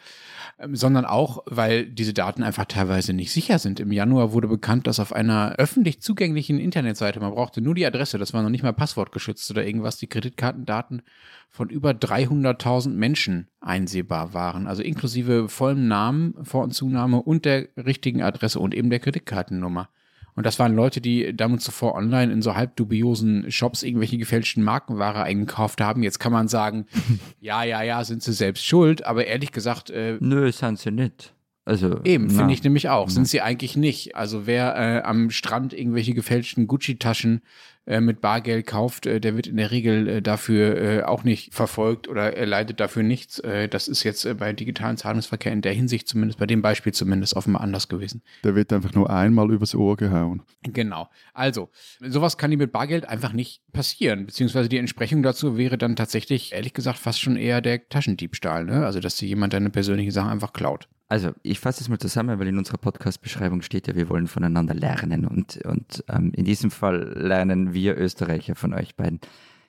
ähm, 0.59 0.77
sondern 0.77 1.05
auch, 1.05 1.43
weil 1.47 1.87
diese 1.87 2.15
Daten 2.15 2.43
einfach 2.43 2.67
teilweise 2.67 3.13
nicht 3.13 3.33
sicher 3.33 3.59
sind. 3.59 3.81
Im 3.81 3.93
Januar 3.93 4.33
wurde 4.33 4.49
bekannt, 4.49 4.87
dass 4.87 5.01
auf 5.01 5.13
einer 5.13 5.55
öffentlich 5.59 6.01
zugänglichen 6.01 6.59
Internetseite, 6.59 7.21
man 7.21 7.33
brauchte 7.33 7.61
nur 7.61 7.75
die 7.75 7.87
Adresse, 7.87 8.19
das 8.19 8.33
war 8.33 8.43
noch 8.43 8.51
nicht 8.51 8.63
mal 8.63 8.73
passwortgeschützt 8.73 9.51
oder 9.51 9.65
irgendwas, 9.67 9.97
die 9.97 10.07
Kreditkartendaten 10.07 11.03
von 11.49 11.69
über 11.69 11.91
300.000 11.91 12.91
Menschen 12.91 13.49
einsehbar 13.61 14.33
waren. 14.33 14.67
Also 14.67 14.83
inklusive 14.83 15.49
vollem 15.49 15.87
Namen, 15.87 16.35
Vor- 16.45 16.65
und 16.65 16.73
Zunahme 16.73 17.23
und 17.23 17.45
der 17.45 17.69
richtigen 17.77 18.23
Adresse 18.23 18.59
und 18.59 18.75
eben 18.75 18.89
der 18.89 19.01
Kreditkartennummer. 19.01 19.91
Und 20.35 20.47
das 20.47 20.59
waren 20.59 20.75
Leute, 20.75 21.01
die 21.01 21.37
damals 21.37 21.65
zuvor 21.65 21.95
online 21.95 22.33
in 22.33 22.43
so 22.43 22.55
halb 22.55 22.77
dubiosen 22.77 23.51
Shops 23.51 23.83
irgendwelche 23.83 24.17
gefälschten 24.17 24.63
Markenware 24.63 25.23
eingekauft 25.23 25.81
haben. 25.81 26.03
Jetzt 26.03 26.21
kann 26.21 26.33
man 26.33 26.49
sagen, 26.49 26.87
ja, 27.41 27.65
ja, 27.65 27.83
ja, 27.83 28.03
sind 28.05 28.23
sie 28.23 28.33
selbst 28.33 28.65
schuld, 28.65 29.05
aber 29.05 29.27
ehrlich 29.27 29.53
gesagt. 29.53 29.91
Äh, 29.91 30.17
Nö, 30.21 30.51
sind 30.51 30.79
sie 30.79 30.91
nicht. 30.91 31.35
Also, 31.65 32.01
Eben, 32.03 32.29
finde 32.29 32.53
ich 32.53 32.65
nämlich 32.65 32.89
auch. 32.89 33.09
Sind 33.09 33.29
sie 33.29 33.41
eigentlich 33.41 33.77
nicht. 33.77 34.17
Also 34.17 34.47
wer 34.47 34.75
äh, 34.77 35.03
am 35.03 35.31
Strand 35.31 35.73
irgendwelche 35.73 36.13
gefälschten 36.13 36.67
Gucci-Taschen 36.67 37.41
äh, 37.87 38.01
mit 38.01 38.21
Bargeld 38.21 38.67
kauft, 38.67 39.07
äh, 39.07 39.21
der 39.21 39.37
wird 39.37 39.47
in 39.47 39.57
der 39.59 39.71
Regel 39.71 40.09
äh, 40.09 40.23
dafür 40.23 40.77
äh, 40.77 41.03
auch 41.03 41.23
nicht 41.23 41.55
verfolgt 41.55 42.09
oder 42.09 42.37
er 42.37 42.47
leidet 42.47 42.81
dafür 42.81 43.05
nichts. 43.05 43.39
Äh, 43.39 43.69
das 43.69 43.87
ist 43.87 44.03
jetzt 44.03 44.25
äh, 44.25 44.35
bei 44.35 44.53
digitalen 44.53 44.97
Zahlungsverkehr 44.97 45.53
in 45.53 45.63
der 45.63 45.73
Hinsicht 45.73 46.09
zumindest, 46.09 46.41
bei 46.41 46.47
dem 46.47 46.63
Beispiel 46.63 46.93
zumindest 46.93 47.37
offenbar 47.37 47.63
anders 47.63 47.89
gewesen. 47.89 48.23
Der 48.43 48.57
wird 48.57 48.73
einfach 48.73 48.95
nur 48.95 49.09
einmal 49.09 49.53
übers 49.53 49.75
Ohr 49.77 49.97
gehauen. 49.97 50.43
Genau. 50.65 51.09
Also, 51.33 51.71
sowas 52.01 52.39
kann 52.39 52.51
dir 52.51 52.57
mit 52.57 52.73
Bargeld 52.73 53.09
einfach 53.09 53.33
nicht 53.33 53.63
passieren. 53.73 54.27
Beziehungsweise 54.27 54.69
die 54.69 54.79
Entsprechung 54.79 55.23
dazu 55.23 55.57
wäre 55.57 55.79
dann 55.79 55.95
tatsächlich, 55.95 56.53
ehrlich 56.53 56.75
gesagt, 56.75 56.99
fast 56.99 57.21
schon 57.21 57.37
eher 57.37 57.61
der 57.61 57.89
Taschendiebstahl. 57.89 58.65
Ne? 58.65 58.85
Also, 58.85 58.99
dass 58.99 59.17
dir 59.17 59.29
jemand 59.29 59.53
deine 59.53 59.71
persönliche 59.71 60.11
Sache 60.11 60.29
einfach 60.29 60.53
klaut. 60.53 60.89
Also 61.13 61.33
ich 61.43 61.61
fasse 61.61 61.83
es 61.83 61.91
mal 61.91 61.99
zusammen, 61.99 62.39
weil 62.39 62.49
in 62.49 62.57
unserer 62.57 62.79
Podcast-Beschreibung 62.79 63.61
steht 63.61 63.87
ja, 63.87 63.95
wir 63.95 64.09
wollen 64.09 64.29
voneinander 64.29 64.73
lernen 64.73 65.27
und, 65.27 65.59
und 65.67 66.03
ähm, 66.09 66.33
in 66.35 66.47
diesem 66.47 66.71
Fall 66.71 67.13
lernen 67.15 67.75
wir 67.75 67.99
Österreicher 67.99 68.55
von 68.55 68.73
euch 68.73 68.97
beiden. 68.97 69.21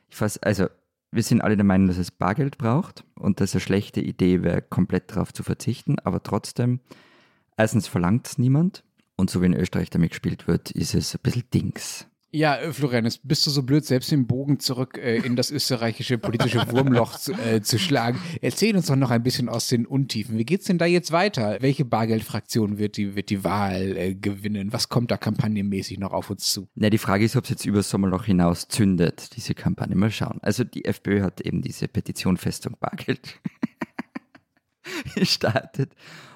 Ich 0.10 0.16
fasse, 0.16 0.42
also 0.42 0.68
wir 1.12 1.22
sind 1.22 1.42
alle 1.42 1.58
der 1.58 1.66
Meinung, 1.66 1.90
dass 1.90 1.98
es 1.98 2.12
Bargeld 2.12 2.58
braucht 2.58 3.04
und 3.16 3.42
dass 3.42 3.50
es 3.50 3.56
eine 3.56 3.60
schlechte 3.60 4.00
Idee 4.00 4.42
wäre, 4.42 4.62
komplett 4.62 5.12
darauf 5.12 5.34
zu 5.34 5.44
verzichten, 5.44 6.00
aber 6.00 6.24
trotzdem, 6.24 6.80
erstens 7.58 7.88
verlangt 7.88 8.26
es 8.26 8.38
niemand 8.38 8.86
und 9.18 9.30
so 9.30 9.42
wie 9.42 9.48
in 9.48 9.54
Österreich 9.54 9.90
damit 9.90 10.12
gespielt 10.12 10.48
wird, 10.48 10.72
ist 10.72 10.96
es 10.96 11.14
ein 11.14 11.20
bisschen 11.24 11.50
Dings. 11.54 12.08
Ja, 12.36 12.56
äh, 12.56 12.74
Florenz, 12.74 13.20
bist 13.20 13.46
du 13.46 13.52
so 13.52 13.62
blöd, 13.62 13.86
selbst 13.86 14.10
den 14.10 14.26
Bogen 14.26 14.60
zurück 14.60 14.98
äh, 14.98 15.18
in 15.18 15.36
das 15.36 15.52
österreichische 15.52 16.18
politische 16.18 16.68
Wurmloch 16.72 17.16
zu, 17.16 17.34
äh, 17.34 17.62
zu, 17.62 17.78
schlagen? 17.78 18.20
Erzähl 18.42 18.76
uns 18.76 18.88
doch 18.88 18.96
noch 18.96 19.12
ein 19.12 19.22
bisschen 19.22 19.50
aus 19.50 19.68
den 19.68 19.86
Untiefen. 19.86 20.40
Wie 20.40 20.44
geht's 20.44 20.66
denn 20.66 20.80
da 20.80 20.88
jetzt 20.88 21.12
weiter? 21.12 21.58
Welche 21.62 21.86
Bargeldfraktion 21.86 22.80
wird 22.80 22.98
die, 22.98 23.16
wird 23.16 23.30
die 23.30 23.44
Wahl 23.44 23.96
äh, 23.96 24.16
gewinnen? 24.16 24.74
Was 24.74 24.90
kommt 24.90 25.12
da 25.12 25.18
kampagnenmäßig 25.18 26.00
noch 26.00 26.12
auf 26.12 26.32
uns 26.32 26.52
zu? 26.52 26.68
Na, 26.74 26.90
die 26.90 26.98
Frage 26.98 27.24
ist, 27.24 27.36
ob 27.36 27.44
es 27.44 27.52
jetzt 27.52 27.66
über 27.66 27.84
Sommerloch 27.84 28.26
hinaus 28.26 28.68
zündet, 28.68 29.36
diese 29.36 29.54
Kampagne. 29.54 29.96
Mal 29.96 30.10
schauen. 30.10 30.40
Also 30.42 30.64
die 30.64 30.86
FPÖ 30.86 31.22
hat 31.22 31.40
eben 31.40 31.62
diese 31.62 31.88
Petition 31.88 32.38
Festung 32.38 32.78
Bargeld 32.80 33.40
gestartet 35.16 35.92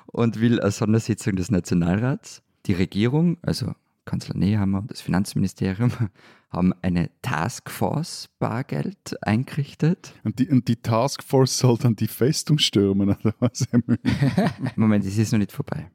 und 0.05 0.39
will 0.39 0.61
eine 0.61 0.69
Sondersitzung 0.69 1.35
des 1.35 1.49
Nationalrats. 1.49 2.43
Die 2.67 2.73
Regierung, 2.73 3.37
also 3.41 3.73
Kanzler 4.07 4.35
Nehammer 4.35 4.79
und 4.79 4.89
das 4.89 5.01
Finanzministerium 5.01 5.91
haben 6.49 6.73
eine 6.81 7.11
Taskforce 7.21 8.29
Bargeld 8.39 9.15
eingerichtet. 9.21 10.13
Und 10.23 10.39
die, 10.39 10.49
und 10.49 10.67
die 10.67 10.77
Taskforce 10.77 11.59
soll 11.59 11.77
dann 11.77 11.95
die 11.95 12.07
Festung 12.07 12.57
stürmen, 12.57 13.09
oder 13.23 13.35
was? 13.39 13.67
Moment, 14.75 15.05
es 15.05 15.17
ist 15.17 15.31
noch 15.31 15.39
nicht 15.39 15.51
vorbei. 15.51 15.91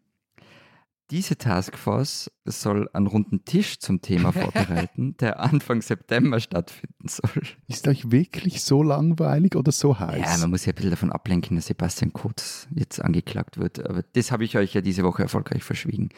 Diese 1.10 1.36
Taskforce 1.36 2.30
soll 2.46 2.88
einen 2.94 3.06
runden 3.06 3.44
Tisch 3.44 3.78
zum 3.78 4.00
Thema 4.00 4.32
vorbereiten, 4.32 5.14
der 5.18 5.40
Anfang 5.40 5.82
September 5.82 6.40
stattfinden 6.40 7.06
soll. 7.06 7.42
Ist 7.68 7.86
euch 7.86 8.10
wirklich 8.10 8.62
so 8.62 8.82
langweilig 8.82 9.54
oder 9.56 9.72
so 9.72 9.98
heiß? 9.98 10.24
Ja, 10.24 10.38
man 10.38 10.50
muss 10.50 10.64
ja 10.64 10.72
ein 10.72 10.76
bisschen 10.76 10.90
davon 10.90 11.12
ablenken, 11.12 11.56
dass 11.56 11.66
Sebastian 11.66 12.14
Kurz 12.14 12.66
jetzt 12.74 13.02
angeklagt 13.02 13.58
wird. 13.58 13.86
Aber 13.86 14.02
das 14.02 14.32
habe 14.32 14.44
ich 14.44 14.56
euch 14.56 14.72
ja 14.72 14.80
diese 14.80 15.02
Woche 15.02 15.22
erfolgreich 15.22 15.62
verschwiegen. 15.62 16.08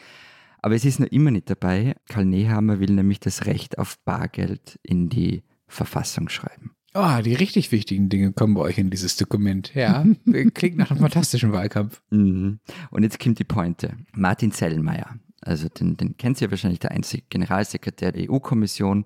Aber 0.65 0.73
es 0.73 0.83
ist 0.83 0.99
noch 0.99 1.05
immer 1.09 1.29
nicht 1.29 1.47
dabei. 1.47 1.95
Karl 2.09 2.25
Nehammer 2.25 2.79
will 2.79 2.89
nämlich 2.89 3.19
das 3.19 3.45
Recht 3.45 3.77
auf 3.77 3.99
Bargeld 4.03 4.79
in 4.81 5.09
die 5.09 5.43
Verfassung 5.67 6.27
schreiben. 6.27 6.71
Oh, 6.95 7.21
die 7.23 7.35
richtig 7.35 7.71
wichtigen 7.71 8.09
Dinge 8.09 8.33
kommen 8.33 8.55
bei 8.55 8.61
euch 8.61 8.79
in 8.79 8.89
dieses 8.89 9.15
Dokument. 9.15 9.75
Ja, 9.75 10.03
klingt 10.55 10.77
nach 10.77 10.89
einem 10.89 11.01
fantastischen 11.01 11.51
Wahlkampf. 11.51 12.01
Mhm. 12.09 12.61
Und 12.89 13.03
jetzt 13.03 13.19
kommt 13.19 13.37
die 13.37 13.43
Pointe. 13.43 13.95
Martin 14.15 14.51
Zellmeier, 14.51 15.19
also 15.39 15.69
den, 15.69 15.97
den 15.97 16.17
kennt 16.17 16.41
ihr 16.41 16.47
ja 16.47 16.51
wahrscheinlich, 16.51 16.79
der 16.79 16.93
einzige 16.93 17.21
Generalsekretär 17.29 18.11
der 18.11 18.31
EU-Kommission, 18.31 19.03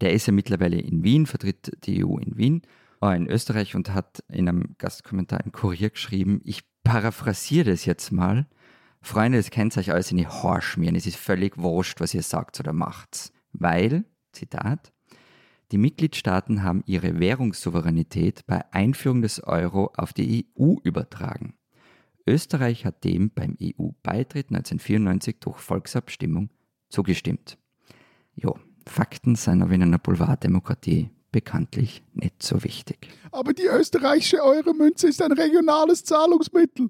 der 0.00 0.14
ist 0.14 0.26
ja 0.26 0.32
mittlerweile 0.32 0.80
in 0.80 1.04
Wien, 1.04 1.26
vertritt 1.26 1.70
die 1.84 2.02
EU 2.02 2.16
in 2.16 2.38
Wien, 2.38 2.62
äh, 3.02 3.14
in 3.14 3.26
Österreich 3.26 3.74
und 3.74 3.92
hat 3.92 4.24
in 4.32 4.48
einem 4.48 4.74
Gastkommentar 4.78 5.44
im 5.44 5.52
Kurier 5.52 5.90
geschrieben, 5.90 6.40
ich 6.44 6.62
paraphrasiere 6.82 7.72
das 7.72 7.84
jetzt 7.84 8.10
mal, 8.10 8.46
Freunde, 9.04 9.38
das 9.38 9.50
kennt 9.50 9.76
euch 9.76 9.92
alles 9.92 10.10
in 10.10 10.16
die 10.16 10.26
Haare 10.26 10.62
schmieren. 10.62 10.96
Es 10.96 11.06
ist 11.06 11.16
völlig 11.16 11.58
wurscht, 11.58 12.00
was 12.00 12.14
ihr 12.14 12.22
sagt 12.22 12.58
oder 12.58 12.72
macht. 12.72 13.32
Weil, 13.52 14.04
Zitat, 14.32 14.92
die 15.72 15.78
Mitgliedstaaten 15.78 16.62
haben 16.62 16.82
ihre 16.86 17.20
Währungssouveränität 17.20 18.46
bei 18.46 18.64
Einführung 18.72 19.22
des 19.22 19.42
Euro 19.44 19.92
auf 19.96 20.12
die 20.12 20.46
EU 20.58 20.76
übertragen. 20.82 21.54
Österreich 22.26 22.86
hat 22.86 23.04
dem 23.04 23.30
beim 23.30 23.56
EU-Beitritt 23.60 24.48
1994 24.48 25.36
durch 25.40 25.58
Volksabstimmung 25.58 26.48
zugestimmt. 26.88 27.58
Jo, 28.34 28.58
Fakten 28.86 29.36
sind 29.36 29.62
aber 29.62 29.72
in 29.72 29.82
einer 29.82 29.98
Boulevarddemokratie 29.98 31.10
bekanntlich 31.30 32.02
nicht 32.14 32.42
so 32.42 32.62
wichtig. 32.64 33.08
Aber 33.32 33.52
die 33.52 33.66
österreichische 33.66 34.42
Euromünze 34.42 35.08
ist 35.08 35.20
ein 35.20 35.32
regionales 35.32 36.04
Zahlungsmittel. 36.04 36.88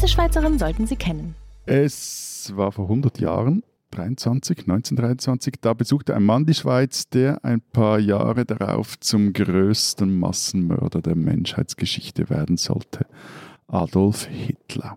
Diese 0.00 0.14
Schweizerin 0.14 0.58
sollten 0.58 0.86
Sie 0.86 0.96
kennen. 0.96 1.34
Es 1.66 2.50
war 2.56 2.72
vor 2.72 2.86
100 2.86 3.20
Jahren 3.20 3.62
23, 3.90 4.60
1923, 4.60 5.56
da 5.60 5.74
besuchte 5.74 6.16
ein 6.16 6.24
Mann 6.24 6.46
die 6.46 6.54
Schweiz, 6.54 7.10
der 7.10 7.44
ein 7.44 7.60
paar 7.60 7.98
Jahre 7.98 8.46
darauf 8.46 8.98
zum 8.98 9.34
größten 9.34 10.18
Massenmörder 10.18 11.02
der 11.02 11.16
Menschheitsgeschichte 11.16 12.30
werden 12.30 12.56
sollte. 12.56 13.04
Adolf 13.66 14.24
Hitler. 14.24 14.96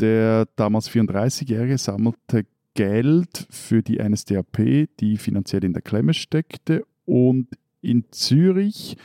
Der 0.00 0.46
damals 0.56 0.88
34-Jährige 0.88 1.76
sammelte 1.76 2.46
Geld 2.72 3.46
für 3.50 3.82
die 3.82 3.98
NSDAP, 4.02 4.88
die 5.00 5.18
finanziell 5.18 5.64
in 5.64 5.74
der 5.74 5.82
Klemme 5.82 6.14
steckte, 6.14 6.86
und 7.04 7.48
in 7.82 8.06
Zürich 8.10 8.96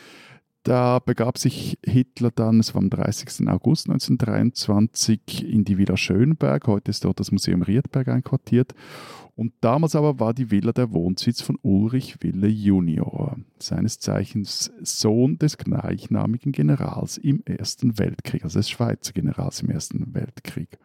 da 0.64 1.00
begab 1.00 1.38
sich 1.38 1.78
Hitler 1.86 2.32
dann, 2.32 2.60
es 2.60 2.74
war 2.74 2.82
am 2.82 2.90
30. 2.90 3.48
August 3.50 3.90
1923, 3.90 5.46
in 5.46 5.66
die 5.66 5.78
Villa 5.78 5.98
Schönberg. 5.98 6.68
Heute 6.68 6.92
ist 6.92 7.04
dort 7.04 7.20
das 7.20 7.32
Museum 7.32 7.62
Riedberg 7.62 8.08
einquartiert. 8.08 8.74
Und 9.36 9.54
damals 9.62 9.96
aber 9.96 10.20
war 10.20 10.34
die 10.34 10.52
Villa 10.52 10.72
der 10.72 10.94
Wohnsitz 10.94 11.42
von 11.42 11.58
Ulrich 11.64 12.18
Wille 12.22 12.48
Junior, 12.48 13.38
seines 13.60 14.00
Zeichens 14.00 14.72
Sohn 14.82 15.38
des 15.40 15.58
gleichnamigen 15.58 16.52
Generals 16.52 17.18
im 17.18 17.42
Ersten 17.46 17.98
Weltkrieg, 17.98 18.44
also 18.44 18.60
des 18.60 18.70
Schweizer 18.70 19.12
Generals 19.12 19.62
im 19.62 19.70
Ersten 19.70 20.14
Weltkrieg. 20.14 20.78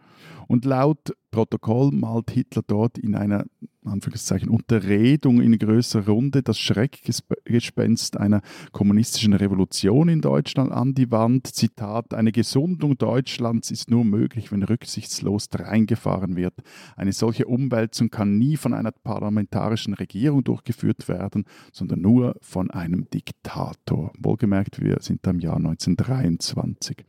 Und 0.47 0.65
laut 0.65 1.15
Protokoll 1.39 1.93
malt 1.93 2.33
Hitler 2.33 2.65
dort 2.67 2.99
in 2.99 3.15
einer 3.15 3.45
Anführungszeichen 3.85 4.49
Unterredung 4.49 5.41
in 5.41 5.57
größerer 5.57 6.09
Runde 6.09 6.43
das 6.43 6.59
Schreckgespenst 6.59 8.17
einer 8.17 8.43
kommunistischen 8.73 9.35
Revolution 9.35 10.09
in 10.09 10.21
Deutschland 10.21 10.73
an 10.73 10.95
die 10.95 11.13
Wand. 11.13 11.47
Zitat: 11.47 12.13
Eine 12.13 12.33
Gesundung 12.33 12.99
Deutschlands 12.99 13.71
ist 13.71 13.89
nur 13.89 14.05
möglich, 14.05 14.51
wenn 14.51 14.65
rücksichtslos 14.65 15.49
dreingefahren 15.49 16.35
wird. 16.35 16.55
Eine 16.97 17.13
solche 17.13 17.47
Umwälzung 17.47 18.11
kann 18.11 18.37
nie 18.37 18.57
von 18.57 18.75
einer 18.75 18.91
parlamentarischen 18.91 19.95
Regierung 19.95 20.43
durchgeführt 20.43 21.07
werden, 21.07 21.45
sondern 21.71 22.01
nur 22.01 22.35
von 22.41 22.73
einem 22.73 23.09
Diktator. 23.11 24.13
Wohlgemerkt, 24.19 24.83
wir 24.83 24.97
sind 25.03 25.25
im 25.25 25.39
Jahr 25.39 25.59
1923. 25.59 27.07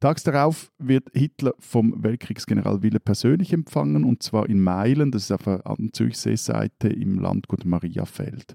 Tags 0.00 0.22
darauf 0.22 0.70
wird 0.78 1.08
Hitler 1.12 1.54
vom 1.58 2.04
Weltkriegsgeneral 2.04 2.82
Wille 2.82 3.00
persönlich 3.00 3.52
empfangen 3.52 4.04
und 4.04 4.22
zwar 4.22 4.48
in 4.48 4.60
Meilen, 4.60 5.10
das 5.10 5.24
ist 5.24 5.32
auf 5.32 5.42
der 5.42 5.62
Zürichseeseite 5.92 6.88
im 6.88 7.18
Landgut 7.18 7.64
Mariafeld. 7.64 8.54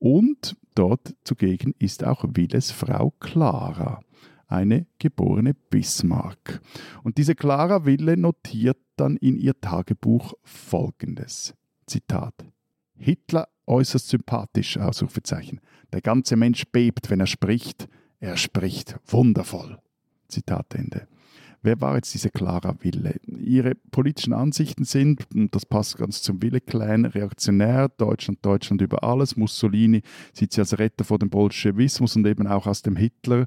Und 0.00 0.56
dort 0.74 1.14
zugegen 1.22 1.74
ist 1.78 2.02
auch 2.02 2.24
Willes 2.26 2.72
Frau 2.72 3.12
Clara, 3.20 4.00
eine 4.48 4.86
geborene 4.98 5.54
Bismarck. 5.54 6.60
Und 7.04 7.16
diese 7.16 7.36
Clara 7.36 7.86
Wille 7.86 8.16
notiert 8.16 8.78
dann 8.96 9.16
in 9.18 9.36
ihr 9.36 9.60
Tagebuch 9.60 10.34
folgendes: 10.42 11.54
Zitat. 11.86 12.34
Hitler 12.96 13.48
äußerst 13.66 14.08
sympathisch, 14.08 14.78
Ausrufezeichen. 14.78 15.60
Der 15.92 16.00
ganze 16.00 16.34
Mensch 16.34 16.64
bebt, 16.72 17.08
wenn 17.08 17.20
er 17.20 17.28
spricht. 17.28 17.88
Er 18.18 18.36
spricht 18.36 18.98
wundervoll. 19.06 19.78
Zitat 20.32 20.74
Ende. 20.74 21.06
Wer 21.64 21.80
war 21.80 21.94
jetzt 21.94 22.12
diese 22.12 22.30
Clara 22.30 22.74
Wille? 22.80 23.20
Ihre 23.24 23.76
politischen 23.76 24.32
Ansichten 24.32 24.84
sind, 24.84 25.28
und 25.32 25.54
das 25.54 25.64
passt 25.64 25.96
ganz 25.96 26.20
zum 26.20 26.42
Wille-Clan, 26.42 27.04
reaktionär, 27.04 27.88
Deutschland, 27.88 28.44
Deutschland 28.44 28.82
über 28.82 29.04
alles. 29.04 29.36
Mussolini 29.36 30.02
sieht 30.32 30.52
sie 30.52 30.60
als 30.60 30.76
Retter 30.76 31.04
vor 31.04 31.20
dem 31.20 31.30
Bolschewismus 31.30 32.16
und 32.16 32.26
eben 32.26 32.48
auch 32.48 32.66
aus 32.66 32.82
dem 32.82 32.96
Hitler. 32.96 33.46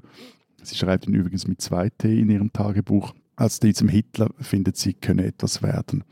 Sie 0.62 0.76
schreibt 0.76 1.06
ihn 1.06 1.14
übrigens 1.14 1.46
mit 1.46 1.60
zwei 1.60 1.90
T 1.90 2.18
in 2.18 2.30
ihrem 2.30 2.52
Tagebuch. 2.52 3.14
Als 3.36 3.60
diesem 3.60 3.88
Hitler 3.88 4.30
findet 4.40 4.78
sie, 4.78 4.94
könne 4.94 5.26
etwas 5.26 5.62
werden. 5.62 6.02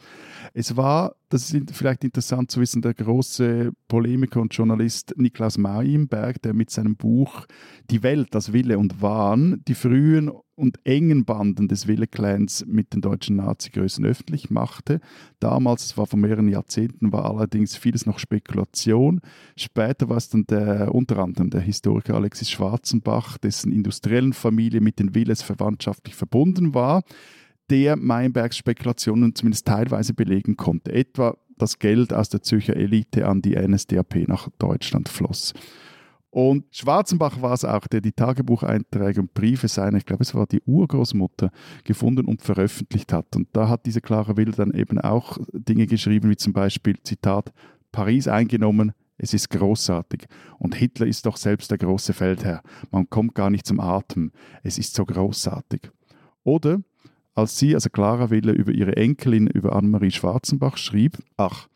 Es 0.53 0.77
war, 0.77 1.16
das 1.35 1.53
ist 1.53 1.72
vielleicht 1.72 2.05
interessant 2.05 2.53
zu 2.53 2.61
wissen, 2.61 2.80
der 2.80 2.95
große 2.95 3.72
Polemiker 3.89 4.41
und 4.41 4.55
Journalist 4.55 5.14
Niklaus 5.16 5.59
Maimberg, 5.59 6.41
der 6.43 6.55
mit 6.55 6.70
seinem 6.70 6.95
Buch 6.95 7.47
Die 7.91 8.05
Welt, 8.05 8.28
das 8.30 8.53
Wille 8.53 8.78
und 8.78 9.03
Wahn 9.03 9.61
die 9.66 9.74
frühen 9.74 10.30
und 10.55 10.78
engen 10.85 11.24
Banden 11.24 11.66
des 11.66 11.89
Wille-Clans 11.89 12.66
mit 12.68 12.95
den 12.95 13.01
deutschen 13.01 13.35
Nazi-Größen 13.35 14.05
öffentlich 14.05 14.51
machte. 14.51 15.01
Damals, 15.41 15.87
es 15.87 15.99
war 15.99 16.07
vor 16.07 16.20
mehreren 16.20 16.47
Jahrzehnten, 16.47 17.11
war 17.11 17.24
allerdings 17.24 17.76
vieles 17.76 18.07
noch 18.07 18.20
Spekulation. 18.20 19.20
Später 19.57 20.09
war 20.09 20.18
es 20.18 20.28
dann 20.28 20.47
der, 20.47 20.95
unter 20.95 21.18
anderem 21.18 21.51
der 21.51 21.62
Historiker 21.62 22.14
Alexis 22.14 22.49
Schwarzenbach, 22.49 23.39
dessen 23.39 23.72
industriellen 23.72 24.35
Familie 24.35 24.80
mit 24.80 25.01
den 25.01 25.16
Willes 25.16 25.43
verwandtschaftlich 25.43 26.14
verbunden 26.14 26.74
war, 26.74 27.03
der 27.71 27.97
Meinbergs 27.97 28.57
Spekulationen 28.57 29.35
zumindest 29.35 29.67
teilweise 29.67 30.15
belegen 30.15 30.57
konnte. 30.57 30.93
Etwa 30.93 31.37
das 31.57 31.79
Geld 31.79 32.12
aus 32.12 32.29
der 32.29 32.43
Zürcher 32.43 32.77
Elite 32.77 33.27
an 33.27 33.43
die 33.43 33.57
NSDAP 33.57 34.29
nach 34.29 34.49
Deutschland 34.59 35.09
floss. 35.09 35.55
Und 36.31 36.65
Schwarzenbach 36.73 37.41
war 37.43 37.53
es 37.53 37.65
auch, 37.65 37.87
der 37.87 38.01
die 38.01 38.11
Tagebucheinträge 38.11 39.21
und 39.21 39.35
Briefe 39.35 39.69
seiner, 39.69 39.99
ich 39.99 40.05
glaube, 40.05 40.25
es 40.25 40.35
war 40.35 40.47
die 40.47 40.61
Urgroßmutter, 40.67 41.53
gefunden 41.85 42.27
und 42.27 42.43
veröffentlicht 42.43 43.12
hat. 43.12 43.37
Und 43.37 43.47
da 43.53 43.69
hat 43.69 43.87
diese 43.87 44.01
Clara 44.01 44.37
Will 44.37 44.51
dann 44.51 44.73
eben 44.75 44.99
auch 44.99 45.39
Dinge 45.53 45.87
geschrieben, 45.87 46.29
wie 46.31 46.37
zum 46.37 46.53
Beispiel, 46.53 46.97
Zitat, 47.05 47.53
Paris 47.93 48.27
eingenommen, 48.27 48.93
es 49.17 49.33
ist 49.33 49.49
großartig. 49.51 50.27
Und 50.59 50.75
Hitler 50.75 51.07
ist 51.07 51.25
doch 51.25 51.37
selbst 51.37 51.71
der 51.71 51.79
große 51.79 52.12
Feldherr. 52.12 52.62
Man 52.91 53.09
kommt 53.09 53.37
gar 53.37 53.49
nicht 53.49 53.65
zum 53.65 53.79
Atmen. 53.79 54.33
Es 54.65 54.77
ist 54.77 54.95
so 54.95 55.05
großartig. 55.05 55.83
Oder 56.43 56.81
als 57.35 57.59
sie, 57.59 57.74
also 57.74 57.91
Clara 57.91 58.30
Wille, 58.30 58.53
über 58.53 58.72
ihre 58.72 58.97
Enkelin, 58.97 59.47
über 59.47 59.74
Annemarie 59.74 60.11
Schwarzenbach 60.11 60.76
schrieb, 60.76 61.18
ach, 61.37 61.68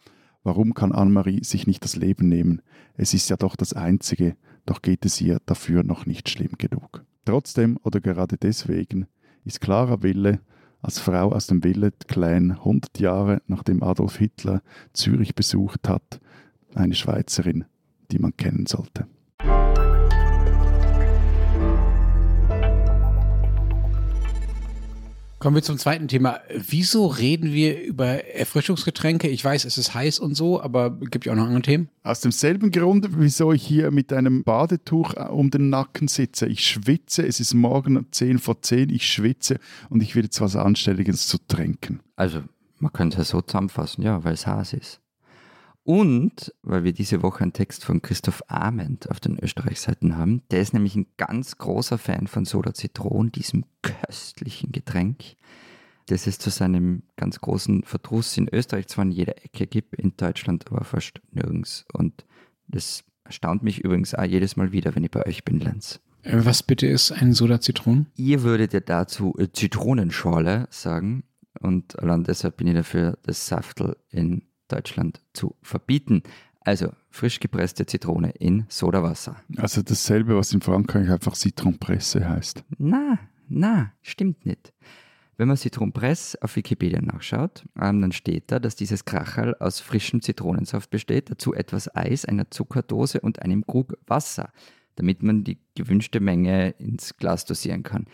warum 0.44 0.74
kann 0.74 0.92
Annemarie 0.92 1.42
sich 1.42 1.66
nicht 1.66 1.84
das 1.84 1.96
Leben 1.96 2.28
nehmen? 2.28 2.62
Es 2.94 3.14
ist 3.14 3.28
ja 3.28 3.36
doch 3.36 3.56
das 3.56 3.72
Einzige, 3.72 4.36
doch 4.66 4.82
geht 4.82 5.04
es 5.04 5.20
ihr 5.20 5.38
dafür 5.46 5.82
noch 5.82 6.06
nicht 6.06 6.28
schlimm 6.28 6.52
genug. 6.58 7.04
Trotzdem 7.24 7.78
oder 7.82 8.00
gerade 8.00 8.36
deswegen 8.36 9.06
ist 9.44 9.60
Clara 9.60 10.02
Wille 10.02 10.40
als 10.80 11.00
Frau 11.00 11.32
aus 11.32 11.48
dem 11.48 11.64
Willet-Clan 11.64 12.52
100 12.52 13.00
Jahre 13.00 13.42
nachdem 13.46 13.82
Adolf 13.82 14.16
Hitler 14.16 14.62
Zürich 14.92 15.34
besucht 15.34 15.88
hat, 15.88 16.20
eine 16.74 16.94
Schweizerin, 16.94 17.64
die 18.12 18.18
man 18.18 18.36
kennen 18.36 18.66
sollte. 18.66 19.06
Kommen 25.38 25.54
wir 25.54 25.62
zum 25.62 25.78
zweiten 25.78 26.08
Thema. 26.08 26.40
Wieso 26.50 27.06
reden 27.06 27.52
wir 27.52 27.80
über 27.80 28.24
Erfrischungsgetränke? 28.24 29.28
Ich 29.28 29.44
weiß, 29.44 29.66
es 29.66 29.78
ist 29.78 29.94
heiß 29.94 30.18
und 30.18 30.34
so, 30.34 30.60
aber 30.60 30.90
gibt 30.90 31.26
ja 31.26 31.32
auch 31.32 31.36
noch 31.36 31.46
andere 31.46 31.62
Themen. 31.62 31.88
Aus 32.02 32.20
demselben 32.20 32.72
Grund, 32.72 33.06
wieso 33.20 33.52
ich 33.52 33.64
hier 33.64 33.92
mit 33.92 34.12
einem 34.12 34.42
Badetuch 34.42 35.14
äh, 35.14 35.28
um 35.28 35.50
den 35.50 35.70
Nacken 35.70 36.08
sitze. 36.08 36.46
Ich 36.46 36.66
schwitze, 36.66 37.24
es 37.24 37.38
ist 37.38 37.54
morgen 37.54 38.06
10 38.10 38.40
vor 38.40 38.60
10, 38.62 38.90
ich 38.90 39.06
schwitze 39.06 39.60
und 39.90 40.02
ich 40.02 40.16
will 40.16 40.24
jetzt 40.24 40.40
was 40.40 40.56
Anständiges 40.56 41.28
zu 41.28 41.38
trinken. 41.46 42.00
Also, 42.16 42.42
man 42.80 42.92
könnte 42.92 43.20
es 43.20 43.28
so 43.28 43.40
zusammenfassen, 43.40 44.02
ja, 44.02 44.24
weil 44.24 44.34
es 44.34 44.44
heiß 44.44 44.72
ist. 44.72 45.00
Und 45.88 46.52
weil 46.60 46.84
wir 46.84 46.92
diese 46.92 47.22
Woche 47.22 47.40
einen 47.40 47.54
Text 47.54 47.82
von 47.82 48.02
Christoph 48.02 48.42
Ament 48.48 49.10
auf 49.10 49.20
den 49.20 49.42
Österreich-Seiten 49.42 50.18
haben, 50.18 50.42
der 50.50 50.60
ist 50.60 50.74
nämlich 50.74 50.94
ein 50.96 51.06
ganz 51.16 51.56
großer 51.56 51.96
Fan 51.96 52.26
von 52.26 52.44
Soda 52.44 52.74
Zitron, 52.74 53.32
diesem 53.32 53.64
köstlichen 53.80 54.70
Getränk, 54.70 55.36
das 56.04 56.26
es 56.26 56.38
zu 56.38 56.50
seinem 56.50 57.04
ganz 57.16 57.40
großen 57.40 57.84
Verdruss 57.84 58.36
in 58.36 58.50
Österreich 58.52 58.88
zwar 58.88 59.06
in 59.06 59.12
jeder 59.12 59.42
Ecke 59.42 59.66
gibt, 59.66 59.94
in 59.94 60.12
Deutschland 60.14 60.66
aber 60.70 60.84
fast 60.84 61.22
nirgends. 61.30 61.86
Und 61.94 62.26
das 62.66 63.02
erstaunt 63.24 63.62
mich 63.62 63.82
übrigens 63.82 64.14
auch 64.14 64.24
jedes 64.24 64.56
Mal 64.56 64.72
wieder, 64.72 64.94
wenn 64.94 65.04
ich 65.04 65.10
bei 65.10 65.24
euch 65.24 65.42
bin, 65.42 65.58
Lenz. 65.58 66.00
Äh, 66.20 66.44
was 66.44 66.62
bitte 66.62 66.86
ist 66.86 67.12
ein 67.12 67.32
Soda 67.32 67.62
Zitron? 67.62 68.08
Ihr 68.14 68.42
würdet 68.42 68.74
ja 68.74 68.80
dazu 68.80 69.34
Zitronenschorle 69.54 70.66
sagen. 70.68 71.24
Und 71.60 71.98
allein 71.98 72.24
deshalb 72.24 72.58
bin 72.58 72.66
ich 72.66 72.74
dafür, 72.74 73.16
das 73.22 73.46
Saftel 73.46 73.96
in 74.10 74.42
Deutschland 74.68 75.20
zu 75.32 75.56
verbieten. 75.62 76.22
Also 76.60 76.92
frisch 77.10 77.40
gepresste 77.40 77.86
Zitrone 77.86 78.30
in 78.30 78.66
Sodawasser. 78.68 79.36
Also 79.56 79.82
dasselbe, 79.82 80.36
was 80.36 80.52
in 80.52 80.60
Frankreich 80.60 81.10
einfach 81.10 81.34
Zitronpresse 81.34 82.28
heißt. 82.28 82.62
Na, 82.78 83.18
na, 83.48 83.92
stimmt 84.02 84.44
nicht. 84.44 84.72
Wenn 85.38 85.48
man 85.48 85.56
Zitronpresse 85.56 86.42
auf 86.42 86.56
Wikipedia 86.56 87.00
nachschaut, 87.00 87.64
ähm, 87.80 88.00
dann 88.02 88.12
steht 88.12 88.50
da, 88.50 88.58
dass 88.58 88.74
dieses 88.74 89.04
Krachel 89.04 89.54
aus 89.60 89.78
frischem 89.78 90.20
Zitronensaft 90.20 90.90
besteht, 90.90 91.30
dazu 91.30 91.54
etwas 91.54 91.94
Eis, 91.94 92.24
einer 92.24 92.50
Zuckerdose 92.50 93.20
und 93.20 93.40
einem 93.40 93.64
Krug 93.64 93.96
Wasser, 94.06 94.52
damit 94.96 95.22
man 95.22 95.44
die 95.44 95.58
gewünschte 95.76 96.18
Menge 96.18 96.70
ins 96.70 97.16
Glas 97.16 97.44
dosieren 97.44 97.84
kann 97.84 98.06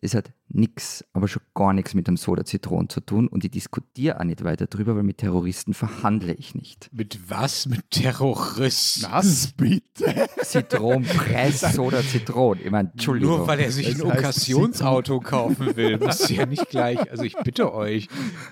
es 0.00 0.14
hat 0.14 0.32
nichts, 0.48 1.04
aber 1.12 1.28
schon 1.28 1.42
gar 1.54 1.72
nichts 1.72 1.94
mit 1.94 2.06
dem 2.06 2.16
Soda 2.16 2.44
Zitron 2.44 2.88
zu 2.88 3.00
tun 3.00 3.28
und 3.28 3.44
ich 3.44 3.50
diskutiere 3.50 4.20
auch 4.20 4.24
nicht 4.24 4.44
weiter 4.44 4.66
drüber, 4.66 4.96
weil 4.96 5.02
mit 5.02 5.18
Terroristen 5.18 5.74
verhandle 5.74 6.34
ich 6.34 6.54
nicht. 6.54 6.90
Mit 6.92 7.18
was? 7.28 7.66
Mit 7.66 7.90
Terroristen? 7.90 9.06
Was 9.10 9.52
bitte? 9.52 10.28
Zitronpress, 10.42 11.60
Soda 11.74 12.02
Zitron. 12.02 12.58
Ich 12.62 12.70
meine, 12.70 12.90
Entschuldigung. 12.92 13.38
Nur 13.38 13.46
weil 13.46 13.60
er 13.60 13.72
sich 13.72 13.94
ein 13.94 14.02
Okkasionsauto 14.02 15.20
kaufen 15.20 15.76
will, 15.76 15.98
muss 15.98 16.28
ja 16.28 16.46
nicht 16.46 16.68
gleich. 16.68 17.10
Also 17.10 17.24
ich 17.24 17.36
bitte 17.42 17.72
euch. 17.72 18.08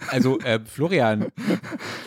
Also 0.09 0.39
äh, 0.41 0.61
Florian, 0.65 1.27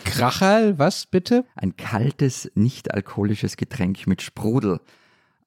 Kracherl, 0.04 0.78
was 0.78 1.06
bitte? 1.06 1.44
Ein 1.54 1.76
kaltes, 1.76 2.50
nicht 2.54 2.92
alkoholisches 2.92 3.56
Getränk 3.56 4.06
mit 4.06 4.22
Sprudel. 4.22 4.80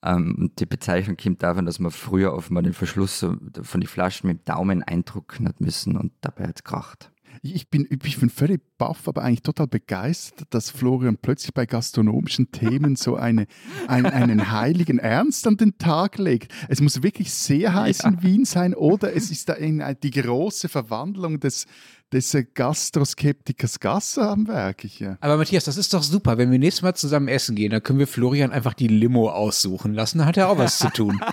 Ähm, 0.03 0.35
und 0.37 0.59
die 0.59 0.65
Bezeichnung 0.65 1.17
kommt 1.17 1.43
davon, 1.43 1.65
dass 1.65 1.79
man 1.79 1.91
früher 1.91 2.33
auf 2.33 2.49
mal 2.49 2.61
den 2.61 2.73
Verschluss 2.73 3.19
von 3.19 3.81
den 3.81 3.87
Flaschen 3.87 4.27
mit 4.27 4.39
dem 4.39 4.45
Daumen 4.45 4.83
eindrucken 4.83 5.47
hat 5.47 5.59
müssen 5.61 5.97
und 5.97 6.13
dabei 6.21 6.47
hat 6.47 6.57
es 6.57 6.63
kracht. 6.63 7.11
Ich 7.41 7.69
bin, 7.69 7.87
ich 7.89 8.19
bin 8.19 8.29
völlig 8.29 8.61
baff, 8.77 9.07
aber 9.07 9.23
eigentlich 9.23 9.43
total 9.43 9.67
begeistert, 9.67 10.47
dass 10.53 10.69
Florian 10.69 11.17
plötzlich 11.17 11.53
bei 11.53 11.65
gastronomischen 11.65 12.51
Themen 12.51 12.95
so 12.95 13.15
eine, 13.15 13.47
ein, 13.87 14.05
einen 14.05 14.51
heiligen 14.51 14.99
Ernst 14.99 15.47
an 15.47 15.55
den 15.55 15.77
Tag 15.77 16.17
legt. 16.17 16.51
Es 16.67 16.81
muss 16.81 17.01
wirklich 17.01 17.31
sehr 17.31 17.73
heiß 17.75 17.99
ja. 17.99 18.09
in 18.09 18.23
Wien 18.23 18.45
sein 18.45 18.73
oder 18.73 19.15
es 19.15 19.31
ist 19.31 19.47
da 19.47 19.55
die 19.55 20.11
große 20.11 20.67
Verwandlung 20.67 21.39
des, 21.39 21.65
des 22.11 22.35
Gastroskeptikers 22.53 23.79
Gasser 23.79 24.31
am 24.31 24.47
Werk. 24.47 24.83
Ja. 24.99 25.17
Aber 25.21 25.37
Matthias, 25.37 25.65
das 25.65 25.77
ist 25.77 25.93
doch 25.93 26.03
super. 26.03 26.37
Wenn 26.37 26.51
wir 26.51 26.59
nächstes 26.59 26.81
Mal 26.81 26.95
zusammen 26.95 27.27
essen 27.27 27.55
gehen, 27.55 27.71
dann 27.71 27.83
können 27.83 27.99
wir 27.99 28.07
Florian 28.07 28.51
einfach 28.51 28.73
die 28.73 28.87
Limo 28.87 29.29
aussuchen 29.29 29.93
lassen. 29.93 30.19
Dann 30.19 30.27
hat 30.27 30.37
er 30.37 30.49
auch 30.49 30.57
was 30.57 30.79
zu 30.79 30.89
tun. 30.89 31.19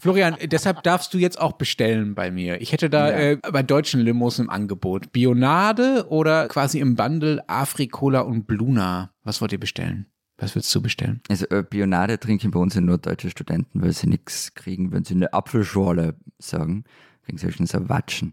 Florian, 0.00 0.36
deshalb 0.44 0.82
darfst 0.84 1.12
du 1.12 1.18
jetzt 1.18 1.40
auch 1.40 1.52
bestellen 1.52 2.14
bei 2.14 2.30
mir. 2.30 2.60
Ich 2.60 2.72
hätte 2.72 2.88
da 2.88 3.10
ja. 3.10 3.16
äh, 3.16 3.36
bei 3.36 3.62
deutschen 3.62 4.00
Limos 4.00 4.38
im 4.38 4.48
Angebot 4.48 5.12
Bionade 5.12 6.06
oder 6.08 6.46
quasi 6.48 6.78
im 6.78 6.94
Bundle 6.94 7.42
Afrikola 7.48 8.20
und 8.20 8.46
Bluna. 8.46 9.12
Was 9.24 9.40
wollt 9.40 9.52
ihr 9.52 9.60
bestellen? 9.60 10.06
Was 10.36 10.54
würdest 10.54 10.72
du 10.74 10.80
bestellen? 10.80 11.20
Also 11.28 11.46
äh, 11.50 11.64
Bionade 11.68 12.20
trinken 12.20 12.52
bei 12.52 12.60
uns 12.60 12.76
nur 12.76 12.98
deutsche 12.98 13.28
Studenten, 13.28 13.82
weil 13.82 13.92
sie 13.92 14.08
nichts 14.08 14.54
kriegen, 14.54 14.92
wenn 14.92 15.04
sie 15.04 15.14
eine 15.14 15.32
Apfelschorle 15.32 16.14
sagen. 16.38 16.84
Kriegen 17.28 17.36
sie 17.38 17.52
schon 17.52 17.66
so 17.66 17.90
Watschen. 17.90 18.32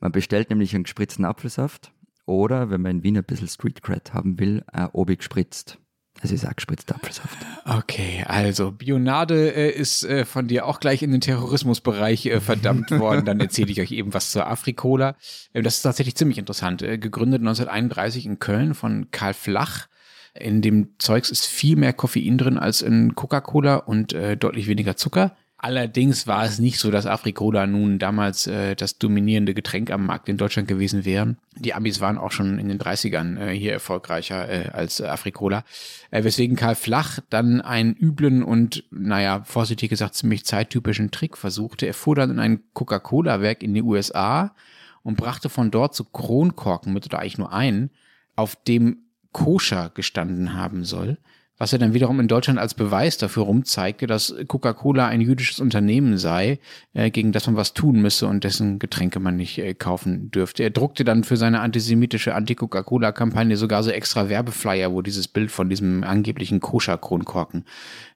Man 0.00 0.12
bestellt 0.12 0.50
nämlich 0.50 0.74
einen 0.74 0.84
gespritzten 0.84 1.24
Apfelsaft 1.24 1.92
oder, 2.26 2.68
wenn 2.68 2.82
man 2.82 2.98
in 2.98 3.02
Wien 3.02 3.16
ein 3.16 3.24
bisschen 3.24 3.48
Street 3.48 3.82
Cred 3.82 4.12
haben 4.12 4.38
will, 4.38 4.62
äh, 4.74 4.86
obig 4.92 5.20
gespritzt. 5.20 5.78
Es 6.20 6.30
ist 6.30 6.46
auch 6.46 6.54
gespritzter 6.54 6.94
Apfelsaft. 6.94 7.38
Okay, 7.64 8.22
also 8.28 8.70
Bionade 8.70 9.54
äh, 9.54 9.70
ist 9.70 10.04
äh, 10.04 10.26
von 10.26 10.46
dir 10.46 10.66
auch 10.66 10.78
gleich 10.78 11.02
in 11.02 11.10
den 11.10 11.22
Terrorismusbereich 11.22 12.26
äh, 12.26 12.40
verdammt 12.42 12.90
worden. 12.98 13.24
Dann 13.24 13.40
erzähle 13.40 13.72
ich 13.72 13.80
euch 13.80 13.92
eben 13.92 14.12
was 14.12 14.30
zur 14.30 14.46
Afrikola. 14.46 15.16
Äh, 15.54 15.62
das 15.62 15.76
ist 15.76 15.82
tatsächlich 15.82 16.16
ziemlich 16.16 16.36
interessant. 16.36 16.82
Äh, 16.82 16.98
gegründet 16.98 17.40
1931 17.40 18.26
in 18.26 18.38
Köln 18.40 18.74
von 18.74 19.10
Karl 19.10 19.32
Flach. 19.32 19.86
In 20.34 20.60
dem 20.60 20.98
Zeugs 20.98 21.30
ist 21.30 21.46
viel 21.46 21.76
mehr 21.76 21.94
Koffein 21.94 22.36
drin 22.36 22.58
als 22.58 22.82
in 22.82 23.14
Coca-Cola 23.14 23.76
und 23.76 24.12
äh, 24.12 24.36
deutlich 24.36 24.66
weniger 24.66 24.96
Zucker. 24.96 25.34
Allerdings 25.64 26.26
war 26.26 26.44
es 26.44 26.58
nicht 26.58 26.78
so, 26.78 26.90
dass 26.90 27.06
Afrikola 27.06 27.66
nun 27.66 27.98
damals 27.98 28.46
äh, 28.46 28.76
das 28.76 28.98
dominierende 28.98 29.54
Getränk 29.54 29.90
am 29.90 30.04
Markt 30.04 30.28
in 30.28 30.36
Deutschland 30.36 30.68
gewesen 30.68 31.06
wäre. 31.06 31.36
Die 31.56 31.72
Amis 31.72 32.02
waren 32.02 32.18
auch 32.18 32.32
schon 32.32 32.58
in 32.58 32.68
den 32.68 32.78
30ern 32.78 33.38
äh, 33.38 33.58
hier 33.58 33.72
erfolgreicher 33.72 34.46
äh, 34.46 34.68
als 34.68 35.00
Afrikola. 35.00 35.64
Äh, 36.10 36.22
weswegen 36.22 36.54
Karl 36.54 36.74
Flach 36.74 37.20
dann 37.30 37.62
einen 37.62 37.96
üblen 37.96 38.42
und, 38.42 38.84
naja, 38.90 39.42
vorsichtig 39.44 39.88
gesagt, 39.88 40.16
ziemlich 40.16 40.44
zeittypischen 40.44 41.10
Trick 41.10 41.38
versuchte. 41.38 41.86
Er 41.86 41.94
fuhr 41.94 42.14
dann 42.14 42.32
in 42.32 42.40
ein 42.40 42.60
Coca-Cola-Werk 42.74 43.62
in 43.62 43.72
die 43.72 43.82
USA 43.82 44.54
und 45.02 45.16
brachte 45.16 45.48
von 45.48 45.70
dort 45.70 45.94
zu 45.94 46.04
Kronkorken 46.04 46.92
mit 46.92 47.06
oder 47.06 47.20
eigentlich 47.20 47.38
nur 47.38 47.54
einen, 47.54 47.88
auf 48.36 48.54
dem 48.54 48.98
Koscher 49.32 49.90
gestanden 49.94 50.52
haben 50.52 50.84
soll 50.84 51.16
was 51.64 51.72
er 51.72 51.78
dann 51.78 51.94
wiederum 51.94 52.20
in 52.20 52.28
Deutschland 52.28 52.58
als 52.58 52.74
Beweis 52.74 53.16
dafür 53.16 53.44
rumzeigte, 53.44 54.06
dass 54.06 54.34
Coca-Cola 54.48 55.06
ein 55.06 55.22
jüdisches 55.22 55.60
Unternehmen 55.60 56.18
sei, 56.18 56.58
äh, 56.92 57.10
gegen 57.10 57.32
das 57.32 57.46
man 57.46 57.56
was 57.56 57.72
tun 57.72 58.02
müsse 58.02 58.26
und 58.26 58.44
dessen 58.44 58.78
Getränke 58.78 59.18
man 59.18 59.36
nicht 59.38 59.56
äh, 59.56 59.72
kaufen 59.72 60.30
dürfte. 60.30 60.62
Er 60.62 60.68
druckte 60.68 61.04
dann 61.04 61.24
für 61.24 61.38
seine 61.38 61.60
antisemitische 61.60 62.34
Anti-Coca-Cola-Kampagne 62.34 63.56
sogar 63.56 63.82
so 63.82 63.90
extra 63.90 64.28
Werbeflyer, 64.28 64.92
wo 64.92 65.00
dieses 65.00 65.26
Bild 65.26 65.50
von 65.50 65.70
diesem 65.70 66.04
angeblichen 66.04 66.60
Koscher-Kronkorken 66.60 67.64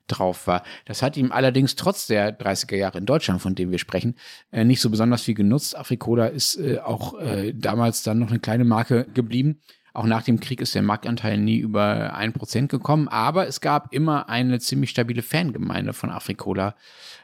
drauf 0.08 0.46
war. 0.46 0.62
Das 0.84 1.00
hat 1.00 1.16
ihm 1.16 1.32
allerdings 1.32 1.74
trotz 1.74 2.06
der 2.06 2.38
30er 2.38 2.76
Jahre 2.76 2.98
in 2.98 3.06
Deutschland, 3.06 3.40
von 3.40 3.54
dem 3.54 3.70
wir 3.70 3.78
sprechen, 3.78 4.16
äh, 4.50 4.66
nicht 4.66 4.82
so 4.82 4.90
besonders 4.90 5.22
viel 5.22 5.34
genutzt. 5.34 5.74
Afrikola 5.74 6.26
ist 6.26 6.60
auch 6.84 7.14
damals 7.54 8.02
dann 8.02 8.18
noch 8.18 8.28
eine 8.28 8.40
kleine 8.40 8.64
Marke 8.64 9.06
geblieben. 9.14 9.60
Auch 9.94 10.06
nach 10.06 10.22
dem 10.22 10.40
Krieg 10.40 10.60
ist 10.60 10.74
der 10.74 10.82
Marktanteil 10.82 11.38
nie 11.38 11.58
über 11.58 12.14
ein 12.14 12.32
Prozent 12.32 12.70
gekommen, 12.70 13.08
aber 13.08 13.46
es 13.46 13.60
gab 13.60 13.92
immer 13.92 14.28
eine 14.28 14.60
ziemlich 14.60 14.90
stabile 14.90 15.22
Fangemeinde 15.22 15.92
von 15.92 16.10
Afrikola 16.10 16.74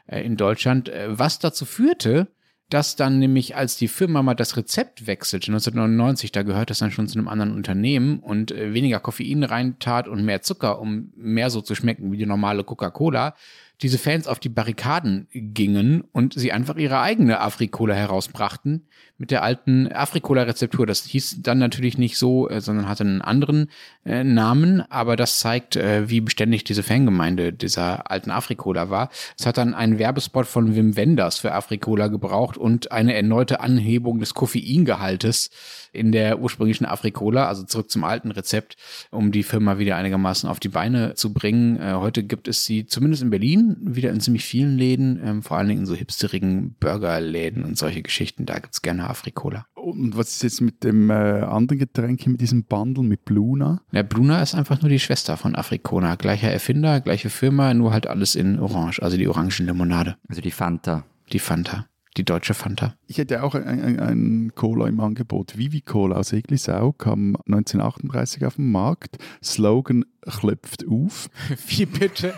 äh, 0.07 0.21
in 0.21 0.37
Deutschland, 0.37 0.89
äh, 0.89 1.07
was 1.09 1.39
dazu 1.39 1.65
führte, 1.65 2.27
dass 2.69 2.95
dann 2.95 3.19
nämlich, 3.19 3.55
als 3.55 3.77
die 3.77 3.87
Firma 3.87 4.23
mal 4.23 4.33
das 4.33 4.57
Rezept 4.57 5.05
wechselte, 5.05 5.51
1999, 5.51 6.31
da 6.31 6.41
gehört 6.41 6.71
das 6.71 6.79
dann 6.79 6.91
schon 6.91 7.07
zu 7.07 7.19
einem 7.19 7.27
anderen 7.27 7.53
Unternehmen 7.53 8.19
und 8.19 8.51
äh, 8.51 8.73
weniger 8.73 8.99
Koffein 8.99 9.43
reintat 9.43 10.07
und 10.07 10.25
mehr 10.25 10.41
Zucker, 10.41 10.79
um 10.79 11.11
mehr 11.15 11.51
so 11.51 11.61
zu 11.61 11.75
schmecken 11.75 12.11
wie 12.11 12.17
die 12.17 12.25
normale 12.25 12.63
Coca-Cola, 12.63 13.35
diese 13.81 13.97
Fans 13.97 14.27
auf 14.27 14.39
die 14.39 14.49
Barrikaden 14.49 15.27
gingen 15.31 16.01
und 16.11 16.33
sie 16.33 16.51
einfach 16.51 16.77
ihre 16.77 16.99
eigene 16.99 17.41
Afrikola 17.41 17.93
herausbrachten 17.93 18.87
mit 19.17 19.31
der 19.31 19.43
alten 19.43 19.91
Afrikola-Rezeptur. 19.91 20.85
Das 20.85 21.03
hieß 21.05 21.41
dann 21.41 21.57
natürlich 21.57 21.97
nicht 21.97 22.17
so, 22.17 22.49
äh, 22.49 22.61
sondern 22.61 22.87
hatte 22.87 23.03
einen 23.03 23.21
anderen 23.21 23.69
äh, 24.05 24.23
Namen, 24.23 24.81
aber 24.89 25.15
das 25.15 25.39
zeigt, 25.39 25.75
äh, 25.75 26.09
wie 26.09 26.21
beständig 26.21 26.63
diese 26.63 26.83
Fangemeinde 26.83 27.53
dieser 27.53 28.09
alten 28.11 28.31
Afrikola 28.31 28.89
war. 28.89 29.09
Es 29.37 29.45
hat 29.45 29.57
dann 29.57 29.73
einen 29.73 29.99
Werbespot 29.99 30.47
von 30.47 30.75
Wim 30.75 30.95
Wenders 30.95 31.39
für 31.39 31.53
Afrikola 31.53 32.07
gebraucht 32.07 32.57
und 32.57 32.91
eine 32.91 33.13
erneute 33.13 33.59
Anhebung 33.59 34.19
des 34.19 34.33
Koffeingehaltes 34.33 35.49
in 35.95 36.11
der 36.11 36.39
ursprünglichen 36.39 36.85
Afrikola, 36.85 37.47
also 37.47 37.63
zurück 37.63 37.89
zum 37.89 38.03
alten 38.03 38.31
Rezept, 38.31 38.77
um 39.11 39.31
die 39.31 39.43
Firma 39.43 39.79
wieder 39.79 39.95
einigermaßen 39.95 40.49
auf 40.49 40.59
die 40.59 40.69
Beine 40.69 41.15
zu 41.15 41.33
bringen. 41.33 41.77
Äh, 41.77 41.93
heute 41.95 42.23
gibt 42.23 42.47
es 42.47 42.65
sie 42.65 42.85
zumindest 42.85 43.23
in 43.23 43.29
Berlin 43.29 43.77
wieder 43.81 44.11
in 44.11 44.19
ziemlich 44.19 44.45
vielen 44.45 44.77
Läden, 44.77 45.19
ähm, 45.23 45.43
vor 45.43 45.57
allen 45.57 45.67
Dingen 45.67 45.81
in 45.81 45.85
so 45.85 45.95
hipsterigen 45.95 46.75
Burgerläden 46.79 47.63
und 47.63 47.77
solche 47.77 48.01
Geschichten. 48.01 48.45
Da 48.45 48.59
gibt's 48.59 48.81
gerne 48.81 49.09
Afrikola. 49.09 49.65
Und 49.75 50.17
was 50.17 50.29
ist 50.29 50.43
jetzt 50.43 50.61
mit 50.61 50.83
dem 50.83 51.09
äh, 51.09 51.13
anderen 51.13 51.79
Getränk, 51.79 52.25
mit 52.25 52.41
diesem 52.41 52.63
Bundle, 52.63 53.03
mit 53.03 53.23
Bluna? 53.23 53.81
Ja, 53.91 54.03
Bluna 54.03 54.41
ist 54.41 54.55
einfach 54.55 54.81
nur 54.81 54.89
die 54.89 54.99
Schwester 54.99 55.37
von 55.37 55.55
Afrikola. 55.55 56.15
Gleicher 56.15 56.49
Erfinder, 56.49 57.01
gleiche 57.01 57.29
Firma, 57.29 57.73
nur 57.73 57.93
halt 57.93 58.07
alles 58.07 58.35
in 58.35 58.59
Orange, 58.59 59.01
also 59.01 59.17
die 59.17 59.27
Orangenlimonade. 59.27 60.17
Also 60.27 60.41
die 60.41 60.51
Fanta. 60.51 61.03
Die 61.31 61.39
Fanta 61.39 61.85
die 62.17 62.23
deutsche 62.23 62.53
Fanta. 62.53 62.95
Ich 63.07 63.17
hätte 63.17 63.43
auch 63.43 63.55
ein, 63.55 63.99
ein, 63.99 64.51
Cola 64.55 64.87
im 64.87 64.99
Angebot. 64.99 65.57
Vivi 65.57 65.81
Cola 65.81 66.17
aus 66.17 66.33
Eglisau 66.33 66.93
kam 66.93 67.35
1938 67.47 68.45
auf 68.45 68.55
den 68.55 68.71
Markt. 68.71 69.17
Slogan 69.43 70.05
klopft 70.21 70.85
auf. 70.87 71.29
Wie 71.67 71.85
bitte? 71.85 72.33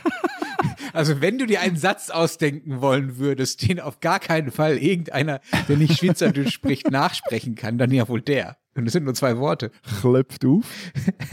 Also 0.93 1.21
wenn 1.21 1.37
du 1.37 1.45
dir 1.45 1.61
einen 1.61 1.77
Satz 1.77 2.09
ausdenken 2.09 2.81
wollen 2.81 3.17
würdest, 3.17 3.67
den 3.67 3.79
auf 3.79 3.99
gar 3.99 4.19
keinen 4.19 4.51
Fall 4.51 4.77
irgendeiner, 4.77 5.41
der 5.67 5.77
nicht 5.77 5.99
Schweizerdeutsch 5.99 6.51
spricht, 6.51 6.89
nachsprechen 6.89 7.55
kann, 7.55 7.77
dann 7.77 7.91
ja 7.91 8.07
wohl 8.07 8.21
der. 8.21 8.57
Und 8.75 8.87
es 8.87 8.93
sind 8.93 9.03
nur 9.03 9.13
zwei 9.13 9.37
Worte. 9.37 9.71
Klopft 10.01 10.45
auf. 10.45 10.65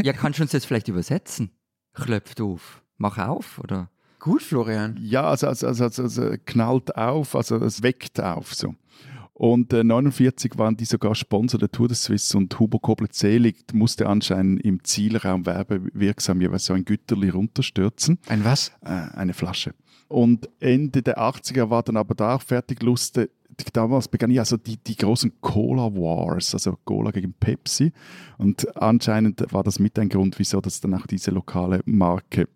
Ja, 0.02 0.12
kannst 0.12 0.38
du 0.38 0.42
uns 0.42 0.52
jetzt 0.52 0.66
vielleicht 0.66 0.88
übersetzen? 0.88 1.50
Klopft 1.94 2.40
auf. 2.40 2.82
Mach 2.96 3.18
auf, 3.18 3.58
oder? 3.58 3.90
Gut, 4.24 4.42
Florian. 4.42 4.98
Ja, 5.02 5.24
also, 5.24 5.48
also, 5.48 5.66
also, 5.66 5.84
also, 5.84 6.02
also 6.02 6.34
knallt 6.46 6.96
auf, 6.96 7.36
also 7.36 7.56
es 7.56 7.82
weckt 7.82 8.18
auf 8.22 8.54
so. 8.54 8.74
Und 9.34 9.74
äh, 9.74 9.84
49 9.84 10.56
waren 10.56 10.78
die 10.78 10.86
sogar 10.86 11.14
Sponsor 11.14 11.60
der 11.60 11.70
Tour 11.70 11.88
de 11.88 11.94
Suisse 11.94 12.34
und 12.34 12.58
Huber 12.58 12.78
Koblet-Selig 12.78 13.56
musste 13.74 14.06
anscheinend 14.06 14.64
im 14.64 14.82
Zielraum 14.82 15.44
werbewirksam 15.44 16.40
jeweils 16.40 16.64
so 16.64 16.72
ein 16.72 16.86
Güterli 16.86 17.28
runterstürzen. 17.28 18.18
Ein 18.26 18.46
was? 18.46 18.72
Äh, 18.80 18.92
eine 19.14 19.34
Flasche. 19.34 19.74
Und 20.08 20.48
Ende 20.58 21.02
der 21.02 21.18
80er 21.18 21.68
war 21.68 21.82
dann 21.82 21.98
aber 21.98 22.14
da 22.14 22.36
auch 22.36 22.42
fertig 22.42 22.82
lustig. 22.82 23.30
Damals 23.74 24.08
begann 24.08 24.30
ja 24.30 24.40
also 24.40 24.56
die, 24.56 24.78
die 24.78 24.96
großen 24.96 25.34
Cola 25.42 25.94
Wars, 25.94 26.54
also 26.54 26.78
Cola 26.86 27.10
gegen 27.10 27.34
Pepsi. 27.34 27.92
Und 28.38 28.74
anscheinend 28.74 29.44
war 29.52 29.64
das 29.64 29.78
mit 29.78 29.98
ein 29.98 30.08
Grund, 30.08 30.38
wieso 30.38 30.62
das 30.62 30.80
dann 30.80 30.94
auch 30.94 31.06
diese 31.06 31.30
lokale 31.30 31.82
Marke 31.84 32.48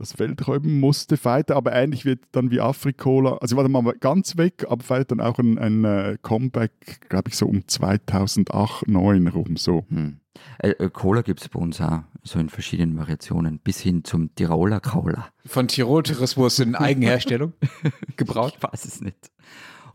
das 0.00 0.14
Feld 0.14 0.46
räumen 0.46 0.80
musste, 0.80 1.22
weiter, 1.24 1.56
aber 1.56 1.72
ähnlich 1.72 2.04
wird 2.04 2.20
dann 2.32 2.50
wie 2.50 2.60
Afrikola, 2.60 3.36
also 3.36 3.56
war 3.56 3.62
dann 3.62 3.72
mal 3.72 3.94
ganz 3.98 4.36
weg, 4.36 4.66
aber 4.68 4.82
feiert 4.82 5.10
dann 5.10 5.20
auch 5.20 5.38
ein, 5.38 5.58
ein 5.58 5.84
uh, 5.84 6.16
Comeback, 6.22 7.08
glaube 7.08 7.28
ich, 7.28 7.36
so 7.36 7.46
um 7.46 7.66
2008, 7.66 8.80
2009 8.86 9.28
rum, 9.28 9.56
so. 9.56 9.84
Hm. 9.88 10.18
Äh, 10.58 10.70
äh 10.70 10.90
Cola 10.90 11.22
gibt 11.22 11.40
es 11.40 11.48
bei 11.48 11.60
uns 11.60 11.80
auch, 11.80 12.00
so 12.22 12.38
in 12.38 12.48
verschiedenen 12.48 12.96
Variationen, 12.98 13.58
bis 13.58 13.80
hin 13.80 14.04
zum 14.04 14.34
Tiroler 14.34 14.80
Cola. 14.80 15.28
Von 15.44 15.68
Tirol 15.68 16.02
Tourismus 16.02 16.58
in 16.58 16.74
Eigenherstellung 16.74 17.52
gebraut? 18.16 18.54
Ich 18.56 18.62
weiß 18.62 18.84
es 18.84 19.00
nicht. 19.00 19.30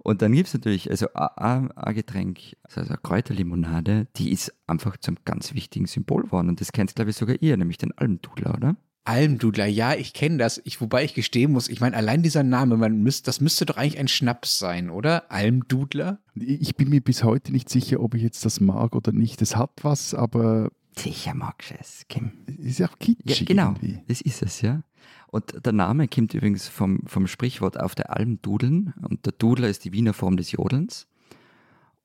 Und 0.06 0.22
dann 0.22 0.34
gibt 0.34 0.47
es 0.47 0.53
natürlich, 0.53 0.91
also 0.91 1.08
ein 1.16 1.72
Getränk, 1.95 2.39
also 2.62 2.82
eine 2.82 2.97
Kräuterlimonade, 3.01 4.06
die 4.18 4.32
ist 4.32 4.53
einfach 4.68 4.97
zum 4.97 5.18
ganz 5.26 5.56
wichtigen 5.56 5.88
Symbol 5.88 6.24
geworden. 6.26 6.49
Und 6.49 6.62
das 6.62 6.72
kennt, 6.72 6.93
glaube 6.93 7.10
ich, 7.10 7.18
sogar 7.18 7.38
ihr, 7.41 7.58
nämlich 7.58 7.80
den 7.80 7.91
Almdudler, 7.97 8.53
oder? 8.53 8.76
Almdudler, 9.06 9.68
ja, 9.68 9.93
ich 9.93 10.14
kenne 10.14 10.38
das. 10.38 10.60
Ich, 10.66 10.82
wobei 10.82 11.03
ich 11.03 11.14
gestehen 11.14 11.51
muss, 11.51 11.70
ich 11.70 11.80
meine, 11.80 11.95
allein 11.95 12.24
dieser 12.24 12.43
Name, 12.43 12.76
man 12.76 13.03
müsst, 13.03 13.28
das 13.28 13.39
müsste 13.39 13.66
doch 13.66 13.78
eigentlich 13.78 13.99
ein 13.99 14.08
Schnaps 14.08 14.58
sein, 14.58 14.89
oder? 14.89 15.32
Almdudler? 15.32 16.20
Ich 16.36 16.76
bin 16.76 16.89
mir 16.89 17.01
bis 17.01 17.24
heute 17.24 17.51
nicht 17.51 17.70
sicher, 17.70 18.01
ob 18.01 18.16
ich 18.16 18.24
jetzt 18.24 18.43
das 18.45 18.60
mag 18.60 18.95
oder 18.95 19.12
nicht. 19.12 19.41
Es 19.41 19.56
hat 19.56 19.72
was, 19.84 20.14
aber. 20.14 20.72
Sicher 20.97 21.36
magst 21.36 21.72
du 21.72 21.76
es, 21.80 22.06
Kim. 22.10 22.32
Ist 22.58 22.80
ja 22.80 22.88
auch 22.88 22.97
kitschig. 22.97 23.41
Ja, 23.41 23.45
genau, 23.45 23.70
Irgendwie. 23.70 24.01
das 24.08 24.22
ist 24.22 24.41
es, 24.41 24.62
ja. 24.62 24.82
Und 25.28 25.66
der 25.66 25.74
Name 25.74 26.08
kommt 26.08 26.34
übrigens 26.34 26.68
vom, 26.68 27.01
vom 27.06 27.28
Sprichwort 27.28 27.80
auf 27.80 27.93
der 27.93 28.16
Alm 28.16 28.41
dudeln. 28.41 28.93
Und 29.08 29.26
der 29.26 29.34
Dudler 29.34 29.68
ist 29.68 29.84
die 29.84 29.93
Wiener 29.93 30.14
Form 30.14 30.38
des 30.38 30.51
Jodelns. 30.51 31.08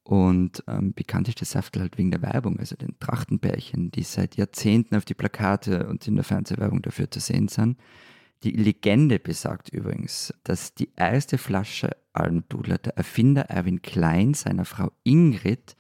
Und 0.02 0.64
ähm, 0.66 0.92
bekannt 0.94 1.28
ist 1.28 1.40
der 1.40 1.46
Saftel 1.46 1.82
halt 1.82 1.98
wegen 1.98 2.10
der 2.10 2.22
Werbung, 2.22 2.58
also 2.58 2.74
den 2.74 2.98
Trachtenbärchen, 2.98 3.90
die 3.90 4.02
seit 4.02 4.36
Jahrzehnten 4.36 4.96
auf 4.96 5.04
die 5.04 5.14
Plakate 5.14 5.86
und 5.88 6.06
in 6.08 6.16
der 6.16 6.24
Fernsehwerbung 6.24 6.82
dafür 6.82 7.10
zu 7.10 7.20
sehen 7.20 7.48
sind. 7.48 7.78
Die 8.42 8.52
Legende 8.52 9.18
besagt 9.18 9.68
übrigens, 9.68 10.32
dass 10.44 10.74
die 10.74 10.90
erste 10.96 11.36
Flasche 11.36 11.90
Almdudler 12.14 12.78
der 12.78 12.96
Erfinder 12.96 13.42
Erwin 13.42 13.82
Klein 13.82 14.32
seiner 14.32 14.64
Frau 14.64 14.90
Ingrid 15.04 15.76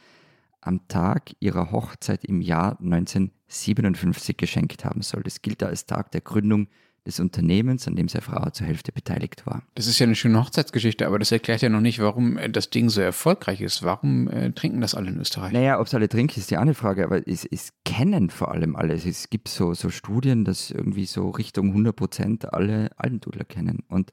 am 0.60 0.86
Tag 0.86 1.34
ihrer 1.40 1.72
Hochzeit 1.72 2.24
im 2.24 2.42
Jahr 2.42 2.78
1957 2.80 4.36
geschenkt 4.36 4.84
haben 4.84 5.00
soll. 5.00 5.22
Das 5.22 5.40
gilt 5.40 5.62
als 5.62 5.86
Tag 5.86 6.10
der 6.12 6.20
Gründung 6.20 6.68
des 7.06 7.20
Unternehmens, 7.20 7.86
an 7.88 7.96
dem 7.96 8.08
seine 8.08 8.22
Frau 8.22 8.50
zur 8.50 8.66
Hälfte 8.66 8.92
beteiligt 8.92 9.46
war. 9.46 9.62
Das 9.74 9.86
ist 9.86 9.98
ja 9.98 10.04
eine 10.04 10.14
schöne 10.14 10.38
Hochzeitsgeschichte, 10.38 11.06
aber 11.06 11.18
das 11.18 11.32
erklärt 11.32 11.62
ja 11.62 11.68
noch 11.68 11.80
nicht, 11.80 11.98
warum 11.98 12.36
äh, 12.36 12.50
das 12.50 12.70
Ding 12.70 12.88
so 12.88 13.00
erfolgreich 13.00 13.60
ist. 13.60 13.82
Warum 13.82 14.28
äh, 14.28 14.52
trinken 14.52 14.80
das 14.80 14.94
alle 14.94 15.10
in 15.10 15.18
Österreich? 15.18 15.52
Naja, 15.52 15.80
ob 15.80 15.86
es 15.86 15.94
alle 15.94 16.08
trinken, 16.08 16.38
ist 16.38 16.50
die 16.50 16.56
andere 16.56 16.74
Frage, 16.74 17.04
aber 17.04 17.26
es, 17.26 17.44
es 17.44 17.72
kennen 17.84 18.30
vor 18.30 18.52
allem 18.52 18.76
alle. 18.76 18.94
Es 18.94 19.30
gibt 19.30 19.48
so, 19.48 19.74
so 19.74 19.90
Studien, 19.90 20.44
dass 20.44 20.70
irgendwie 20.70 21.06
so 21.06 21.30
Richtung 21.30 21.68
100 21.68 21.96
Prozent 21.96 22.52
alle 22.52 22.90
Almdudler 22.96 23.44
kennen. 23.44 23.84
Und 23.88 24.12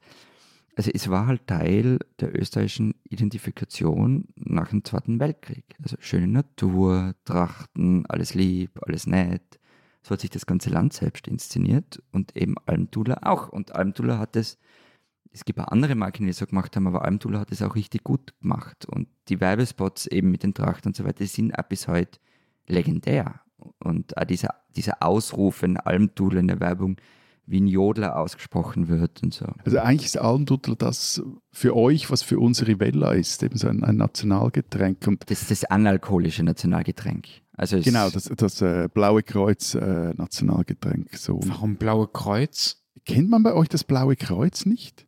also 0.78 0.92
es 0.94 1.10
war 1.10 1.26
halt 1.26 1.48
Teil 1.48 1.98
der 2.20 2.40
österreichischen 2.40 2.94
Identifikation 3.02 4.28
nach 4.36 4.68
dem 4.68 4.84
Zweiten 4.84 5.18
Weltkrieg. 5.18 5.64
Also 5.82 5.96
schöne 5.98 6.28
Natur, 6.28 7.14
Trachten, 7.24 8.06
alles 8.06 8.34
lieb, 8.34 8.78
alles 8.86 9.08
nett. 9.08 9.57
So 10.08 10.14
hat 10.14 10.22
sich 10.22 10.30
das 10.30 10.46
ganze 10.46 10.70
Land 10.70 10.94
selbst 10.94 11.28
inszeniert 11.28 12.02
und 12.12 12.34
eben 12.34 12.54
Almdudler 12.64 13.26
auch. 13.26 13.50
Und 13.50 13.74
Almdudler 13.74 14.18
hat 14.18 14.36
es, 14.36 14.56
es 15.32 15.44
gibt 15.44 15.60
auch 15.60 15.68
andere 15.68 15.94
Marken, 15.96 16.22
die 16.22 16.30
das 16.30 16.38
so 16.38 16.46
gemacht 16.46 16.74
haben, 16.74 16.86
aber 16.86 17.04
Almdudler 17.04 17.40
hat 17.40 17.52
es 17.52 17.60
auch 17.60 17.74
richtig 17.74 18.04
gut 18.04 18.32
gemacht. 18.40 18.86
Und 18.86 19.08
die 19.28 19.38
Werbespots 19.38 20.06
eben 20.06 20.30
mit 20.30 20.44
den 20.44 20.54
Trachten 20.54 20.88
und 20.88 20.96
so 20.96 21.04
weiter, 21.04 21.18
die 21.18 21.26
sind 21.26 21.58
auch 21.58 21.64
bis 21.64 21.88
heute 21.88 22.18
legendär. 22.66 23.42
Und 23.80 24.16
auch 24.16 24.24
dieser, 24.24 24.54
dieser 24.74 25.02
Ausruf, 25.02 25.60
wenn 25.60 25.76
Almdudler 25.76 26.40
in 26.40 26.48
der 26.48 26.60
Werbung 26.60 26.96
wie 27.44 27.60
ein 27.60 27.66
Jodler 27.66 28.18
ausgesprochen 28.18 28.88
wird 28.88 29.22
und 29.22 29.34
so. 29.34 29.44
Also 29.62 29.78
eigentlich 29.78 30.06
ist 30.06 30.16
Almdudler 30.16 30.76
das 30.76 31.22
für 31.52 31.76
euch, 31.76 32.10
was 32.10 32.22
für 32.22 32.38
uns 32.38 32.66
Rivella 32.66 33.12
ist, 33.12 33.42
eben 33.42 33.58
so 33.58 33.68
ein, 33.68 33.84
ein 33.84 33.96
Nationalgetränk. 33.96 35.06
Und 35.06 35.30
Das 35.30 35.42
ist 35.42 35.50
das 35.50 35.64
analkoholische 35.66 36.44
Nationalgetränk. 36.44 37.26
Also 37.58 37.76
es, 37.76 37.84
genau, 37.84 38.08
das, 38.08 38.30
das 38.36 38.62
äh, 38.62 38.88
Blaue 38.92 39.24
Kreuz 39.24 39.74
äh, 39.74 40.14
Nationalgetränk. 40.14 41.16
So. 41.16 41.40
Warum 41.44 41.74
Blaue 41.74 42.06
Kreuz? 42.06 42.84
Kennt 43.04 43.28
man 43.28 43.42
bei 43.42 43.52
euch 43.52 43.68
das 43.68 43.82
Blaue 43.82 44.14
Kreuz 44.14 44.64
nicht? 44.64 45.07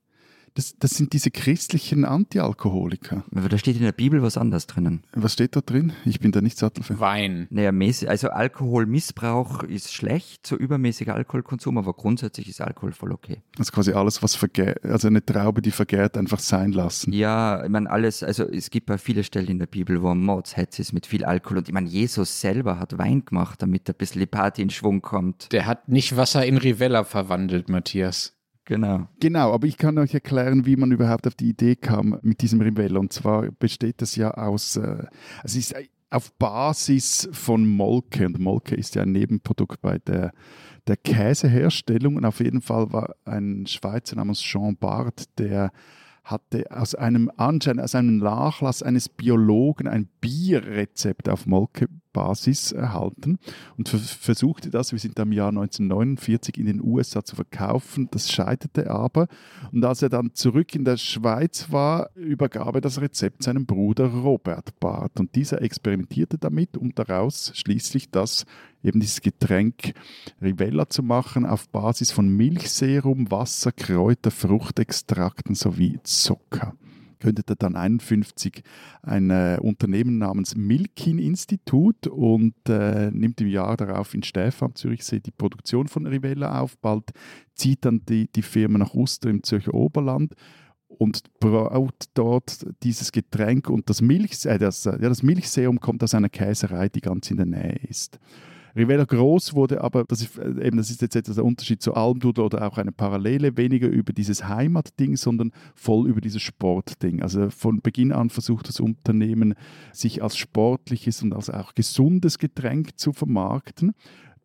Das, 0.60 0.76
das 0.78 0.90
sind 0.90 1.14
diese 1.14 1.30
christlichen 1.30 2.04
Antialkoholiker. 2.04 3.24
Aber 3.34 3.48
da 3.48 3.56
steht 3.56 3.76
in 3.76 3.82
der 3.82 3.92
Bibel 3.92 4.20
was 4.20 4.36
anderes 4.36 4.66
drinnen. 4.66 5.04
Was 5.14 5.32
steht 5.32 5.56
da 5.56 5.62
drin? 5.62 5.94
Ich 6.04 6.20
bin 6.20 6.32
da 6.32 6.42
nicht 6.42 6.58
sattelfest. 6.58 7.00
Wein. 7.00 7.46
Naja, 7.48 7.72
mäßig, 7.72 8.10
also 8.10 8.28
Alkoholmissbrauch 8.28 9.62
ist 9.62 9.94
schlecht, 9.94 10.46
so 10.46 10.56
übermäßiger 10.56 11.14
Alkoholkonsum, 11.14 11.78
aber 11.78 11.94
grundsätzlich 11.94 12.46
ist 12.46 12.60
Alkohol 12.60 12.92
voll 12.92 13.12
okay. 13.12 13.40
Das 13.56 13.68
ist 13.68 13.72
quasi 13.72 13.92
alles, 13.92 14.22
was 14.22 14.34
vergärt, 14.34 14.84
also 14.84 15.08
eine 15.08 15.24
Traube, 15.24 15.62
die 15.62 15.70
vergärt, 15.70 16.18
einfach 16.18 16.40
sein 16.40 16.72
lassen. 16.72 17.14
Ja, 17.14 17.64
ich 17.64 17.70
meine, 17.70 17.88
alles, 17.88 18.22
also 18.22 18.44
es 18.44 18.68
gibt 18.68 18.90
ja 18.90 18.98
viele 18.98 19.24
Stellen 19.24 19.48
in 19.48 19.60
der 19.60 19.66
Bibel, 19.66 20.02
wo 20.02 20.14
Mordshetz 20.14 20.78
ist 20.78 20.92
mit 20.92 21.06
viel 21.06 21.24
Alkohol 21.24 21.56
und 21.56 21.68
ich 21.68 21.72
meine, 21.72 21.88
Jesus 21.88 22.42
selber 22.42 22.78
hat 22.78 22.98
Wein 22.98 23.24
gemacht, 23.24 23.62
damit 23.62 23.88
ein 23.88 23.94
bisschen 23.96 24.20
die 24.20 24.26
Party 24.26 24.60
in 24.60 24.68
Schwung 24.68 25.00
kommt. 25.00 25.52
Der 25.52 25.64
hat 25.64 25.88
nicht 25.88 26.18
Wasser 26.18 26.44
in 26.44 26.58
Rivella 26.58 27.04
verwandelt, 27.04 27.70
Matthias. 27.70 28.36
Genau. 28.64 29.08
Genau, 29.18 29.52
aber 29.52 29.66
ich 29.66 29.76
kann 29.76 29.98
euch 29.98 30.14
erklären, 30.14 30.66
wie 30.66 30.76
man 30.76 30.92
überhaupt 30.92 31.26
auf 31.26 31.34
die 31.34 31.48
Idee 31.48 31.76
kam 31.76 32.18
mit 32.22 32.40
diesem 32.42 32.60
Rivella. 32.60 33.00
Und 33.00 33.12
zwar 33.12 33.50
besteht 33.50 34.00
das 34.02 34.16
ja 34.16 34.30
aus, 34.32 34.76
äh, 34.76 35.06
es 35.42 35.56
ist 35.56 35.74
auf 36.10 36.32
Basis 36.34 37.28
von 37.32 37.66
Molke. 37.66 38.26
Und 38.26 38.38
Molke 38.38 38.74
ist 38.74 38.94
ja 38.94 39.02
ein 39.02 39.12
Nebenprodukt 39.12 39.80
bei 39.80 39.98
der, 39.98 40.32
der 40.86 40.96
Käseherstellung. 40.96 42.16
Und 42.16 42.24
auf 42.24 42.40
jeden 42.40 42.60
Fall 42.60 42.92
war 42.92 43.14
ein 43.24 43.66
Schweizer 43.66 44.16
namens 44.16 44.40
Jean 44.40 44.76
Bart, 44.76 45.24
der 45.38 45.72
hatte 46.22 46.66
aus 46.70 46.94
einem 46.94 47.30
anscheinend 47.36 47.82
aus 47.82 47.94
einem 47.94 48.18
Nachlass 48.18 48.82
eines 48.82 49.08
Biologen 49.08 49.88
ein 49.88 50.08
Bierrezept 50.20 51.28
auf 51.28 51.46
Molkebasis 52.12 52.72
erhalten 52.72 53.38
und 53.76 53.88
ver 53.88 53.98
versuchte 53.98 54.70
das, 54.70 54.92
wir 54.92 54.98
sind 54.98 55.18
im 55.18 55.32
Jahr 55.32 55.48
1949 55.48 56.58
in 56.58 56.66
den 56.66 56.82
USA 56.82 57.24
zu 57.24 57.36
verkaufen. 57.36 58.08
Das 58.10 58.30
scheiterte 58.30 58.90
aber 58.90 59.28
und 59.72 59.84
als 59.84 60.02
er 60.02 60.08
dann 60.08 60.34
zurück 60.34 60.74
in 60.74 60.84
der 60.84 60.96
Schweiz 60.96 61.70
war, 61.70 62.10
übergab 62.14 62.74
er 62.74 62.80
das 62.80 63.00
Rezept 63.00 63.42
seinem 63.42 63.66
Bruder 63.66 64.06
Robert 64.06 64.78
Barth 64.80 65.18
und 65.20 65.34
dieser 65.34 65.62
experimentierte 65.62 66.38
damit, 66.38 66.76
um 66.76 66.94
daraus 66.94 67.52
schließlich 67.54 68.10
das 68.10 68.44
eben 68.82 69.00
dieses 69.00 69.20
Getränk 69.20 69.92
Rivella 70.40 70.88
zu 70.88 71.02
machen 71.02 71.44
auf 71.44 71.68
Basis 71.68 72.12
von 72.12 72.28
Milchserum, 72.28 73.30
Wasser, 73.30 73.72
Kräuter, 73.72 74.30
Fruchtextrakten 74.30 75.54
sowie 75.54 76.00
Zucker. 76.02 76.74
Gründete 77.20 77.54
dann 77.56 77.76
51 77.76 78.62
ein 79.02 79.30
äh, 79.30 79.58
Unternehmen 79.60 80.18
namens 80.18 80.56
Milkin 80.56 81.18
Institut 81.18 82.06
und 82.06 82.54
äh, 82.68 83.10
nimmt 83.12 83.40
im 83.40 83.48
Jahr 83.48 83.76
darauf 83.76 84.12
in 84.14 84.22
Stäff 84.22 84.62
am 84.62 84.74
Zürichsee 84.74 85.20
die 85.20 85.30
Produktion 85.30 85.86
von 85.86 86.06
Rivella 86.06 86.60
auf. 86.60 86.76
Bald 86.78 87.10
zieht 87.54 87.84
dann 87.84 88.04
die, 88.06 88.28
die 88.32 88.42
Firma 88.42 88.78
nach 88.78 88.94
Uster 88.94 89.30
im 89.30 89.42
Zürcher 89.42 89.74
Oberland 89.74 90.34
und 90.88 91.22
braut 91.38 92.06
dort 92.14 92.66
dieses 92.82 93.12
Getränk 93.12 93.70
und 93.70 93.88
das, 93.88 94.00
Milch, 94.00 94.44
äh, 94.44 94.58
das, 94.58 94.84
ja, 94.84 94.96
das 94.96 95.22
Milchserum 95.22 95.80
kommt 95.80 96.02
aus 96.02 96.14
einer 96.14 96.28
Käserei, 96.28 96.88
die 96.88 97.00
ganz 97.00 97.30
in 97.30 97.36
der 97.36 97.46
Nähe 97.46 97.78
ist. 97.88 98.18
Rivella 98.76 99.04
Groß 99.04 99.54
wurde 99.54 99.82
aber, 99.82 100.04
das 100.04 100.22
ist, 100.22 100.38
äh, 100.38 100.66
eben, 100.66 100.76
das 100.76 100.90
ist 100.90 101.02
jetzt 101.02 101.16
etwas 101.16 101.36
der 101.36 101.44
Unterschied 101.44 101.82
zu 101.82 101.94
Almdudler 101.94 102.46
oder 102.46 102.66
auch 102.66 102.78
eine 102.78 102.92
Parallele, 102.92 103.56
weniger 103.56 103.88
über 103.88 104.12
dieses 104.12 104.46
Heimatding, 104.48 105.16
sondern 105.16 105.52
voll 105.74 106.08
über 106.08 106.20
dieses 106.20 106.42
Sportding. 106.42 107.22
Also 107.22 107.50
von 107.50 107.80
Beginn 107.80 108.12
an 108.12 108.30
versucht 108.30 108.68
das 108.68 108.80
Unternehmen, 108.80 109.54
sich 109.92 110.22
als 110.22 110.36
sportliches 110.36 111.22
und 111.22 111.32
als 111.32 111.50
auch 111.50 111.74
gesundes 111.74 112.38
Getränk 112.38 112.98
zu 112.98 113.12
vermarkten. 113.12 113.92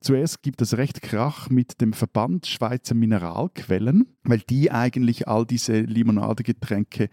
Zuerst 0.01 0.43
gibt 0.43 0.61
es 0.61 0.77
recht 0.77 1.01
Krach 1.01 1.49
mit 1.49 1.81
dem 1.81 1.93
Verband 1.93 2.45
Schweizer 2.45 2.93
Mineralquellen, 2.93 4.05
weil 4.23 4.39
die 4.39 4.69
eigentlich 4.69 5.27
all 5.27 5.45
diese 5.45 5.79
Limonadegetränke 5.79 7.09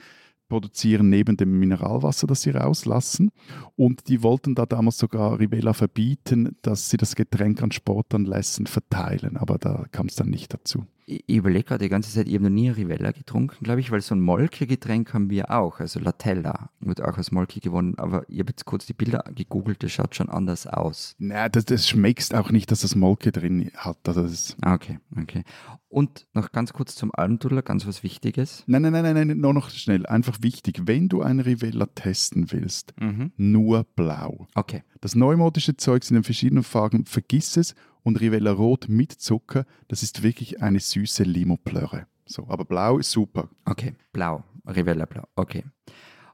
produzieren 0.53 1.09
neben 1.09 1.39
dem 1.39 1.59
Mineralwasser, 1.59 2.27
das 2.27 2.43
sie 2.43 2.51
rauslassen. 2.51 3.31
Und 3.75 4.09
die 4.09 4.23
wollten 4.23 4.55
da 4.55 4.67
damals 4.67 4.99
sogar 4.99 5.41
Rivella 5.41 5.73
verbieten, 5.73 6.59
dass 6.61 6.91
sie 6.91 6.99
das 6.99 7.17
Getränk 7.17 7.63
an 7.63 7.73
Sportanlässen 7.73 8.67
verteilen. 8.67 9.39
Aber 9.39 9.57
da 9.57 9.87
kam 9.93 10.09
es 10.09 10.15
dann 10.17 10.29
nicht 10.29 10.53
dazu. 10.53 10.85
Ich 11.05 11.29
überlege 11.29 11.65
gerade 11.65 11.85
die 11.85 11.89
ganze 11.89 12.13
Zeit, 12.13 12.29
ich 12.29 12.35
habe 12.35 12.45
noch 12.45 12.51
nie 12.51 12.69
Rivella 12.71 13.11
getrunken, 13.11 13.65
glaube 13.65 13.81
ich, 13.81 13.91
weil 13.91 14.01
so 14.01 14.15
ein 14.15 14.21
Molke-Getränk 14.21 15.13
haben 15.13 15.31
wir 15.31 15.51
auch. 15.51 15.81
Also 15.81 15.99
Latella 15.99 16.71
wird 16.81 17.03
auch 17.03 17.19
aus 17.19 17.33
Molke 17.33 17.61
gewonnen, 17.61 17.95
aber 17.99 18.25
ich 18.29 18.39
habe 18.39 18.51
jetzt 18.51 18.65
kurz 18.67 18.87
die 18.87 18.93
Bilder 18.95 19.25
gegoogelt, 19.35 19.83
das 19.83 19.91
schaut 19.93 20.15
schon 20.15 20.29
anders 20.29 20.67
aus. 20.67 21.17
Na, 21.19 21.49
das, 21.49 21.65
das 21.65 21.89
schmeckst 21.89 22.35
auch 22.35 22.51
nicht, 22.51 22.71
dass 22.71 22.83
das 22.83 22.95
Molke 22.95 23.33
drin 23.33 23.71
hat. 23.77 23.99
Also 24.07 24.23
das 24.23 24.57
Ah, 24.63 24.75
Okay, 24.75 24.99
okay. 25.21 25.45
Und 25.89 26.27
noch 26.33 26.53
ganz 26.53 26.73
kurz 26.73 26.95
zum 26.95 27.11
Almdudler, 27.15 27.61
ganz 27.63 27.87
was 27.87 28.03
Wichtiges. 28.03 28.63
nein, 28.67 28.83
nein, 28.83 28.93
nein, 28.93 29.03
nein, 29.15 29.27
nein, 29.29 29.39
nur 29.39 29.53
noch 29.53 29.69
schnell. 29.71 30.07
Einfach 30.07 30.39
wichtig, 30.41 30.83
wenn 30.87 31.09
du 31.09 31.21
ein 31.23 31.41
Rivella 31.41 31.87
testen 31.87 32.51
willst, 32.53 32.95
Mhm. 33.01 33.33
nur 33.37 33.85
blau. 33.97 34.47
Okay. 34.55 34.85
Das 35.01 35.15
neumodische 35.17 35.77
Zeugs 35.77 36.11
in 36.11 36.15
den 36.15 36.23
verschiedenen 36.25 36.63
Farben, 36.63 37.05
vergiss 37.07 37.57
es. 37.57 37.75
Und 38.03 38.21
Rivella 38.21 38.53
Rot 38.53 38.89
mit 38.89 39.13
Zucker, 39.13 39.65
das 39.89 40.03
ist 40.03 40.23
wirklich 40.23 40.63
eine 40.63 40.81
süße 40.81 41.23
Limoplörre. 41.23 42.07
So, 42.27 42.47
aber 42.49 42.65
blau 42.65 42.99
ist 42.99 43.11
super. 43.11 43.49
Okay, 43.65 43.95
blau, 44.13 44.45
Rivella 44.67 45.07
Blau, 45.07 45.25
okay. 45.37 45.65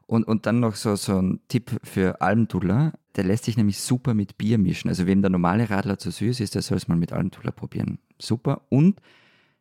Und, 0.07 0.23
und 0.23 0.47
dann 0.47 0.59
noch 0.59 0.75
so, 0.75 0.95
so 0.95 1.21
ein 1.21 1.39
Tipp 1.49 1.79
für 1.83 2.19
Almdudler, 2.19 2.93
der 3.15 3.25
lässt 3.25 3.45
sich 3.45 3.57
nämlich 3.57 3.79
super 3.79 4.15
mit 4.15 4.39
Bier 4.39 4.57
mischen. 4.57 4.89
Also 4.89 5.05
wem 5.05 5.21
der 5.21 5.29
normale 5.29 5.69
Radler 5.69 5.99
zu 5.99 6.09
süß 6.09 6.39
ist, 6.39 6.55
der 6.55 6.63
soll 6.63 6.77
es 6.77 6.87
mal 6.87 6.95
mit 6.95 7.13
Almdudler 7.13 7.51
probieren. 7.51 7.99
Super. 8.17 8.63
Und 8.69 8.99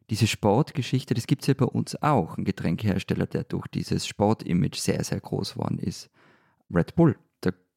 diese 0.09 0.27
Sportgeschichte, 0.27 1.13
das 1.13 1.27
gibt 1.27 1.43
es 1.43 1.49
ja 1.49 1.55
bei 1.55 1.67
uns 1.67 2.01
auch. 2.03 2.39
Ein 2.39 2.45
Getränkehersteller, 2.45 3.27
der 3.27 3.45
durch 3.45 3.67
dieses 3.67 4.07
Sportimage 4.07 4.81
sehr, 4.81 5.05
sehr 5.05 5.21
groß 5.21 5.55
geworden 5.55 5.79
ist. 5.79 6.09
Red 6.73 6.97
Bull. 6.97 7.17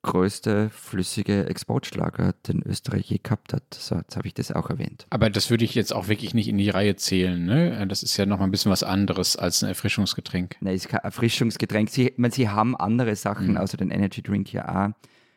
Größte 0.04 0.70
flüssige 0.72 1.46
Exportschlager, 1.46 2.34
den 2.48 2.64
Österreich 2.66 3.10
je 3.12 3.20
gehabt 3.22 3.54
hat. 3.54 3.64
So, 3.74 3.96
jetzt 3.96 4.16
habe 4.18 4.28
ich 4.28 4.34
das 4.34 4.52
auch 4.52 4.70
erwähnt. 4.72 5.06
Aber 5.12 5.30
das 5.30 5.50
würde 5.52 5.64
ich 5.64 5.76
jetzt 5.76 5.94
auch 5.94 6.08
wirklich 6.08 6.34
nicht 6.34 6.48
in 6.48 6.58
die 6.58 6.70
Reihe 6.72 6.96
zählen. 6.96 7.46
Ne? 7.46 7.86
Das 7.88 8.02
ist 8.02 8.18
ja 8.18 8.26
noch 8.26 8.40
mal 8.40 8.46
ein 8.46 8.52
bisschen 8.52 8.72
was 8.72 8.82
anderes 8.82 9.36
als 9.36 9.62
ein 9.64 9.70
Erfrischungsgetränk. 9.70 10.56
Nein, 10.60 10.74
ist 10.76 10.88
kein 10.90 11.02
Erfrischungsgetränk. 11.02 11.90
Sie, 11.90 12.08
ich 12.10 12.18
meine, 12.18 12.34
sie 12.34 12.50
haben 12.50 12.76
andere 12.76 13.16
Sachen, 13.16 13.50
Mhm. 13.52 13.58
außer 13.58 13.78
den 13.78 13.92
Energy 13.92 14.24
Drink 14.24 14.52
ja 14.52 14.88
auch. 14.88 14.92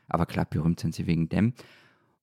Aber 0.08 0.24
klar, 0.26 0.46
berühmt 0.48 0.80
sind 0.80 0.94
sie 0.94 1.06
wegen 1.06 1.28
dem. 1.28 1.52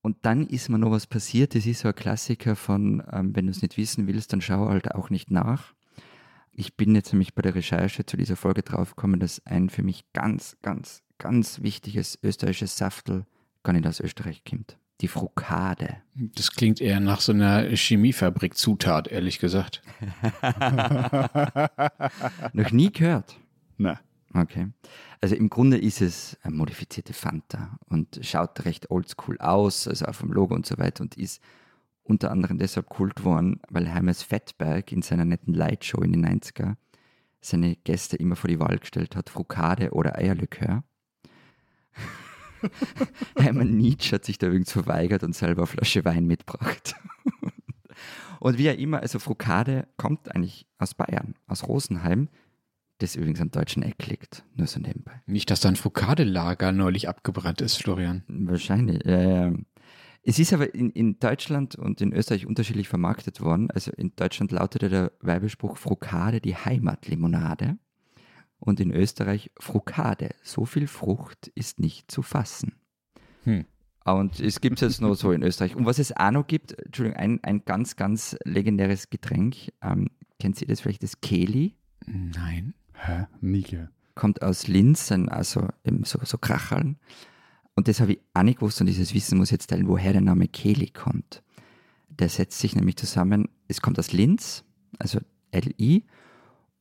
Und 0.02 0.18
dann 0.24 0.48
ist 0.48 0.68
mir 0.70 0.80
noch 0.80 0.90
was 0.92 1.06
passiert. 1.06 1.54
Das 1.54 1.68
ist 1.68 1.82
so 1.82 1.90
ein 1.90 1.96
Klassiker 1.96 2.56
von, 2.56 3.04
ähm, 3.12 3.36
wenn 3.36 3.46
du 3.46 3.52
es 3.52 3.62
nicht 3.62 3.78
wissen 3.78 4.08
willst, 4.08 4.34
dann 4.34 4.42
schau 4.42 4.68
halt 4.68 4.96
auch 4.96 5.12
nicht 5.12 5.30
nach. 5.30 5.74
Ich 6.54 6.76
bin 6.76 6.96
jetzt 6.96 7.14
nämlich 7.14 7.34
bei 7.34 7.42
der 7.42 7.56
Recherche 7.56 8.06
zu 8.06 8.18
dieser 8.18 8.36
Folge 8.36 8.62
draufgekommen, 8.62 9.20
dass 9.20 9.46
ein 9.46 9.70
für 9.70 9.84
mich 9.84 10.12
ganz, 10.14 10.58
ganz, 10.62 11.02
ganz 11.18 11.62
wichtiges 11.62 12.20
österreichisches 12.22 12.78
Saftel 12.78 13.26
gar 13.64 13.74
nicht 13.74 13.88
aus 13.88 14.00
Österreich 14.00 14.44
kommt. 14.44 14.78
Die 15.00 15.08
Frukade. 15.08 15.98
Das 16.14 16.52
klingt 16.52 16.82
eher 16.82 17.00
nach 17.00 17.22
so 17.22 17.32
einer 17.32 17.76
Chemiefabrik-Zutat, 17.76 19.08
ehrlich 19.08 19.40
gesagt. 19.40 19.82
Noch 22.54 22.72
nie 22.72 22.92
gehört. 22.92 23.40
Nein. 23.78 23.98
Okay. 24.34 24.68
Also 25.20 25.36
im 25.36 25.50
Grunde 25.50 25.78
ist 25.78 26.02
es 26.02 26.38
eine 26.44 26.56
modifizierte 26.56 27.14
Fanta 27.14 27.78
und 27.86 28.20
schaut 28.22 28.66
recht 28.66 28.92
oldschool 28.92 29.38
aus, 29.40 29.88
also 29.88 30.06
auch 30.06 30.16
vom 30.16 30.32
Logo 30.32 30.56
und 30.56 30.66
so 30.66 30.78
weiter 30.78 31.04
und 31.04 31.18
ist 31.18 31.42
unter 32.04 32.32
anderem 32.32 32.58
deshalb 32.58 32.90
kult 32.90 33.24
worden, 33.24 33.62
weil 33.70 33.94
Heimes 33.94 34.24
Fettberg 34.24 34.92
in 34.92 35.02
seiner 35.02 35.26
netten 35.26 35.54
Lightshow 35.54 36.02
in 36.02 36.14
den 36.14 36.26
90er 36.26 36.76
seine 37.42 37.76
Gäste 37.76 38.18
immer 38.18 38.36
vor 38.36 38.48
die 38.48 38.60
Wahl 38.60 38.78
gestellt 38.78 39.16
hat, 39.16 39.30
Frukade 39.30 39.92
oder 39.92 40.18
Eierlikör. 40.18 40.84
Hermann 43.38 43.76
Nietzsche 43.76 44.16
hat 44.16 44.26
sich 44.26 44.38
da 44.38 44.48
übrigens 44.48 44.72
verweigert 44.72 45.24
und 45.24 45.36
selber 45.36 45.64
eine 45.64 45.68
Flasche 45.68 46.06
Wein 46.06 46.28
mitgebracht. 46.28 46.96
und 48.40 48.58
wie 48.60 48.68
er 48.68 48.78
immer, 48.78 49.00
also 49.00 49.18
Frukade 49.18 49.88
kommt 49.98 50.34
eigentlich 50.34 50.68
aus 50.78 50.94
Bayern, 50.94 51.34
aus 51.48 51.68
Rosenheim, 51.68 52.30
das 53.00 53.16
übrigens 53.16 53.42
am 53.42 53.50
deutschen 53.50 53.82
Eck 53.82 54.06
liegt, 54.06 54.44
nur 54.56 54.68
so 54.68 54.80
nebenbei. 54.80 55.24
Nicht, 55.26 55.50
dass 55.50 55.62
da 55.62 55.70
ein 55.70 55.76
Frukadelager 55.76 56.72
neulich 56.72 57.10
abgebrannt 57.10 57.62
ist, 57.62 57.78
Florian. 57.78 58.24
Wahrscheinlich, 58.28 59.04
ja, 59.06 59.22
ja. 59.22 59.54
Es 60.24 60.38
ist 60.38 60.54
aber 60.54 60.74
in, 60.76 60.92
in 60.92 61.20
Deutschland 61.20 61.76
und 61.76 62.00
in 62.00 62.14
Österreich 62.14 62.46
unterschiedlich 62.46 62.88
vermarktet 62.88 63.42
worden. 63.42 63.72
Also 63.72 63.92
in 63.92 64.16
Deutschland 64.16 64.52
lautete 64.52 64.90
der 64.90 65.12
Werbespruch 65.22 65.78
Frukade 65.78 66.42
die 66.42 66.56
Heimatlimonade 66.56 67.78
und 68.60 68.80
in 68.80 68.92
Österreich 68.92 69.52
Frukade. 69.60 70.30
So 70.44 70.66
viel 70.66 70.88
Frucht 70.88 71.48
ist 71.56 71.80
nicht 71.80 72.12
zu 72.12 72.22
fassen. 72.22 72.74
Hm. 73.44 73.66
Und 74.06 74.40
es 74.40 74.62
gibt 74.62 74.82
es 74.82 74.82
jetzt 74.82 75.02
nur 75.02 75.16
so 75.16 75.32
in 75.32 75.44
Österreich. 75.44 75.76
Und 75.76 75.86
was 75.86 76.00
es 76.00 76.16
auch 76.16 76.32
noch 76.32 76.48
gibt, 76.48 76.74
Entschuldigung, 76.74 77.20
ein, 77.20 77.44
ein 77.44 77.66
ganz, 77.66 77.96
ganz 77.96 78.36
legendäres 78.46 79.10
Getränk. 79.10 79.72
Ähm, 79.82 80.10
kennt 80.40 80.62
ihr 80.62 80.68
das 80.68 80.82
vielleicht, 80.82 81.04
das 81.04 81.22
Keli? 81.22 81.76
Nein. 82.06 82.74
Hä? 82.94 83.26
Nie 83.42 83.62
gehört. 83.64 83.90
kommt 84.16 84.42
aus 84.42 84.68
Linz, 84.68 85.08
sind 85.08 85.30
also 85.30 85.68
eben 85.84 86.04
so, 86.04 86.20
so 86.24 86.38
Kracheln. 86.38 86.98
Und 87.76 87.88
das 87.88 88.00
habe 88.00 88.14
ich 88.14 88.20
auch 88.34 88.44
nicht 88.44 88.60
gewusst 88.60 88.82
und 88.82 88.88
dieses 88.88 89.14
Wissen 89.14 89.38
muss 89.38 89.48
ich 89.48 89.54
jetzt 89.54 89.70
teilen, 89.70 89.88
woher 89.88 90.12
der 90.12 90.22
Name 90.22 90.48
Keli 90.48 90.88
kommt. 90.88 91.44
Der 92.10 92.30
setzt 92.30 92.60
sich 92.60 92.76
nämlich 92.76 92.98
zusammen, 92.98 93.48
es 93.68 93.82
kommt 93.82 93.98
aus 93.98 94.12
Linz, 94.12 94.64
also 95.00 95.20
LI, 95.54 96.06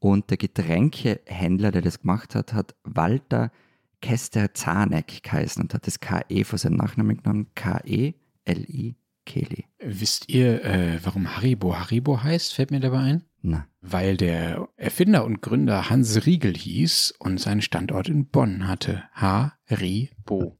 und 0.01 0.31
der 0.31 0.39
Getränkehändler, 0.39 1.71
der 1.71 1.83
das 1.83 2.01
gemacht 2.01 2.35
hat, 2.35 2.55
hat 2.55 2.75
Walter 2.85 3.53
Kester-Zaneck 4.01 5.23
geheißen 5.23 5.63
und 5.63 5.75
hat 5.75 5.87
das 5.87 6.01
KE 6.01 6.45
vor 6.45 6.59
seinem 6.59 6.77
Nachnamen 6.77 7.19
genommen, 7.19 7.49
K-E-L-I, 7.55 8.97
Keli. 9.27 9.67
Wisst 9.79 10.29
ihr, 10.31 10.65
äh, 10.65 10.99
warum 11.05 11.37
Haribo 11.37 11.77
Haribo 11.77 12.23
heißt? 12.23 12.55
Fällt 12.55 12.71
mir 12.71 12.81
dabei 12.81 12.99
ein? 12.99 13.25
Na, 13.43 13.67
Weil 13.81 14.17
der 14.17 14.69
Erfinder 14.77 15.25
und 15.25 15.41
Gründer 15.43 15.89
Hans 15.89 16.27
Riegel 16.27 16.57
hieß 16.57 17.15
und 17.19 17.39
seinen 17.39 17.63
Standort 17.63 18.09
in 18.09 18.27
Bonn 18.27 18.67
hatte. 18.67 19.05
Haribo. 19.13 20.60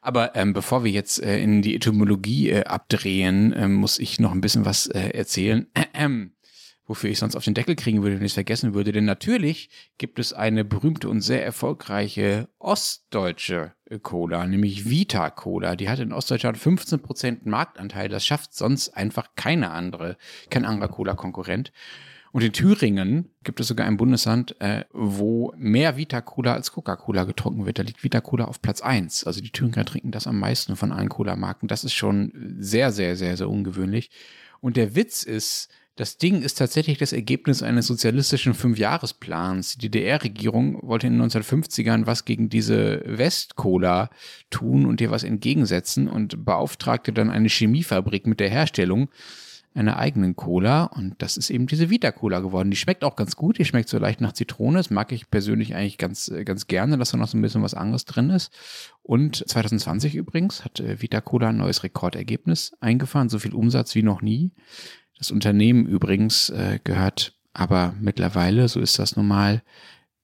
Aber 0.00 0.34
ähm, 0.36 0.52
bevor 0.52 0.84
wir 0.84 0.90
jetzt 0.90 1.22
äh, 1.22 1.38
in 1.38 1.62
die 1.62 1.74
Etymologie 1.74 2.50
äh, 2.50 2.64
abdrehen, 2.64 3.52
äh, 3.52 3.68
muss 3.68 3.98
ich 3.98 4.20
noch 4.20 4.32
ein 4.32 4.40
bisschen 4.40 4.64
was 4.64 4.86
äh, 4.86 5.10
erzählen. 5.10 5.66
Wofür 6.88 7.10
ich 7.10 7.18
sonst 7.18 7.34
auf 7.34 7.44
den 7.44 7.54
Deckel 7.54 7.74
kriegen 7.74 8.02
würde, 8.02 8.16
wenn 8.16 8.24
ich 8.24 8.30
es 8.30 8.34
vergessen 8.34 8.72
würde. 8.72 8.92
Denn 8.92 9.04
natürlich 9.04 9.70
gibt 9.98 10.20
es 10.20 10.32
eine 10.32 10.64
berühmte 10.64 11.08
und 11.08 11.20
sehr 11.20 11.44
erfolgreiche 11.44 12.48
ostdeutsche 12.60 13.72
Cola, 14.02 14.46
nämlich 14.46 14.88
Vita 14.88 15.30
Cola. 15.30 15.74
Die 15.74 15.88
hat 15.88 15.98
in 15.98 16.12
Ostdeutschland 16.12 16.56
15% 16.58 17.40
Marktanteil. 17.42 18.08
Das 18.08 18.24
schafft 18.24 18.54
sonst 18.54 18.90
einfach 18.90 19.30
keine 19.34 19.72
andere, 19.72 20.16
kein 20.48 20.64
anderer 20.64 20.88
Cola-Konkurrent. 20.88 21.72
Und 22.36 22.42
in 22.42 22.52
Thüringen 22.52 23.30
gibt 23.44 23.60
es 23.60 23.68
sogar 23.68 23.86
ein 23.86 23.96
Bundesland, 23.96 24.60
äh, 24.60 24.84
wo 24.92 25.54
mehr 25.56 25.96
Vita 25.96 26.20
Cola 26.20 26.52
als 26.52 26.70
Coca-Cola 26.70 27.24
getrunken 27.24 27.64
wird. 27.64 27.78
Da 27.78 27.82
liegt 27.82 28.04
Vita 28.04 28.20
Cola 28.20 28.44
auf 28.44 28.60
Platz 28.60 28.82
1. 28.82 29.24
Also 29.24 29.40
die 29.40 29.52
Thüringer 29.52 29.86
trinken 29.86 30.10
das 30.10 30.26
am 30.26 30.38
meisten 30.38 30.76
von 30.76 30.92
allen 30.92 31.08
Cola-Marken. 31.08 31.66
Das 31.66 31.82
ist 31.82 31.94
schon 31.94 32.58
sehr, 32.58 32.92
sehr, 32.92 33.16
sehr, 33.16 33.38
sehr 33.38 33.48
ungewöhnlich. 33.48 34.10
Und 34.60 34.76
der 34.76 34.94
Witz 34.94 35.22
ist, 35.22 35.70
das 35.94 36.18
Ding 36.18 36.42
ist 36.42 36.58
tatsächlich 36.58 36.98
das 36.98 37.14
Ergebnis 37.14 37.62
eines 37.62 37.86
sozialistischen 37.86 38.52
Fünfjahresplans. 38.52 39.78
Die 39.78 39.90
DDR-Regierung 39.90 40.86
wollte 40.86 41.06
in 41.06 41.18
den 41.18 41.30
1950ern 41.30 42.04
was 42.04 42.26
gegen 42.26 42.50
diese 42.50 43.02
West-Cola 43.06 44.10
tun 44.50 44.84
und 44.84 45.00
ihr 45.00 45.10
was 45.10 45.24
entgegensetzen 45.24 46.06
und 46.06 46.44
beauftragte 46.44 47.14
dann 47.14 47.30
eine 47.30 47.48
Chemiefabrik 47.48 48.26
mit 48.26 48.40
der 48.40 48.50
Herstellung 48.50 49.08
einer 49.76 49.98
eigenen 49.98 50.36
Cola 50.36 50.84
und 50.84 51.14
das 51.18 51.36
ist 51.36 51.50
eben 51.50 51.66
diese 51.66 51.90
Vita 51.90 52.10
Cola 52.10 52.40
geworden. 52.40 52.70
Die 52.70 52.76
schmeckt 52.76 53.04
auch 53.04 53.16
ganz 53.16 53.36
gut, 53.36 53.58
die 53.58 53.64
schmeckt 53.64 53.88
so 53.88 53.98
leicht 53.98 54.20
nach 54.20 54.32
Zitrone. 54.32 54.78
Das 54.78 54.90
mag 54.90 55.12
ich 55.12 55.30
persönlich 55.30 55.74
eigentlich 55.74 55.98
ganz, 55.98 56.28
äh, 56.28 56.44
ganz 56.44 56.66
gerne, 56.66 56.98
dass 56.98 57.10
da 57.10 57.18
noch 57.18 57.28
so 57.28 57.36
ein 57.36 57.42
bisschen 57.42 57.62
was 57.62 57.74
anderes 57.74 58.04
drin 58.04 58.30
ist. 58.30 58.52
Und 59.02 59.48
2020 59.48 60.14
übrigens 60.14 60.64
hat 60.64 60.80
äh, 60.80 61.00
Vita 61.00 61.20
Cola 61.20 61.50
ein 61.50 61.58
neues 61.58 61.82
Rekordergebnis 61.82 62.72
eingefahren, 62.80 63.28
so 63.28 63.38
viel 63.38 63.54
Umsatz 63.54 63.94
wie 63.94 64.02
noch 64.02 64.22
nie. 64.22 64.52
Das 65.18 65.30
Unternehmen 65.30 65.86
übrigens 65.86 66.50
äh, 66.50 66.78
gehört 66.82 67.34
aber 67.52 67.94
mittlerweile, 67.98 68.68
so 68.68 68.80
ist 68.80 68.98
das 68.98 69.16
normal, 69.16 69.62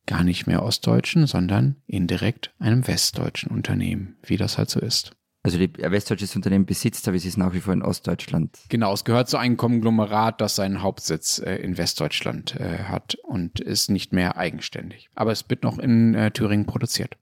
gar 0.06 0.24
nicht 0.24 0.46
mehr 0.46 0.62
Ostdeutschen, 0.62 1.26
sondern 1.26 1.76
indirekt 1.86 2.52
einem 2.58 2.86
westdeutschen 2.86 3.50
Unternehmen, 3.50 4.16
wie 4.22 4.36
das 4.36 4.58
halt 4.58 4.68
so 4.68 4.80
ist. 4.80 5.16
Also 5.42 5.58
die, 5.58 5.72
ein 5.82 5.90
westdeutsches 5.90 6.36
Unternehmen 6.36 6.66
besitzt, 6.66 7.08
aber 7.08 7.16
es 7.16 7.24
ist 7.24 7.36
nach 7.36 7.52
wie 7.52 7.60
vor 7.60 7.74
in 7.74 7.82
Ostdeutschland. 7.82 8.56
Genau, 8.68 8.92
es 8.92 9.04
gehört 9.04 9.28
zu 9.28 9.38
einem 9.38 9.56
Konglomerat, 9.56 10.40
das 10.40 10.56
seinen 10.56 10.82
Hauptsitz 10.82 11.40
äh, 11.40 11.56
in 11.56 11.76
Westdeutschland 11.78 12.54
äh, 12.60 12.84
hat 12.84 13.16
und 13.24 13.58
ist 13.60 13.90
nicht 13.90 14.12
mehr 14.12 14.36
eigenständig. 14.36 15.10
Aber 15.14 15.32
es 15.32 15.48
wird 15.48 15.64
noch 15.64 15.78
in 15.78 16.14
äh, 16.14 16.30
Thüringen 16.30 16.66
produziert. 16.66 17.16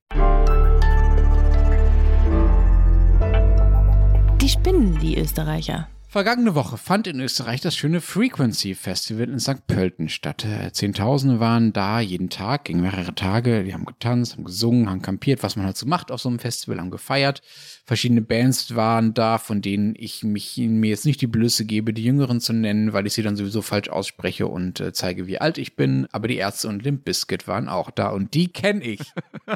Die 4.41 4.49
spinnen, 4.49 4.99
die 5.01 5.19
Österreicher. 5.19 5.89
Vergangene 6.13 6.57
Woche 6.57 6.77
fand 6.77 7.07
in 7.07 7.21
Österreich 7.21 7.61
das 7.61 7.77
schöne 7.77 8.01
Frequency 8.01 8.75
Festival 8.75 9.29
in 9.29 9.39
St. 9.39 9.65
Pölten 9.69 10.09
statt. 10.09 10.45
Äh, 10.45 10.73
Zehntausende 10.73 11.39
waren 11.39 11.73
da 11.73 12.01
jeden 12.01 12.31
Tag, 12.31 12.65
ging 12.65 12.81
mehrere 12.81 13.15
Tage. 13.15 13.63
Die 13.63 13.73
haben 13.73 13.85
getanzt, 13.85 14.33
haben 14.33 14.43
gesungen, 14.43 14.91
haben 14.91 15.03
kampiert, 15.03 15.45
was 15.45 15.55
man 15.55 15.67
halt 15.67 15.77
so 15.77 15.87
macht 15.87 16.11
auf 16.11 16.21
so 16.21 16.29
einem 16.29 16.41
Festival, 16.41 16.81
haben 16.81 16.91
gefeiert. 16.91 17.43
Verschiedene 17.85 18.23
Bands 18.23 18.75
waren 18.75 19.15
da, 19.15 19.39
von 19.39 19.63
denen 19.63 19.95
ich 19.97 20.25
mich 20.25 20.57
mir 20.57 20.91
jetzt 20.91 21.07
nicht 21.07 21.21
die 21.21 21.29
Blöße 21.29 21.65
gebe, 21.65 21.95
die 21.95 22.03
Jüngeren 22.03 22.41
zu 22.41 22.55
nennen, 22.55 22.93
weil 22.93 23.07
ich 23.07 23.13
sie 23.13 23.23
dann 23.23 23.37
sowieso 23.37 23.63
falsch 23.63 23.89
ausspreche 23.89 24.49
und 24.49 24.81
äh, 24.81 24.93
zeige, 24.93 25.29
wie 25.29 25.41
alt 25.41 25.59
ich 25.59 25.77
bin. 25.77 26.09
Aber 26.11 26.27
die 26.27 26.39
Ärzte 26.39 26.67
und 26.67 26.83
Limp 26.83 27.05
Bizkit 27.05 27.47
waren 27.47 27.69
auch 27.69 27.93
da 27.93 28.09
und 28.09 28.35
die 28.35 28.49
kenne 28.49 28.83
ich. 28.83 29.13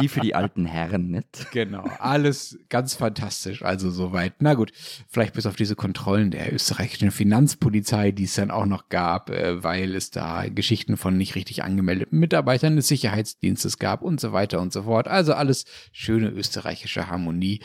Die 0.00 0.08
für 0.08 0.20
die 0.20 0.34
alten 0.34 0.64
Herren, 0.64 1.10
nicht? 1.10 1.50
Genau, 1.52 1.84
alles 1.98 2.58
ganz 2.68 2.94
fantastisch, 2.94 3.62
also 3.62 3.90
soweit. 3.90 4.23
Na 4.38 4.54
gut, 4.54 4.72
vielleicht 5.08 5.34
bis 5.34 5.46
auf 5.46 5.56
diese 5.56 5.76
Kontrollen 5.76 6.30
der 6.30 6.52
österreichischen 6.52 7.10
Finanzpolizei, 7.10 8.12
die 8.12 8.24
es 8.24 8.34
dann 8.34 8.50
auch 8.50 8.66
noch 8.66 8.88
gab, 8.88 9.30
äh, 9.30 9.62
weil 9.62 9.94
es 9.94 10.10
da 10.10 10.46
Geschichten 10.48 10.96
von 10.96 11.16
nicht 11.16 11.34
richtig 11.34 11.62
angemeldeten 11.62 12.18
Mitarbeitern 12.18 12.76
des 12.76 12.88
Sicherheitsdienstes 12.88 13.78
gab 13.78 14.02
und 14.02 14.20
so 14.20 14.32
weiter 14.32 14.60
und 14.60 14.72
so 14.72 14.84
fort. 14.84 15.08
Also 15.08 15.34
alles 15.34 15.64
schöne 15.92 16.30
österreichische 16.30 17.08
Harmonie 17.08 17.60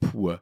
pur. 0.00 0.40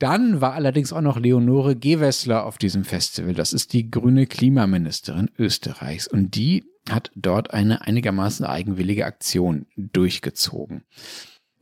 Dann 0.00 0.40
war 0.40 0.54
allerdings 0.54 0.94
auch 0.94 1.02
noch 1.02 1.18
Leonore 1.18 1.76
Gewessler 1.76 2.46
auf 2.46 2.56
diesem 2.56 2.84
Festival. 2.84 3.34
Das 3.34 3.52
ist 3.52 3.74
die 3.74 3.90
grüne 3.90 4.26
Klimaministerin 4.26 5.30
Österreichs 5.38 6.08
und 6.08 6.34
die 6.34 6.64
hat 6.88 7.10
dort 7.14 7.52
eine 7.52 7.82
einigermaßen 7.82 8.46
eigenwillige 8.46 9.04
Aktion 9.04 9.66
durchgezogen. 9.76 10.84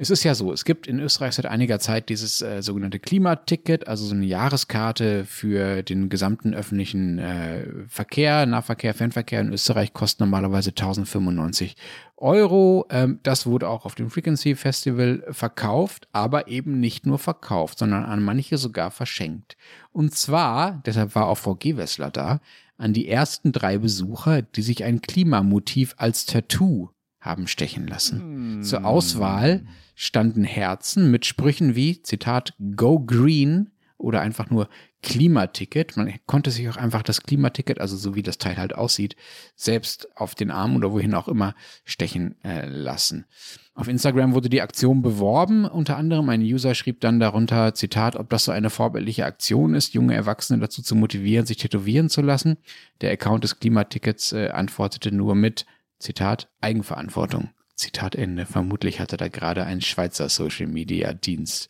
Es 0.00 0.10
ist 0.10 0.22
ja 0.22 0.36
so, 0.36 0.52
es 0.52 0.64
gibt 0.64 0.86
in 0.86 1.00
Österreich 1.00 1.34
seit 1.34 1.46
einiger 1.46 1.80
Zeit 1.80 2.08
dieses 2.08 2.40
äh, 2.40 2.62
sogenannte 2.62 3.00
Klimaticket, 3.00 3.88
also 3.88 4.06
so 4.06 4.14
eine 4.14 4.26
Jahreskarte 4.26 5.24
für 5.24 5.82
den 5.82 6.08
gesamten 6.08 6.54
öffentlichen 6.54 7.18
äh, 7.18 7.66
Verkehr, 7.88 8.46
Nahverkehr, 8.46 8.94
Fernverkehr 8.94 9.40
in 9.40 9.52
Österreich 9.52 9.92
kostet 9.92 10.20
normalerweise 10.20 10.70
1095 10.70 11.74
Euro. 12.16 12.86
Ähm, 12.90 13.18
das 13.24 13.44
wurde 13.44 13.68
auch 13.68 13.84
auf 13.84 13.96
dem 13.96 14.08
Frequency 14.08 14.54
Festival 14.54 15.24
verkauft, 15.30 16.06
aber 16.12 16.46
eben 16.46 16.78
nicht 16.78 17.04
nur 17.04 17.18
verkauft, 17.18 17.80
sondern 17.80 18.04
an 18.04 18.22
manche 18.22 18.56
sogar 18.56 18.92
verschenkt. 18.92 19.56
Und 19.90 20.14
zwar, 20.14 20.80
deshalb 20.86 21.16
war 21.16 21.26
auch 21.26 21.38
Frau 21.38 21.56
Gewessler 21.56 22.12
da, 22.12 22.40
an 22.76 22.92
die 22.92 23.08
ersten 23.08 23.50
drei 23.50 23.78
Besucher, 23.78 24.42
die 24.42 24.62
sich 24.62 24.84
ein 24.84 25.02
Klimamotiv 25.02 25.96
als 25.98 26.24
Tattoo 26.24 26.90
haben 27.28 27.46
stechen 27.46 27.86
lassen. 27.86 28.20
Hm. 28.20 28.62
Zur 28.62 28.84
Auswahl 28.84 29.64
standen 29.94 30.44
Herzen 30.44 31.10
mit 31.10 31.26
Sprüchen 31.26 31.76
wie, 31.76 32.02
Zitat, 32.02 32.54
Go 32.76 33.00
Green 33.00 33.70
oder 33.98 34.20
einfach 34.20 34.48
nur 34.48 34.68
Klimaticket. 35.02 35.96
Man 35.96 36.12
konnte 36.26 36.50
sich 36.50 36.68
auch 36.68 36.76
einfach 36.76 37.02
das 37.02 37.22
Klimaticket, 37.22 37.80
also 37.80 37.96
so 37.96 38.14
wie 38.14 38.22
das 38.22 38.38
Teil 38.38 38.56
halt 38.56 38.74
aussieht, 38.74 39.16
selbst 39.54 40.08
auf 40.16 40.34
den 40.34 40.50
Arm 40.50 40.76
oder 40.76 40.92
wohin 40.92 41.14
auch 41.14 41.28
immer 41.28 41.54
stechen 41.84 42.36
äh, 42.44 42.66
lassen. 42.66 43.26
Auf 43.74 43.86
Instagram 43.86 44.34
wurde 44.34 44.48
die 44.48 44.62
Aktion 44.62 45.02
beworben. 45.02 45.64
Unter 45.64 45.96
anderem 45.96 46.28
ein 46.28 46.42
User 46.42 46.74
schrieb 46.74 47.00
dann 47.00 47.20
darunter, 47.20 47.74
Zitat, 47.74 48.16
ob 48.16 48.28
das 48.30 48.44
so 48.44 48.52
eine 48.52 48.70
vorbildliche 48.70 49.24
Aktion 49.24 49.74
ist, 49.74 49.94
junge 49.94 50.14
Erwachsene 50.14 50.58
dazu 50.58 50.82
zu 50.82 50.96
motivieren, 50.96 51.46
sich 51.46 51.58
tätowieren 51.58 52.08
zu 52.08 52.20
lassen. 52.20 52.56
Der 53.02 53.12
Account 53.12 53.44
des 53.44 53.60
Klimatickets 53.60 54.32
äh, 54.32 54.48
antwortete 54.48 55.12
nur 55.12 55.36
mit, 55.36 55.64
Zitat, 55.98 56.48
Eigenverantwortung. 56.60 57.50
Zitat 57.74 58.14
Ende. 58.14 58.46
Vermutlich 58.46 59.00
hatte 59.00 59.16
da 59.16 59.28
gerade 59.28 59.64
ein 59.64 59.80
Schweizer 59.80 60.28
Social 60.28 60.66
Media 60.66 61.12
Dienst. 61.12 61.68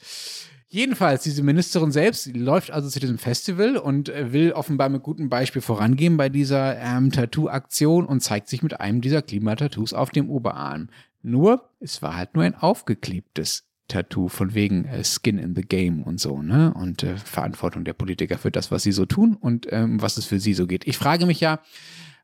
Jedenfalls, 0.70 1.22
diese 1.22 1.42
Ministerin 1.42 1.92
selbst 1.92 2.26
läuft 2.36 2.70
also 2.70 2.90
zu 2.90 3.00
diesem 3.00 3.16
Festival 3.16 3.78
und 3.78 4.10
äh, 4.10 4.32
will 4.34 4.52
offenbar 4.52 4.90
mit 4.90 5.02
gutem 5.02 5.30
Beispiel 5.30 5.62
vorangehen 5.62 6.18
bei 6.18 6.28
dieser 6.28 6.78
ähm, 6.78 7.10
Tattoo-Aktion 7.10 8.04
und 8.04 8.20
zeigt 8.20 8.48
sich 8.48 8.62
mit 8.62 8.78
einem 8.78 9.00
dieser 9.00 9.22
Klimatattoos 9.22 9.94
auf 9.94 10.10
dem 10.10 10.28
Oberarm. 10.28 10.88
Nur, 11.22 11.70
es 11.80 12.02
war 12.02 12.16
halt 12.16 12.34
nur 12.34 12.44
ein 12.44 12.54
aufgeklebtes 12.54 13.64
Tattoo 13.88 14.28
von 14.28 14.52
wegen 14.54 14.84
äh, 14.84 15.02
Skin 15.04 15.38
in 15.38 15.54
the 15.54 15.62
Game 15.62 16.02
und 16.02 16.20
so, 16.20 16.42
ne? 16.42 16.74
Und 16.74 17.02
äh, 17.02 17.16
Verantwortung 17.16 17.84
der 17.84 17.94
Politiker 17.94 18.36
für 18.36 18.50
das, 18.50 18.70
was 18.70 18.82
sie 18.82 18.92
so 18.92 19.06
tun 19.06 19.36
und 19.40 19.66
ähm, 19.70 20.02
was 20.02 20.18
es 20.18 20.26
für 20.26 20.38
sie 20.38 20.52
so 20.52 20.66
geht. 20.66 20.86
Ich 20.86 20.98
frage 20.98 21.24
mich 21.24 21.40
ja, 21.40 21.60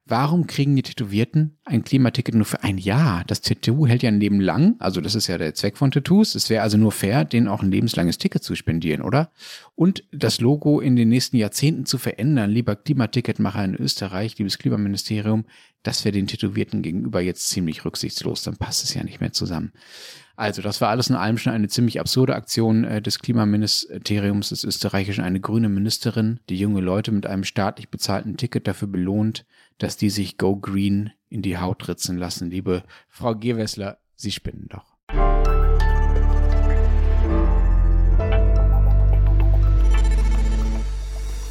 Warum 0.06 0.46
kriegen 0.46 0.76
die 0.76 0.82
Tätowierten 0.82 1.56
ein 1.64 1.82
Klimaticket 1.82 2.34
nur 2.34 2.44
für 2.44 2.62
ein 2.62 2.76
Jahr? 2.76 3.24
Das 3.26 3.40
Tattoo 3.40 3.86
hält 3.86 4.02
ja 4.02 4.08
ein 4.08 4.20
Leben 4.20 4.38
lang. 4.38 4.76
Also 4.78 5.00
das 5.00 5.14
ist 5.14 5.28
ja 5.28 5.38
der 5.38 5.54
Zweck 5.54 5.78
von 5.78 5.90
Tattoos. 5.90 6.34
Es 6.34 6.50
wäre 6.50 6.62
also 6.62 6.76
nur 6.76 6.92
fair, 6.92 7.24
denen 7.24 7.48
auch 7.48 7.62
ein 7.62 7.70
lebenslanges 7.70 8.18
Ticket 8.18 8.42
zu 8.42 8.54
spendieren, 8.54 9.00
oder? 9.00 9.30
Und 9.74 10.04
das 10.12 10.40
Logo 10.40 10.80
in 10.80 10.94
den 10.94 11.08
nächsten 11.08 11.38
Jahrzehnten 11.38 11.86
zu 11.86 11.96
verändern, 11.96 12.50
lieber 12.50 12.76
Klimaticketmacher 12.76 13.64
in 13.64 13.76
Österreich, 13.76 14.36
liebes 14.36 14.58
Klimaministerium, 14.58 15.46
das 15.84 16.04
wäre 16.04 16.12
den 16.12 16.26
Tätowierten 16.26 16.82
gegenüber 16.82 17.20
jetzt 17.20 17.48
ziemlich 17.50 17.84
rücksichtslos. 17.84 18.42
Dann 18.42 18.56
passt 18.56 18.82
es 18.82 18.94
ja 18.94 19.04
nicht 19.04 19.20
mehr 19.20 19.32
zusammen. 19.32 19.72
Also, 20.34 20.62
das 20.62 20.80
war 20.80 20.88
alles 20.88 21.10
in 21.10 21.14
allem 21.14 21.38
schon 21.38 21.52
eine 21.52 21.68
ziemlich 21.68 22.00
absurde 22.00 22.34
Aktion 22.34 22.82
äh, 22.82 23.00
des 23.00 23.20
Klimaministeriums 23.20 24.48
des 24.48 24.64
Österreichischen. 24.64 25.22
Eine 25.22 25.40
grüne 25.40 25.68
Ministerin, 25.68 26.40
die 26.48 26.58
junge 26.58 26.80
Leute 26.80 27.12
mit 27.12 27.26
einem 27.26 27.44
staatlich 27.44 27.90
bezahlten 27.90 28.36
Ticket 28.36 28.66
dafür 28.66 28.88
belohnt, 28.88 29.46
dass 29.78 29.96
die 29.96 30.10
sich 30.10 30.38
Go 30.38 30.56
Green 30.56 31.12
in 31.28 31.42
die 31.42 31.58
Haut 31.58 31.86
ritzen 31.86 32.18
lassen. 32.18 32.50
Liebe 32.50 32.82
Frau 33.08 33.36
Gewessler, 33.36 33.98
Sie 34.16 34.32
spinnen 34.32 34.66
doch. 34.68 34.93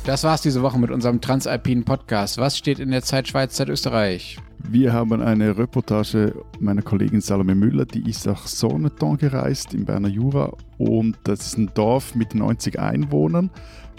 Das 0.05 0.25
war's 0.25 0.41
diese 0.41 0.61
Woche 0.61 0.77
mit 0.77 0.91
unserem 0.91 1.21
Transalpinen 1.21 1.85
Podcast. 1.85 2.37
Was 2.37 2.57
steht 2.57 2.79
in 2.79 2.91
der 2.91 3.03
Zeit 3.03 3.29
Schweiz, 3.29 3.53
Zeit 3.53 3.69
Österreich? 3.69 4.37
Wir 4.67 4.91
haben 4.91 5.21
eine 5.21 5.57
Reportage 5.57 6.35
meiner 6.59 6.81
Kollegin 6.81 7.21
Salome 7.21 7.55
Müller, 7.55 7.85
die 7.85 8.09
ist 8.09 8.25
nach 8.25 8.45
Sonneton 8.45 9.15
gereist 9.15 9.73
im 9.73 9.85
Berner 9.85 10.09
Jura 10.09 10.51
und 10.77 11.17
das 11.23 11.47
ist 11.47 11.57
ein 11.57 11.71
Dorf 11.73 12.15
mit 12.15 12.35
90 12.35 12.79
Einwohnern, 12.79 13.49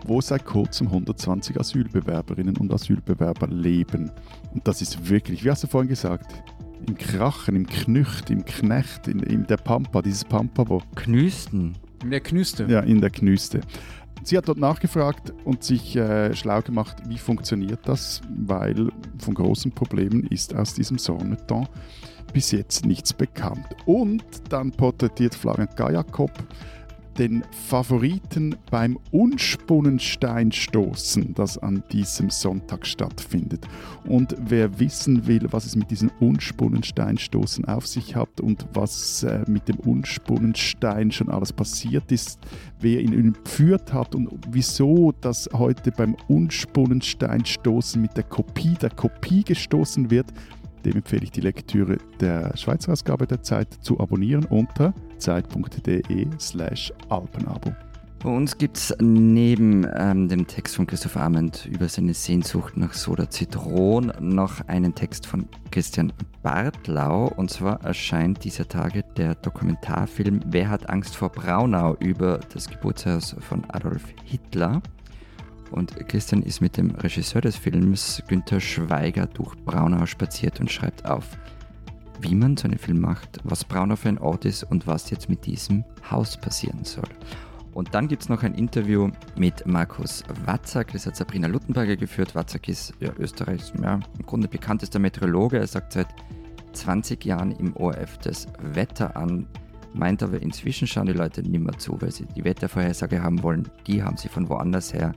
wo 0.04 0.20
seit 0.20 0.44
kurzem 0.44 0.88
120 0.88 1.58
Asylbewerberinnen 1.58 2.58
und 2.58 2.70
Asylbewerber 2.70 3.46
leben. 3.46 4.10
Und 4.52 4.68
das 4.68 4.82
ist 4.82 5.08
wirklich, 5.08 5.42
wie 5.42 5.50
hast 5.50 5.62
du 5.62 5.68
vorhin 5.68 5.88
gesagt, 5.88 6.30
im 6.86 6.98
Krachen, 6.98 7.56
im 7.56 7.66
Knücht, 7.66 8.28
im 8.28 8.44
Knecht, 8.44 9.08
in, 9.08 9.20
in 9.20 9.46
der 9.46 9.56
Pampa, 9.56 10.02
dieses 10.02 10.24
Pampa, 10.26 10.68
wo... 10.68 10.82
Knüsten. 10.96 11.78
In 12.02 12.10
der 12.10 12.20
Knüste. 12.20 12.66
Ja, 12.68 12.80
in 12.80 13.00
der 13.00 13.08
Knüste. 13.08 13.62
Sie 14.24 14.38
hat 14.38 14.48
dort 14.48 14.58
nachgefragt 14.58 15.34
und 15.44 15.62
sich 15.62 15.96
äh, 15.96 16.34
schlau 16.34 16.62
gemacht, 16.62 16.96
wie 17.06 17.18
funktioniert 17.18 17.80
das, 17.84 18.22
weil 18.34 18.88
von 19.18 19.34
großen 19.34 19.70
Problemen 19.70 20.26
ist 20.28 20.54
aus 20.54 20.72
diesem 20.72 20.96
Sonneton 20.96 21.68
bis 22.32 22.50
jetzt 22.50 22.86
nichts 22.86 23.12
bekannt. 23.12 23.66
Und 23.84 24.24
dann 24.48 24.70
porträtiert 24.70 25.34
Florian 25.34 25.68
Gajakob 25.76 26.32
den 27.18 27.44
Favoriten 27.68 28.56
beim 28.70 28.98
Unspunnensteinstoßen, 29.10 31.34
das 31.34 31.58
an 31.58 31.82
diesem 31.92 32.30
Sonntag 32.30 32.86
stattfindet. 32.86 33.68
Und 34.04 34.34
wer 34.38 34.80
wissen 34.80 35.26
will, 35.26 35.46
was 35.50 35.66
es 35.66 35.76
mit 35.76 35.90
diesem 35.90 36.10
Unspunnensteinstoßen 36.20 37.66
auf 37.66 37.86
sich 37.86 38.16
hat 38.16 38.40
und 38.40 38.66
was 38.72 39.22
äh, 39.22 39.44
mit 39.46 39.68
dem 39.68 39.78
Unspunnenstein 39.80 41.12
schon 41.12 41.28
alles 41.28 41.52
passiert 41.52 42.10
ist, 42.12 42.38
wer 42.80 43.00
ihn 43.00 43.12
entführt 43.12 43.92
hat 43.92 44.14
und 44.14 44.30
wieso 44.50 45.12
das 45.20 45.50
heute 45.52 45.92
beim 45.92 46.16
Unspunnensteinstoßen 46.28 48.00
mit 48.00 48.16
der 48.16 48.24
Kopie 48.24 48.74
der 48.80 48.88
Kopie 48.90 49.44
gestoßen 49.44 50.10
wird, 50.10 50.32
dem 50.84 50.96
empfehle 50.96 51.24
ich 51.24 51.30
die 51.30 51.40
Lektüre 51.40 51.98
der 52.20 52.56
Schweizer 52.56 52.92
Ausgabe 52.92 53.26
der 53.26 53.42
Zeit 53.42 53.72
zu 53.80 53.98
abonnieren 54.00 54.44
unter 54.44 54.94
zeit.de 55.18 56.28
slash 56.38 56.92
alpenabo. 57.08 57.72
Bei 58.24 58.30
uns 58.30 58.56
gibt 58.56 58.78
es 58.78 58.96
neben 59.02 59.86
ähm, 59.94 60.30
dem 60.30 60.46
Text 60.46 60.76
von 60.76 60.86
Christoph 60.86 61.18
Arment 61.18 61.66
über 61.66 61.90
seine 61.90 62.14
Sehnsucht 62.14 62.74
nach 62.74 62.94
Soda 62.94 63.28
Zitron 63.28 64.14
noch 64.18 64.66
einen 64.66 64.94
Text 64.94 65.26
von 65.26 65.46
Christian 65.70 66.10
Bartlau. 66.42 67.26
Und 67.36 67.50
zwar 67.50 67.84
erscheint 67.84 68.42
dieser 68.42 68.66
Tage 68.66 69.04
der 69.18 69.34
Dokumentarfilm 69.34 70.40
Wer 70.46 70.70
hat 70.70 70.88
Angst 70.88 71.16
vor 71.16 71.28
Braunau 71.28 71.96
über 71.96 72.40
das 72.54 72.66
Geburtshaus 72.66 73.36
von 73.40 73.62
Adolf 73.68 74.04
Hitler. 74.24 74.80
Und 75.70 75.94
Christian 76.08 76.42
ist 76.42 76.62
mit 76.62 76.78
dem 76.78 76.92
Regisseur 76.92 77.42
des 77.42 77.58
Films 77.58 78.22
Günther 78.26 78.60
Schweiger 78.60 79.26
durch 79.26 79.54
Braunau 79.66 80.06
spaziert 80.06 80.60
und 80.60 80.72
schreibt 80.72 81.04
auf, 81.04 81.36
wie 82.24 82.34
man 82.34 82.56
so 82.56 82.66
einen 82.66 82.78
Film 82.78 83.00
macht, 83.00 83.38
was 83.44 83.64
Braunau 83.64 83.96
für 83.96 84.08
ein 84.08 84.18
Ort 84.18 84.44
ist 84.44 84.64
und 84.64 84.86
was 84.86 85.10
jetzt 85.10 85.28
mit 85.28 85.46
diesem 85.46 85.84
Haus 86.10 86.36
passieren 86.36 86.84
soll. 86.84 87.08
Und 87.74 87.94
dann 87.94 88.08
gibt 88.08 88.22
es 88.22 88.28
noch 88.28 88.42
ein 88.42 88.54
Interview 88.54 89.10
mit 89.36 89.66
Markus 89.66 90.22
Watzak, 90.46 90.92
das 90.92 91.06
hat 91.06 91.16
Sabrina 91.16 91.48
Luttenberger 91.48 91.96
geführt. 91.96 92.34
Watzak 92.34 92.68
ist 92.68 92.94
ja, 93.00 93.10
Österreichs 93.18 93.72
ja, 93.82 94.00
im 94.18 94.26
Grunde 94.26 94.48
bekanntester 94.48 95.00
Meteorologe. 95.00 95.58
Er 95.58 95.66
sagt 95.66 95.92
seit 95.92 96.06
20 96.72 97.24
Jahren 97.24 97.50
im 97.52 97.76
ORF 97.76 98.18
das 98.18 98.46
Wetter 98.60 99.16
an, 99.16 99.46
meint 99.92 100.22
aber 100.22 100.40
inzwischen 100.40 100.86
schauen 100.86 101.06
die 101.06 101.12
Leute 101.12 101.42
nicht 101.42 101.62
mehr 101.62 101.76
zu, 101.78 102.00
weil 102.00 102.12
sie 102.12 102.26
die 102.26 102.44
Wettervorhersage 102.44 103.22
haben 103.22 103.42
wollen. 103.42 103.68
Die 103.86 104.02
haben 104.02 104.16
sie 104.16 104.28
von 104.28 104.48
woanders 104.48 104.94
her 104.94 105.12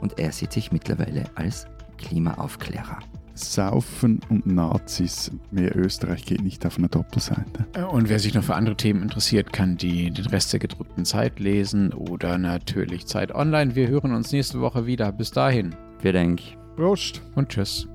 und 0.00 0.18
er 0.18 0.32
sieht 0.32 0.52
sich 0.52 0.72
mittlerweile 0.72 1.24
als 1.36 1.66
Klimaaufklärer. 1.98 2.98
Saufen 3.40 4.20
und 4.28 4.46
Nazis. 4.46 5.30
Mehr 5.50 5.76
Österreich 5.76 6.24
geht 6.24 6.42
nicht 6.42 6.64
auf 6.66 6.78
einer 6.78 6.88
Doppelseite. 6.88 7.66
Und 7.90 8.08
wer 8.08 8.18
sich 8.18 8.34
noch 8.34 8.44
für 8.44 8.54
andere 8.54 8.76
Themen 8.76 9.02
interessiert, 9.02 9.52
kann 9.52 9.76
die, 9.76 10.10
den 10.10 10.26
Rest 10.26 10.52
der 10.52 10.60
gedruckten 10.60 11.04
Zeit 11.04 11.40
lesen 11.40 11.92
oder 11.92 12.38
natürlich 12.38 13.06
Zeit 13.06 13.34
online. 13.34 13.74
Wir 13.74 13.88
hören 13.88 14.14
uns 14.14 14.32
nächste 14.32 14.60
Woche 14.60 14.86
wieder. 14.86 15.12
Bis 15.12 15.30
dahin. 15.30 15.74
Wir 16.00 16.12
denken. 16.12 16.42
Prost. 16.76 17.22
Und 17.34 17.48
tschüss. 17.48 17.88